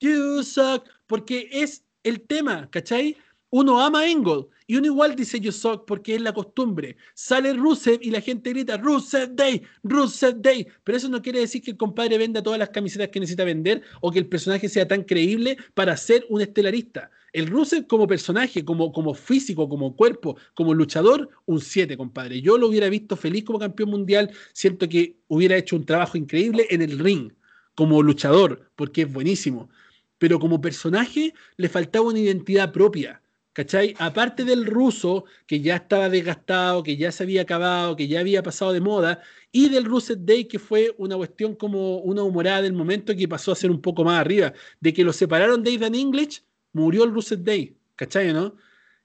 [0.00, 3.16] You Suck, porque es el tema, ¿cachai?
[3.50, 6.96] Uno ama Engel y uno igual dice You Suck porque es la costumbre.
[7.14, 10.66] Sale Rusev y la gente grita Rusev Day, Rusev Day.
[10.84, 13.80] Pero eso no quiere decir que el compadre venda todas las camisetas que necesita vender
[14.02, 17.10] o que el personaje sea tan creíble para ser un estelarista.
[17.32, 22.42] El Rusev como personaje, como, como físico, como cuerpo, como luchador, un 7, compadre.
[22.42, 24.30] Yo lo hubiera visto feliz como campeón mundial.
[24.52, 27.32] Siento que hubiera hecho un trabajo increíble en el ring,
[27.74, 29.70] como luchador, porque es buenísimo.
[30.18, 33.22] Pero como personaje le faltaba una identidad propia.
[33.52, 33.94] ¿Cachai?
[33.98, 38.42] Aparte del ruso, que ya estaba desgastado, que ya se había acabado, que ya había
[38.42, 39.20] pasado de moda,
[39.50, 43.50] y del Ruset Day, que fue una cuestión como una humorada del momento que pasó
[43.52, 46.42] a ser un poco más arriba, de que lo separaron de Ethan English
[46.72, 48.56] murió el Russell Day, ¿cachai, no?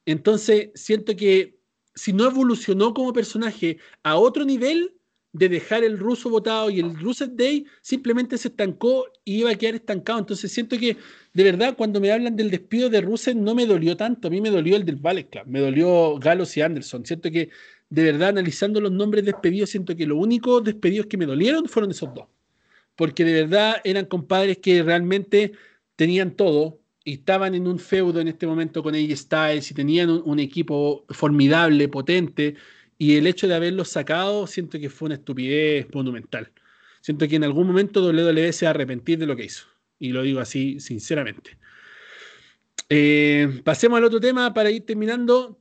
[0.06, 1.60] Entonces, siento que
[1.96, 4.96] si no evolucionó como personaje a otro nivel
[5.34, 9.56] de dejar el ruso votado y el Russell Day, simplemente se estancó y iba a
[9.56, 10.20] quedar estancado.
[10.20, 10.96] Entonces, siento que,
[11.34, 14.28] de verdad, cuando me hablan del despido de Russell, no me dolió tanto.
[14.28, 17.06] A mí me dolió el del Ballet Club, me dolió Galos y Anderson.
[17.06, 17.50] Siento que,
[17.90, 21.92] de verdad, analizando los nombres despedidos, siento que los únicos despedidos que me dolieron fueron
[21.92, 22.28] esos dos.
[22.96, 25.54] Porque de verdad eran compadres que realmente
[25.96, 30.10] tenían todo, y estaban en un feudo en este momento con AJ Styles y tenían
[30.10, 32.56] un, equipo formidable, potente,
[33.04, 36.50] y el hecho de haberlos sacado siento que fue una estupidez monumental.
[37.02, 39.66] Siento que en algún momento WWE se va a arrepentir de lo que hizo,
[40.00, 41.58] y lo digo así sinceramente.
[42.88, 45.60] Eh, pasemos al otro tema para ir terminando.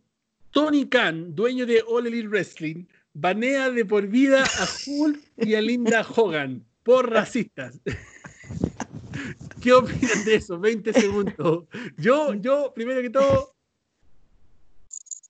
[0.52, 5.60] Tony Khan, dueño de All Elite Wrestling, banea de por vida a Hulk y a
[5.60, 7.80] Linda Hogan por racistas.
[9.60, 10.60] ¿Qué opinan de eso?
[10.60, 11.64] 20 segundos.
[11.96, 13.56] Yo, yo, primero que todo,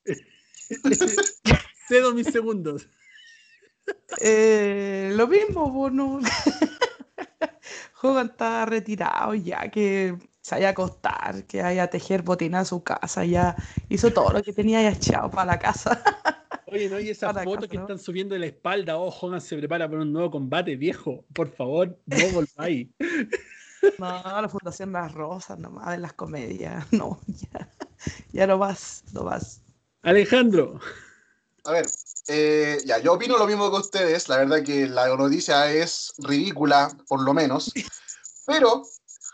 [1.92, 2.88] cedo mis segundos.
[4.20, 6.20] Eh, lo mismo, bueno.
[8.00, 13.26] Hogan está retirado ya, que se haya acostar, que haya tejer botina a su casa,
[13.26, 13.56] ya
[13.90, 16.02] hizo todo lo que tenía ya echado para la casa.
[16.66, 19.86] Oye, no, y esa foto que están subiendo de la espalda, oh, Hogan se prepara
[19.86, 21.26] para un nuevo combate, viejo.
[21.34, 22.88] Por favor, no volváis.
[23.98, 24.06] No,
[24.40, 26.86] la Fundación Las Rosas, nomás de las comedias.
[26.92, 27.68] No, ya,
[28.32, 29.60] ya no vas, no vas.
[30.02, 30.78] Alejandro.
[31.64, 31.86] A ver,
[32.28, 34.28] eh, ya, yo opino lo mismo que ustedes.
[34.28, 37.72] La verdad que la noticia es ridícula, por lo menos.
[38.46, 38.82] Pero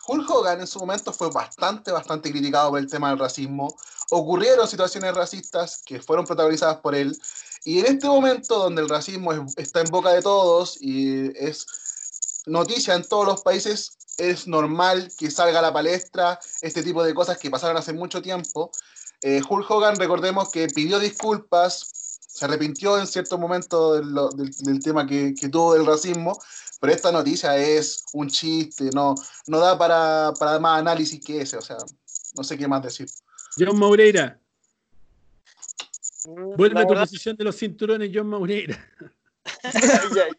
[0.08, 3.74] Hulk Hogan en su momento fue bastante, bastante criticado por el tema del racismo.
[4.10, 7.16] Ocurrieron situaciones racistas que fueron protagonizadas por él.
[7.64, 11.66] Y en este momento donde el racismo está en boca de todos y es
[12.46, 17.14] noticia en todos los países, es normal que salga a la palestra este tipo de
[17.14, 18.70] cosas que pasaron hace mucho tiempo.
[19.20, 21.97] Eh, Hulk Hogan, recordemos que pidió disculpas,
[22.38, 26.40] se arrepintió en cierto momento del, tema que, tuvo del racismo,
[26.80, 29.16] pero esta noticia es un chiste, no,
[29.48, 31.78] no da para, más análisis que ese, o sea,
[32.36, 33.08] no sé qué más decir.
[33.58, 34.38] John Maureira.
[36.26, 38.78] Mm, Vuelve a tu posición de los cinturones, John Maureira.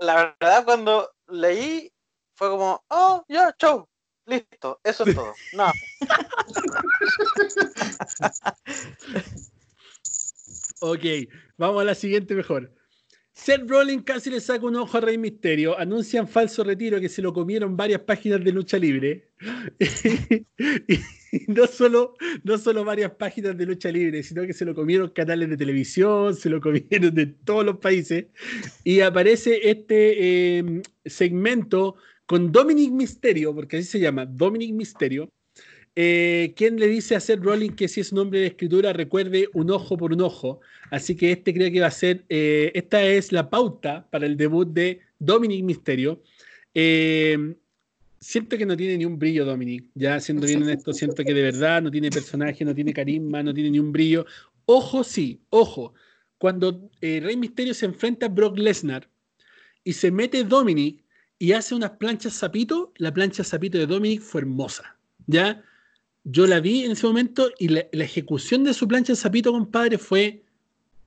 [0.00, 1.92] la verdad, cuando leí,
[2.34, 3.88] fue como, oh, ya, chau,
[4.26, 5.32] listo, eso es todo.
[5.54, 5.72] No.
[10.80, 11.04] ok,
[11.56, 12.72] vamos a la siguiente mejor.
[13.34, 15.76] Seth Rollins casi le saca un ojo a Rey Misterio.
[15.76, 19.28] Anuncian falso retiro que se lo comieron varias páginas de lucha libre.
[19.80, 21.00] y,
[21.48, 22.14] no, solo,
[22.44, 26.36] no solo varias páginas de lucha libre, sino que se lo comieron canales de televisión,
[26.36, 28.26] se lo comieron de todos los países.
[28.84, 31.96] Y aparece este em, segmento
[32.26, 35.30] con Dominic Misterio, porque así se llama, Dominic Misterio,
[35.96, 39.48] eh, quien le dice a Seth Rollins que si es un hombre de escritura, recuerde
[39.52, 40.60] un ojo por un ojo.
[40.90, 44.36] Así que este creo que va a ser, eh, esta es la pauta para el
[44.36, 46.22] debut de Dominic Misterio.
[46.74, 47.54] Eh,
[48.18, 49.84] siento que no tiene ni un brillo, Dominic.
[49.94, 53.54] Ya siendo bien honesto, siento que de verdad no tiene personaje, no tiene carisma, no
[53.54, 54.26] tiene ni un brillo.
[54.66, 55.94] Ojo, sí, ojo.
[56.38, 59.08] Cuando eh, Rey Misterio se enfrenta a Brock Lesnar
[59.84, 61.03] y se mete Dominic
[61.38, 64.96] y hace unas planchas zapito, la plancha zapito de Dominic fue hermosa.
[65.26, 65.62] ¿Ya?
[66.24, 70.42] Yo la vi en ese momento y la, ejecución de su plancha zapito, compadre, fue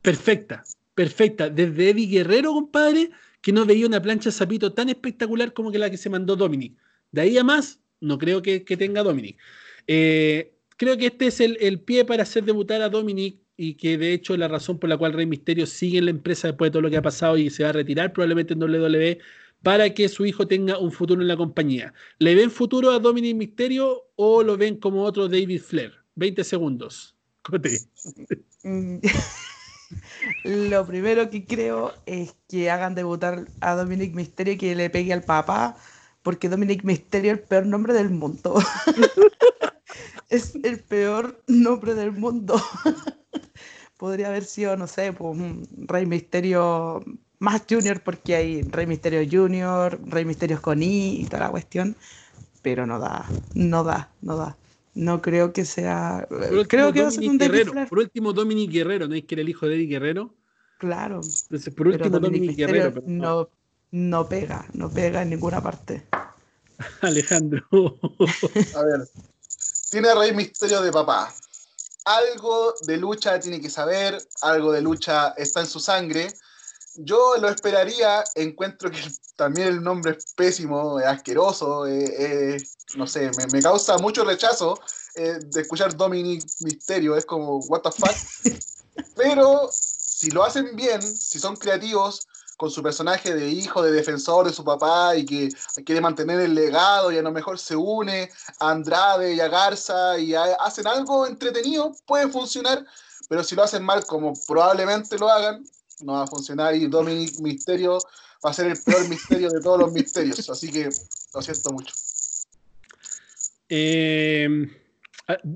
[0.02, 0.64] perfecta.
[0.94, 1.50] Perfecta.
[1.50, 5.98] Desde Eddie Guerrero, compadre, que no veía una plancha zapito tan espectacular como la que
[5.98, 6.74] se mandó Dominic.
[7.12, 9.38] De ahí a más, no creo que, tenga Dominic.
[9.88, 14.14] Eh, creo que este es el, pie para hacer debutar a Dominic y que de
[14.14, 16.82] hecho la razón por la cual Rey Misterio sigue en la empresa después de todo
[16.84, 19.20] lo que ha pasado y se va a retirar probablemente en WWE
[19.64, 21.94] para que su hijo tenga un futuro en la compañía.
[22.20, 25.94] ¿Le ven futuro a Dominic Misterio o lo ven como otro David Flair?
[26.16, 27.16] 20 segundos.
[30.44, 35.14] Lo primero que creo es que hagan debutar a Dominic Misterio y que le pegue
[35.14, 35.78] al papá
[36.24, 38.62] porque Dominic Mysterio es el peor nombre del mundo.
[40.30, 42.62] es el peor nombre del mundo.
[43.98, 47.04] Podría haber sido, no sé, pues, un Rey Misterio
[47.40, 51.96] más Junior, porque hay Rey Misterio Junior, Rey Misterio con I y toda la cuestión,
[52.62, 54.58] pero no da, no da, no da.
[54.94, 56.28] No creo que sea.
[56.68, 57.72] Creo que va a ser un Guerrero.
[57.88, 60.34] Por último, Dominic Guerrero, ¿no es que era el hijo de Eddie Guerrero?
[60.80, 61.22] Claro.
[61.44, 63.04] Entonces, por último, Dominic, Guerrero.
[63.06, 63.48] no,
[63.92, 66.04] no pega, no pega en ninguna parte.
[67.02, 67.64] Alejandro.
[68.76, 69.08] A ver,
[69.92, 71.32] tiene Rey Misterio de papá.
[72.06, 76.34] Algo de lucha tiene que saber, algo de lucha está en su sangre.
[76.98, 79.00] Yo lo esperaría, encuentro que
[79.36, 81.86] también el nombre es pésimo, es asqueroso,
[82.96, 84.80] no sé, me, causa mucho rechazo
[85.16, 88.16] eh, de escuchar Dominic Misterio, es como, what the fuck.
[89.16, 94.48] Pero si lo hacen bien, si son creativos, con su personaje de hijo, de defensor
[94.48, 95.50] de su papá y que
[95.86, 100.18] quiere mantener el legado y a lo mejor se une a Andrade y a Garza
[100.18, 102.84] y hacen algo entretenido, puede funcionar,
[103.30, 105.64] pero si lo hacen mal, como probablemente lo hagan,
[106.02, 108.00] no va a funcionar y Dominic Misterio
[108.46, 110.90] va a ser el peor misterio de todos los misterios, así que
[111.34, 111.94] lo siento mucho.
[113.70, 114.48] Eh,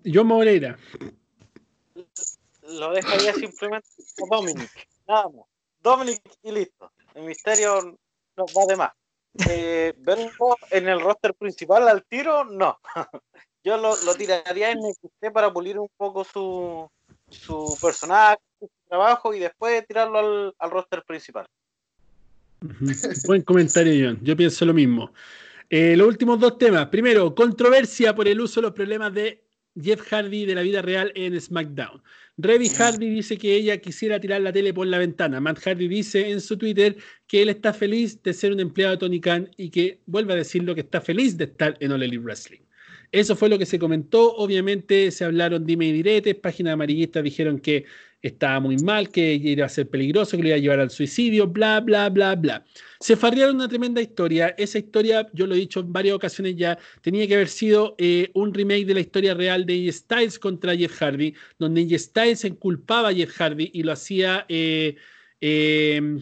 [0.06, 0.78] John Moreira.
[2.64, 3.88] Lo dejaría simplemente
[4.30, 5.46] Dominic, nada más.
[5.82, 6.92] Dominic y listo.
[7.16, 7.98] El misterio
[8.36, 8.92] nos va de más.
[9.50, 12.80] Eh, verlo en el roster principal al tiro, no.
[13.64, 16.90] Yo lo, tiraría en XT para pulir un poco su,
[17.30, 18.42] su personaje,
[18.92, 21.46] trabajo y después tirarlo al, roster principal.
[23.26, 24.20] Buen comentario, John.
[24.22, 25.14] Yo pienso lo mismo.
[25.70, 26.88] Eh, los últimos dos temas.
[26.88, 29.46] Primero, controversia por el uso de los problemas de
[29.82, 32.04] Jeff Hardy de la vida real en SmackDown.
[32.38, 35.40] Reby Hardy dice que ella quisiera tirar la tele por la ventana.
[35.40, 36.98] Matt Hardy dice en su Twitter
[37.28, 40.36] que él está feliz de ser un empleado de Tony Khan y que vuelve a
[40.36, 42.62] decirlo que está feliz de estar en All Elite Wrestling.
[43.12, 44.36] Eso fue lo que se comentó.
[44.36, 46.36] Obviamente se hablaron dime y diretes.
[46.36, 47.86] Páginas amarillistas dijeron que
[48.22, 51.48] estaba muy mal, que iba a ser peligroso, que le iba a llevar al suicidio,
[51.48, 52.66] bla, bla, bla, bla.
[53.00, 54.54] Se farriaron una tremenda historia.
[54.58, 58.30] Esa historia, yo lo he dicho en varias ocasiones ya, tenía que haber sido eh,
[58.34, 62.46] un remake de la historia real de AJ Styles contra Jeff Hardy, donde AJ Styles
[62.46, 64.96] inculpaba a Jeff Hardy y lo hacía eh,
[65.42, 66.22] em,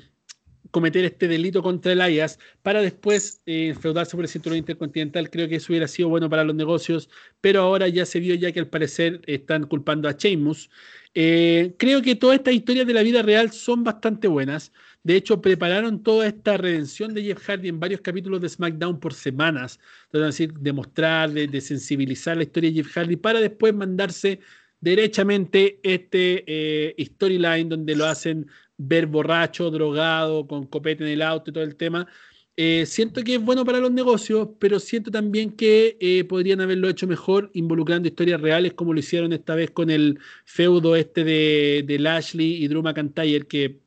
[0.71, 5.29] cometer este delito contra Elias para después eh, enfreudarse por el cinturón intercontinental.
[5.29, 7.09] Creo que eso hubiera sido bueno para los negocios,
[7.41, 10.69] pero ahora ya se vio ya que al parecer están culpando a Sheamus.
[11.15, 14.71] Eh, creo que todas estas historias de la vida real son bastante buenas.
[15.03, 19.13] De hecho, prepararon toda esta redención de Jeff Hardy en varios capítulos de SmackDown por
[19.13, 19.79] semanas.
[20.11, 24.39] Es decir, demostrar, de, sensibilizar la historia de Jeff Hardy para después mandarse
[24.81, 28.47] derechamente este eh, storyline donde lo hacen
[28.79, 32.07] ver borracho, drogado, con copete en el auto y todo el tema.
[32.55, 36.89] Eh, siento que es bueno para los negocios, pero siento también que eh, podrían haberlo
[36.89, 41.97] hecho mejor involucrando historias reales como lo hicieron esta vez con el feudo este de,
[41.99, 43.79] Lashley y Drew McIntyre, que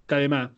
[0.00, 0.50] está más.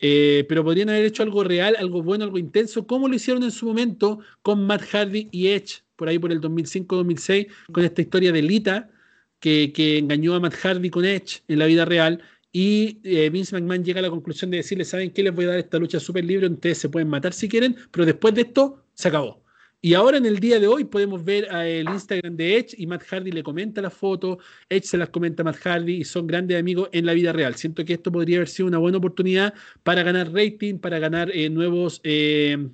[0.00, 3.52] Eh, pero podrían haber hecho algo real, algo bueno, algo intenso, como lo hicieron en
[3.52, 8.32] su momento con Matt Hardy y Edge, por ahí por el 2005-2006, con esta historia
[8.32, 8.90] de Lita,
[9.38, 12.20] que, que engañó a Matt Hardy con Edge en la vida real
[12.52, 15.22] y eh, Vince McMahon llega a la conclusión de decirle, ¿saben qué?
[15.22, 18.04] Les voy a dar esta lucha súper libre, ustedes se pueden matar si quieren, pero
[18.04, 19.42] después de esto se acabó.
[19.84, 23.02] Y ahora en el día de hoy podemos ver el Instagram de Edge y Matt
[23.02, 24.38] Hardy le comenta la foto,
[24.68, 27.56] Edge se las comenta a Matt Hardy y son grandes amigos en la vida real.
[27.56, 31.50] Siento que esto podría haber sido una buena oportunidad para ganar rating, para ganar eh,
[31.50, 32.68] nuevos eh,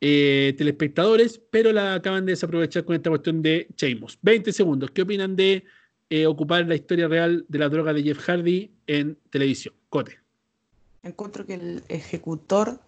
[0.00, 4.18] telespectadores, pero la acaban de desaprovechar con esta cuestión de Sheamus.
[4.22, 5.64] 20 segundos, ¿qué opinan de
[6.10, 9.74] eh, ocupar la historia real de la droga de Jeff Hardy en televisión.
[9.88, 10.18] Cote.
[11.02, 12.78] Encuentro que el ejecutor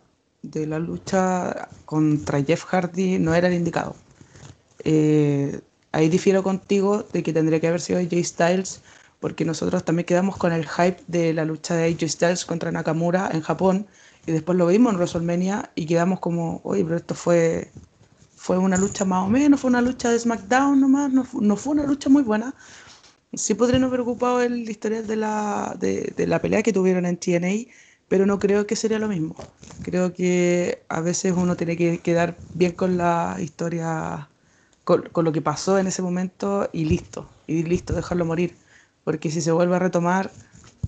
[0.42, 3.96] de la lucha contra Jeff Hardy no era el indicado.
[4.84, 5.60] Eh,
[5.92, 8.82] ahí difiero contigo de que tendría que haber sido AJ Styles,
[9.20, 13.30] porque nosotros también quedamos con el hype de la lucha de AJ Styles contra Nakamura
[13.32, 13.86] en Japón,
[14.26, 17.70] y después lo vimos en WrestleMania y quedamos como, oye, pero esto fue,
[18.34, 21.74] fue una lucha más o menos, fue una lucha de SmackDown nomás, no, no fue
[21.74, 22.54] una lucha muy buena.
[23.34, 27.18] Sí podría no preocupado el historial de la, de, de la pelea que tuvieron en
[27.18, 27.70] TNA,
[28.08, 29.42] pero no creo que sería lo mismo.
[29.82, 34.30] Creo que a veces uno tiene que quedar bien con la historia,
[34.84, 38.58] con, lo que pasó en ese momento y listo, y listo, dejarlo morir.
[39.04, 40.36] Porque si se vuelve a retomar,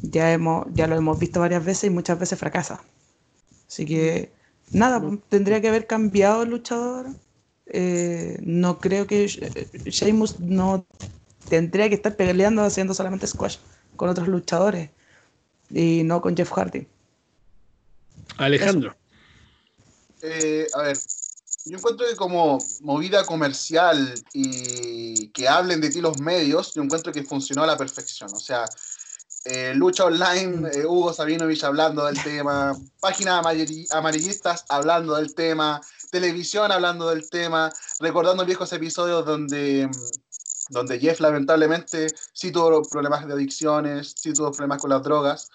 [0.02, 2.85] ya, hemos, ya lo hemos visto varias veces y muchas veces fracasa.
[3.69, 4.32] Así que
[4.73, 7.16] nada, tendría que haber cambiado el luchador.
[7.66, 9.27] Eh, no creo que
[9.86, 10.86] Sheamus no
[11.49, 13.57] tendría que estar peleando haciendo solamente squash
[13.97, 14.91] con otros luchadores
[15.70, 16.87] y no con Jeff Hardy.
[18.37, 18.95] Alejandro.
[20.23, 20.99] Eh, a ver,
[21.65, 27.12] yo encuentro que como movida comercial y que hablen de ti los medios, yo encuentro
[27.12, 28.31] que funcionó a la perfección.
[28.33, 28.65] O sea,
[29.45, 33.45] eh, lucha online, eh, Hugo Sabinovich hablando del tema, páginas
[33.91, 35.81] amarillistas hablando del tema,
[36.11, 39.89] televisión hablando del tema, recordando viejos episodios donde,
[40.69, 45.51] donde Jeff lamentablemente sí tuvo problemas de adicciones, sí tuvo problemas con las drogas,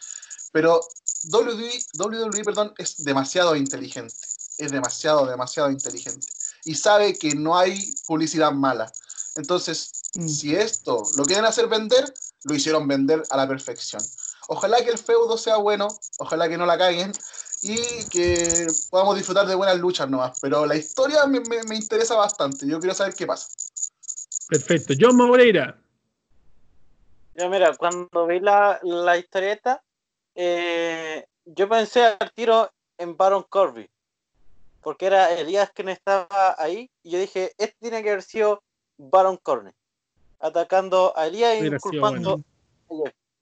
[0.52, 0.82] pero
[1.26, 4.16] WWE, perdón, es demasiado inteligente.
[4.58, 6.28] Es demasiado, demasiado inteligente.
[6.66, 8.92] Y sabe que no hay publicidad mala.
[9.36, 10.28] Entonces, mm.
[10.28, 12.14] si esto lo quieren hacer vender,
[12.44, 14.02] lo hicieron vender a la perfección.
[14.48, 15.88] Ojalá que el feudo sea bueno,
[16.20, 17.14] ojalá que no la caguen
[17.62, 17.78] y
[18.10, 20.38] que podamos disfrutar de buenas luchas nomás.
[20.42, 21.42] Pero la historia me,
[21.76, 22.68] interesa bastante.
[22.68, 23.48] Yo quiero saber qué pasa.
[24.54, 24.94] Perfecto.
[25.00, 25.76] John Moreira.
[27.34, 29.84] Ya, mira, cuando vi la, la historieta,
[30.36, 33.90] eh, yo pensé al tiro en Baron Corby,
[34.82, 38.62] porque era Elías quien estaba ahí, y yo dije, este tiene que haber sido
[38.98, 39.72] Baron Corby,
[40.40, 42.40] atacando a Elías y culpando.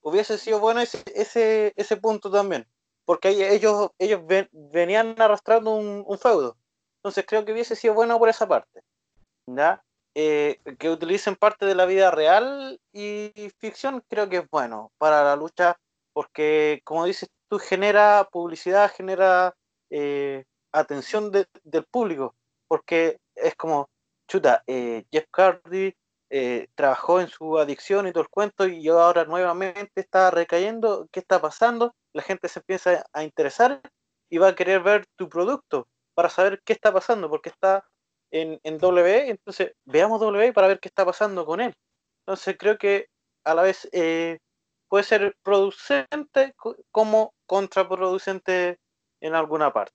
[0.03, 2.65] Hubiese sido bueno ese, ese, ese punto también,
[3.03, 4.21] porque ellos, ellos
[4.53, 6.55] venían arrastrando un, feudo.
[6.99, 8.81] Entonces creo que hubiese sido bueno por esa parte.
[9.45, 9.83] ¿ya?
[10.13, 15.23] Eh, que utilicen parte de la vida real y ficción, creo que es bueno para
[15.23, 15.77] la lucha
[16.13, 19.55] porque como dices tú, genera publicidad, genera
[19.89, 22.35] eh, atención del público,
[22.67, 23.89] porque es como,
[24.27, 25.93] chuta, eh, Jeff Hardy
[26.29, 31.19] eh, trabajó en su adicción y todo el cuento y ahora nuevamente está recayendo, ¿qué
[31.19, 31.93] está pasando?
[32.13, 33.81] La gente se empieza a interesar
[34.29, 37.85] y va a querer ver tu producto para saber qué está pasando, porque está
[38.31, 41.73] en, en W, entonces veamos W para ver qué está pasando con él.
[42.25, 43.07] Entonces creo que
[43.43, 43.89] a la vez
[44.87, 46.53] puede ser producente
[46.91, 48.77] como contraproducente
[49.21, 49.93] en alguna parte.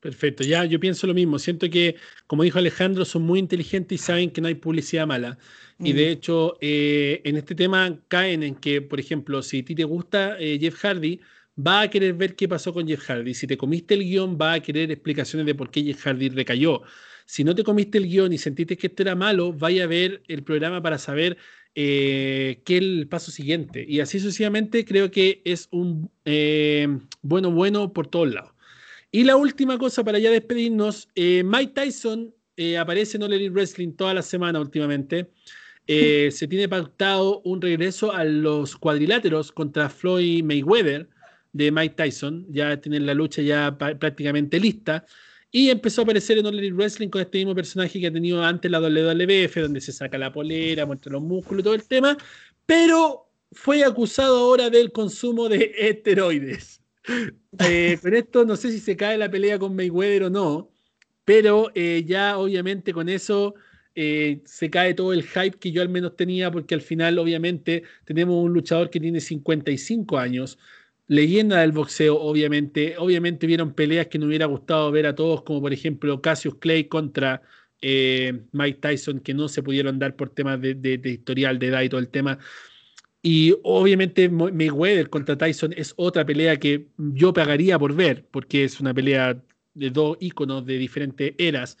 [0.00, 1.38] Perfecto, ya yo pienso lo mismo.
[1.38, 5.36] Siento que, como dijo Alejandro, son muy inteligentes y saben que no hay publicidad mala.
[5.78, 6.10] Y de mm.
[6.10, 10.38] hecho, eh, en este tema caen en que, por ejemplo, si a ti te gusta
[10.38, 11.20] eh, Jeff Hardy,
[11.58, 13.34] va a querer ver qué pasó con Jeff Hardy.
[13.34, 16.82] Si te comiste el guion, va a querer explicaciones de por qué Jeff Hardy recayó.
[17.24, 20.22] Si no te comiste el guion y sentiste que esto era malo, vaya a ver
[20.28, 21.36] el programa para saber
[21.74, 23.84] eh, qué es el paso siguiente.
[23.86, 26.88] Y así sucesivamente creo que es un eh,
[27.22, 28.52] bueno, bueno por todos lados.
[29.10, 32.34] Y la última cosa para ya despedirnos, eh, Mike Tyson
[32.78, 35.30] aparece en All Wrestling toda la semana últimamente.
[35.86, 41.08] se tiene pactado un regreso a los cuadriláteros contra Floyd Mayweather
[41.56, 42.46] de Mike Tyson.
[42.50, 45.04] Ya tienen la lucha ya prácticamente lista.
[45.50, 48.70] Y empezó a aparecer en All Wrestling con este mismo personaje que ha tenido antes
[48.70, 52.16] la WWF, donde se saca la polera, muestra los músculos y todo el tema,
[52.66, 56.82] pero fue acusado ahora del consumo de esteroides.
[57.60, 60.70] Eh, pero esto no sé si se cae la pelea con Mayweather o no,
[61.24, 63.54] pero eh, ya obviamente con eso
[63.94, 67.84] eh, se cae todo el hype que yo al menos tenía, porque al final obviamente
[68.04, 70.58] tenemos un luchador que tiene 55 años,
[71.06, 72.96] leyenda del boxeo, obviamente.
[72.98, 76.84] Obviamente vieron peleas que no hubiera gustado ver a todos, como por ejemplo Cassius Clay
[76.84, 77.42] contra
[77.82, 81.88] eh, Mike Tyson, que no se pudieron dar por temas de, historial, de edad y
[81.88, 82.38] todo el tema.
[83.22, 88.80] Y obviamente Mayweather contra Tyson es otra pelea que yo pagaría por ver, porque es
[88.80, 89.42] una pelea
[89.74, 91.76] de dos íconos de diferentes eras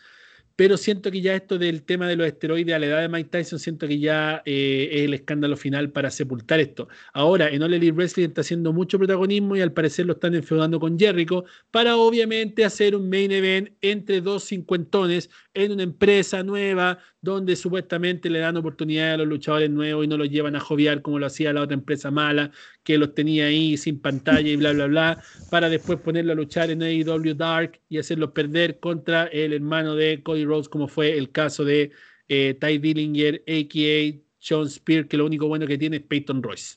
[0.56, 3.28] pero siento que ya esto del tema de los esteroides a la edad de Mike
[3.30, 6.88] Tyson, siento que ya eh, es el escándalo final para sepultar esto.
[7.12, 10.80] Ahora, en All Elite Wrestling está haciendo mucho protagonismo y al parecer lo están enfeudando
[10.80, 16.98] con Jericho para obviamente hacer un main event entre dos cincuentones en una empresa nueva
[17.26, 21.02] donde supuestamente le dan oportunidad a los luchadores nuevos y no los llevan a joviar
[21.02, 22.52] como lo hacía la otra empresa mala,
[22.84, 26.70] que los tenía ahí sin pantalla y bla, bla, bla, para después ponerlo a luchar
[26.70, 31.32] en AEW Dark y hacerlos perder contra el hermano de Cody Rhodes, como fue el
[31.32, 31.90] caso de
[32.28, 34.22] eh, Ty Dillinger, a.k.a.
[34.38, 36.76] Sean Spear, que lo único bueno que tiene es Peyton Royce.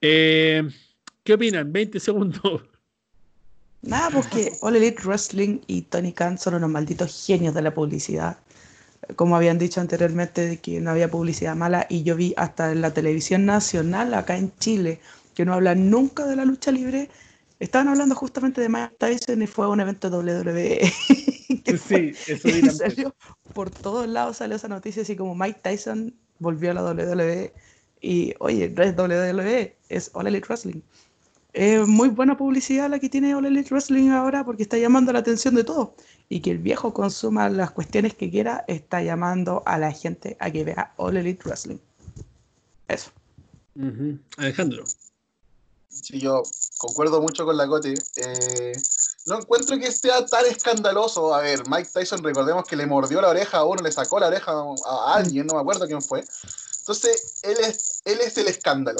[0.00, 0.68] Eh,
[1.22, 1.72] ¿Qué opinan?
[1.72, 2.62] 20 segundos.
[3.82, 8.38] Nada, porque All Elite Wrestling y Tony Khan son unos malditos genios de la publicidad
[9.16, 12.80] como habían dicho anteriormente, de que no había publicidad mala y yo vi hasta en
[12.80, 15.00] la televisión nacional acá en Chile,
[15.34, 17.10] que no hablan nunca de la lucha libre,
[17.60, 20.80] estaban hablando justamente de Mike Tyson y fue un evento WWE.
[21.08, 23.14] sí, eso y salió,
[23.52, 27.52] por todos lados salió esa noticia así como Mike Tyson volvió a la WWE
[28.00, 30.80] y oye, no es WWE, es All Elite Wrestling.
[31.52, 35.20] Es muy buena publicidad la que tiene All Elite Wrestling ahora porque está llamando la
[35.20, 35.90] atención de todos
[36.34, 40.50] y que el viejo consuma las cuestiones que quiera, está llamando a la gente a
[40.50, 41.78] que vea All Elite Wrestling.
[42.88, 43.12] Eso.
[44.36, 44.82] Alejandro.
[45.88, 46.42] Sí, yo
[46.78, 47.94] concuerdo mucho con la Cote.
[48.16, 48.72] Eh,
[49.26, 51.32] no encuentro que sea tan escandaloso.
[51.32, 54.26] A ver, Mike Tyson, recordemos que le mordió la oreja a uno, le sacó la
[54.26, 54.50] oreja
[54.86, 56.24] a alguien, no me acuerdo quién fue.
[56.80, 58.98] Entonces, él es, él es el escándalo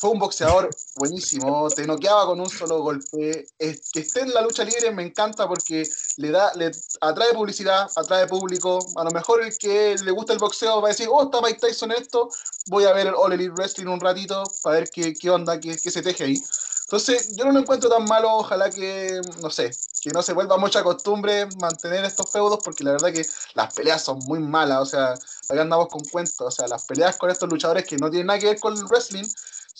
[0.00, 3.46] fue un boxeador buenísimo, te noqueaba con un solo golpe.
[3.58, 5.86] Es, que esté en la lucha libre me encanta porque
[6.16, 6.70] le da, le
[7.02, 8.78] atrae publicidad, atrae público.
[8.96, 11.60] A lo mejor el que le gusta el boxeo va a decir, oh, está Mike
[11.60, 12.30] Tyson esto,
[12.68, 15.76] voy a ver el All Elite Wrestling un ratito para ver qué, qué onda, qué,
[15.76, 16.42] qué se teje ahí.
[16.90, 19.70] Entonces, yo no lo encuentro tan malo, ojalá que, no sé,
[20.00, 23.24] que no se vuelva mucha costumbre mantener estos feudos, porque la verdad que
[23.54, 25.14] las peleas son muy malas, o sea,
[25.48, 28.40] acá andamos con cuentos, o sea, las peleas con estos luchadores que no tienen nada
[28.40, 29.24] que ver con el wrestling,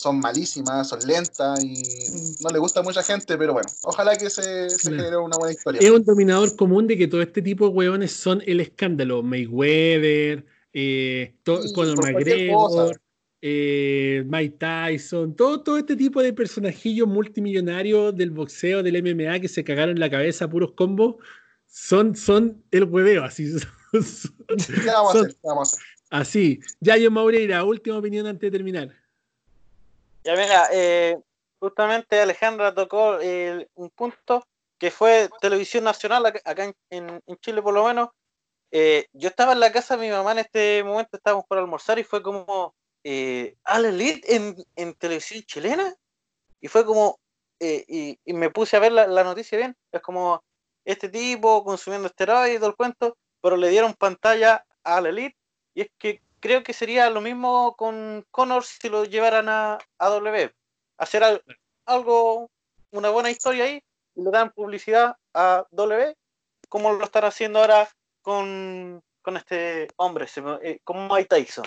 [0.01, 1.75] son malísimas, son lentas y
[2.43, 5.53] no le gusta a mucha gente, pero bueno, ojalá que se, se genere una buena
[5.53, 5.79] historia.
[5.79, 9.23] Es un dominador común de que todo este tipo de hueones son el escándalo.
[9.23, 12.99] Mayweather, eh, Conor McGregor,
[13.43, 19.49] eh, Mike Tyson, todo, todo este tipo de personajillos multimillonarios del boxeo, del MMA que
[19.49, 21.17] se cagaron la cabeza puros combos,
[21.67, 23.53] son, son el hueveo, así.
[23.93, 25.37] ¿Qué vamos a hacer?
[25.43, 25.85] vamos a hacer?
[26.09, 26.61] Así.
[26.81, 29.00] Yayo Maureira, última opinión antes de terminar.
[30.25, 31.19] Ya mira, eh,
[31.59, 33.19] justamente Alejandra tocó
[33.75, 34.45] un punto
[34.79, 38.09] que fue televisión nacional acá en, Chile por lo menos.
[38.73, 41.99] Eh, yo estaba en la casa de mi mamá en este momento, estábamos por almorzar
[41.99, 42.75] y fue como,
[43.05, 44.35] eh, Elite
[44.77, 45.95] en, televisión chilena.
[46.61, 47.21] Y fue como,
[47.61, 47.85] eh,
[48.25, 50.43] y, me puse a ver la, noticia bien, es como
[50.85, 55.37] este tipo consumiendo esteroides y todo el cuento, pero le dieron pantalla a Al Elite
[55.75, 60.51] y es que creo que sería lo mismo con Connor si lo llevaran a, a.
[60.99, 61.23] Hacer
[61.87, 62.51] algo,
[62.91, 63.83] una buena historia ahí
[64.15, 66.15] y le dan publicidad a W,
[66.69, 67.89] como lo están haciendo ahora
[68.23, 69.03] con,
[69.37, 70.27] este hombre,
[70.63, 71.67] eh, como Mike Tyson.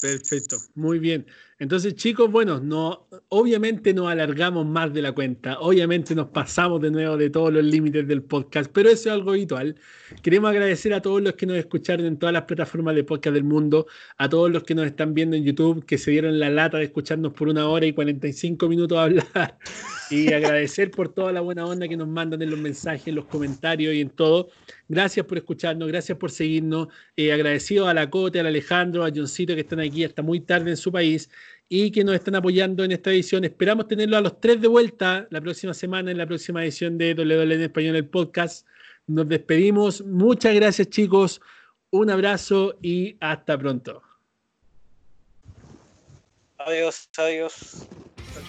[0.00, 1.26] Perfecto, muy bien.
[1.60, 6.92] Entonces, chicos, bueno, no, obviamente nos alargamos más de la cuenta, obviamente nos pasamos de
[6.92, 9.74] nuevo de todos los límites del podcast, pero eso es algo habitual.
[10.22, 13.42] Queremos agradecer a todos los que nos escucharon en todas las plataformas de podcast del
[13.42, 16.78] mundo, a todos los que nos están viendo en YouTube, que se dieron la lata
[16.78, 19.58] de escucharnos por una hora y 45 minutos a hablar,
[20.10, 23.24] y agradecer por toda la buena onda que nos mandan en los mensajes, en los
[23.24, 24.50] comentarios y en todo.
[24.88, 26.86] Gracias por escucharnos, gracias por seguirnos.
[27.16, 30.70] Eh, agradecido a la Cote, al Alejandro, a Johncito que están aquí hasta muy tarde
[30.70, 31.28] en su país
[31.68, 33.44] y que nos están apoyando en esta edición.
[33.44, 37.14] Esperamos tenerlo a los tres de vuelta la próxima semana en la próxima edición de
[37.14, 38.66] WWE en Español, el podcast.
[39.06, 40.02] Nos despedimos.
[40.04, 41.40] Muchas gracias, chicos.
[41.90, 44.02] Un abrazo y hasta pronto.
[46.58, 47.88] Adiós, adiós.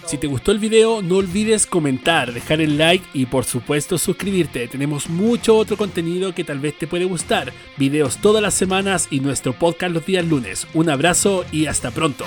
[0.06, 4.66] Si te gustó el video, no olvides comentar, dejar el like y por supuesto suscribirte.
[4.68, 7.52] Tenemos mucho otro contenido que tal vez te puede gustar.
[7.76, 10.66] Videos todas las semanas y nuestro podcast los días lunes.
[10.74, 12.24] Un abrazo y hasta pronto.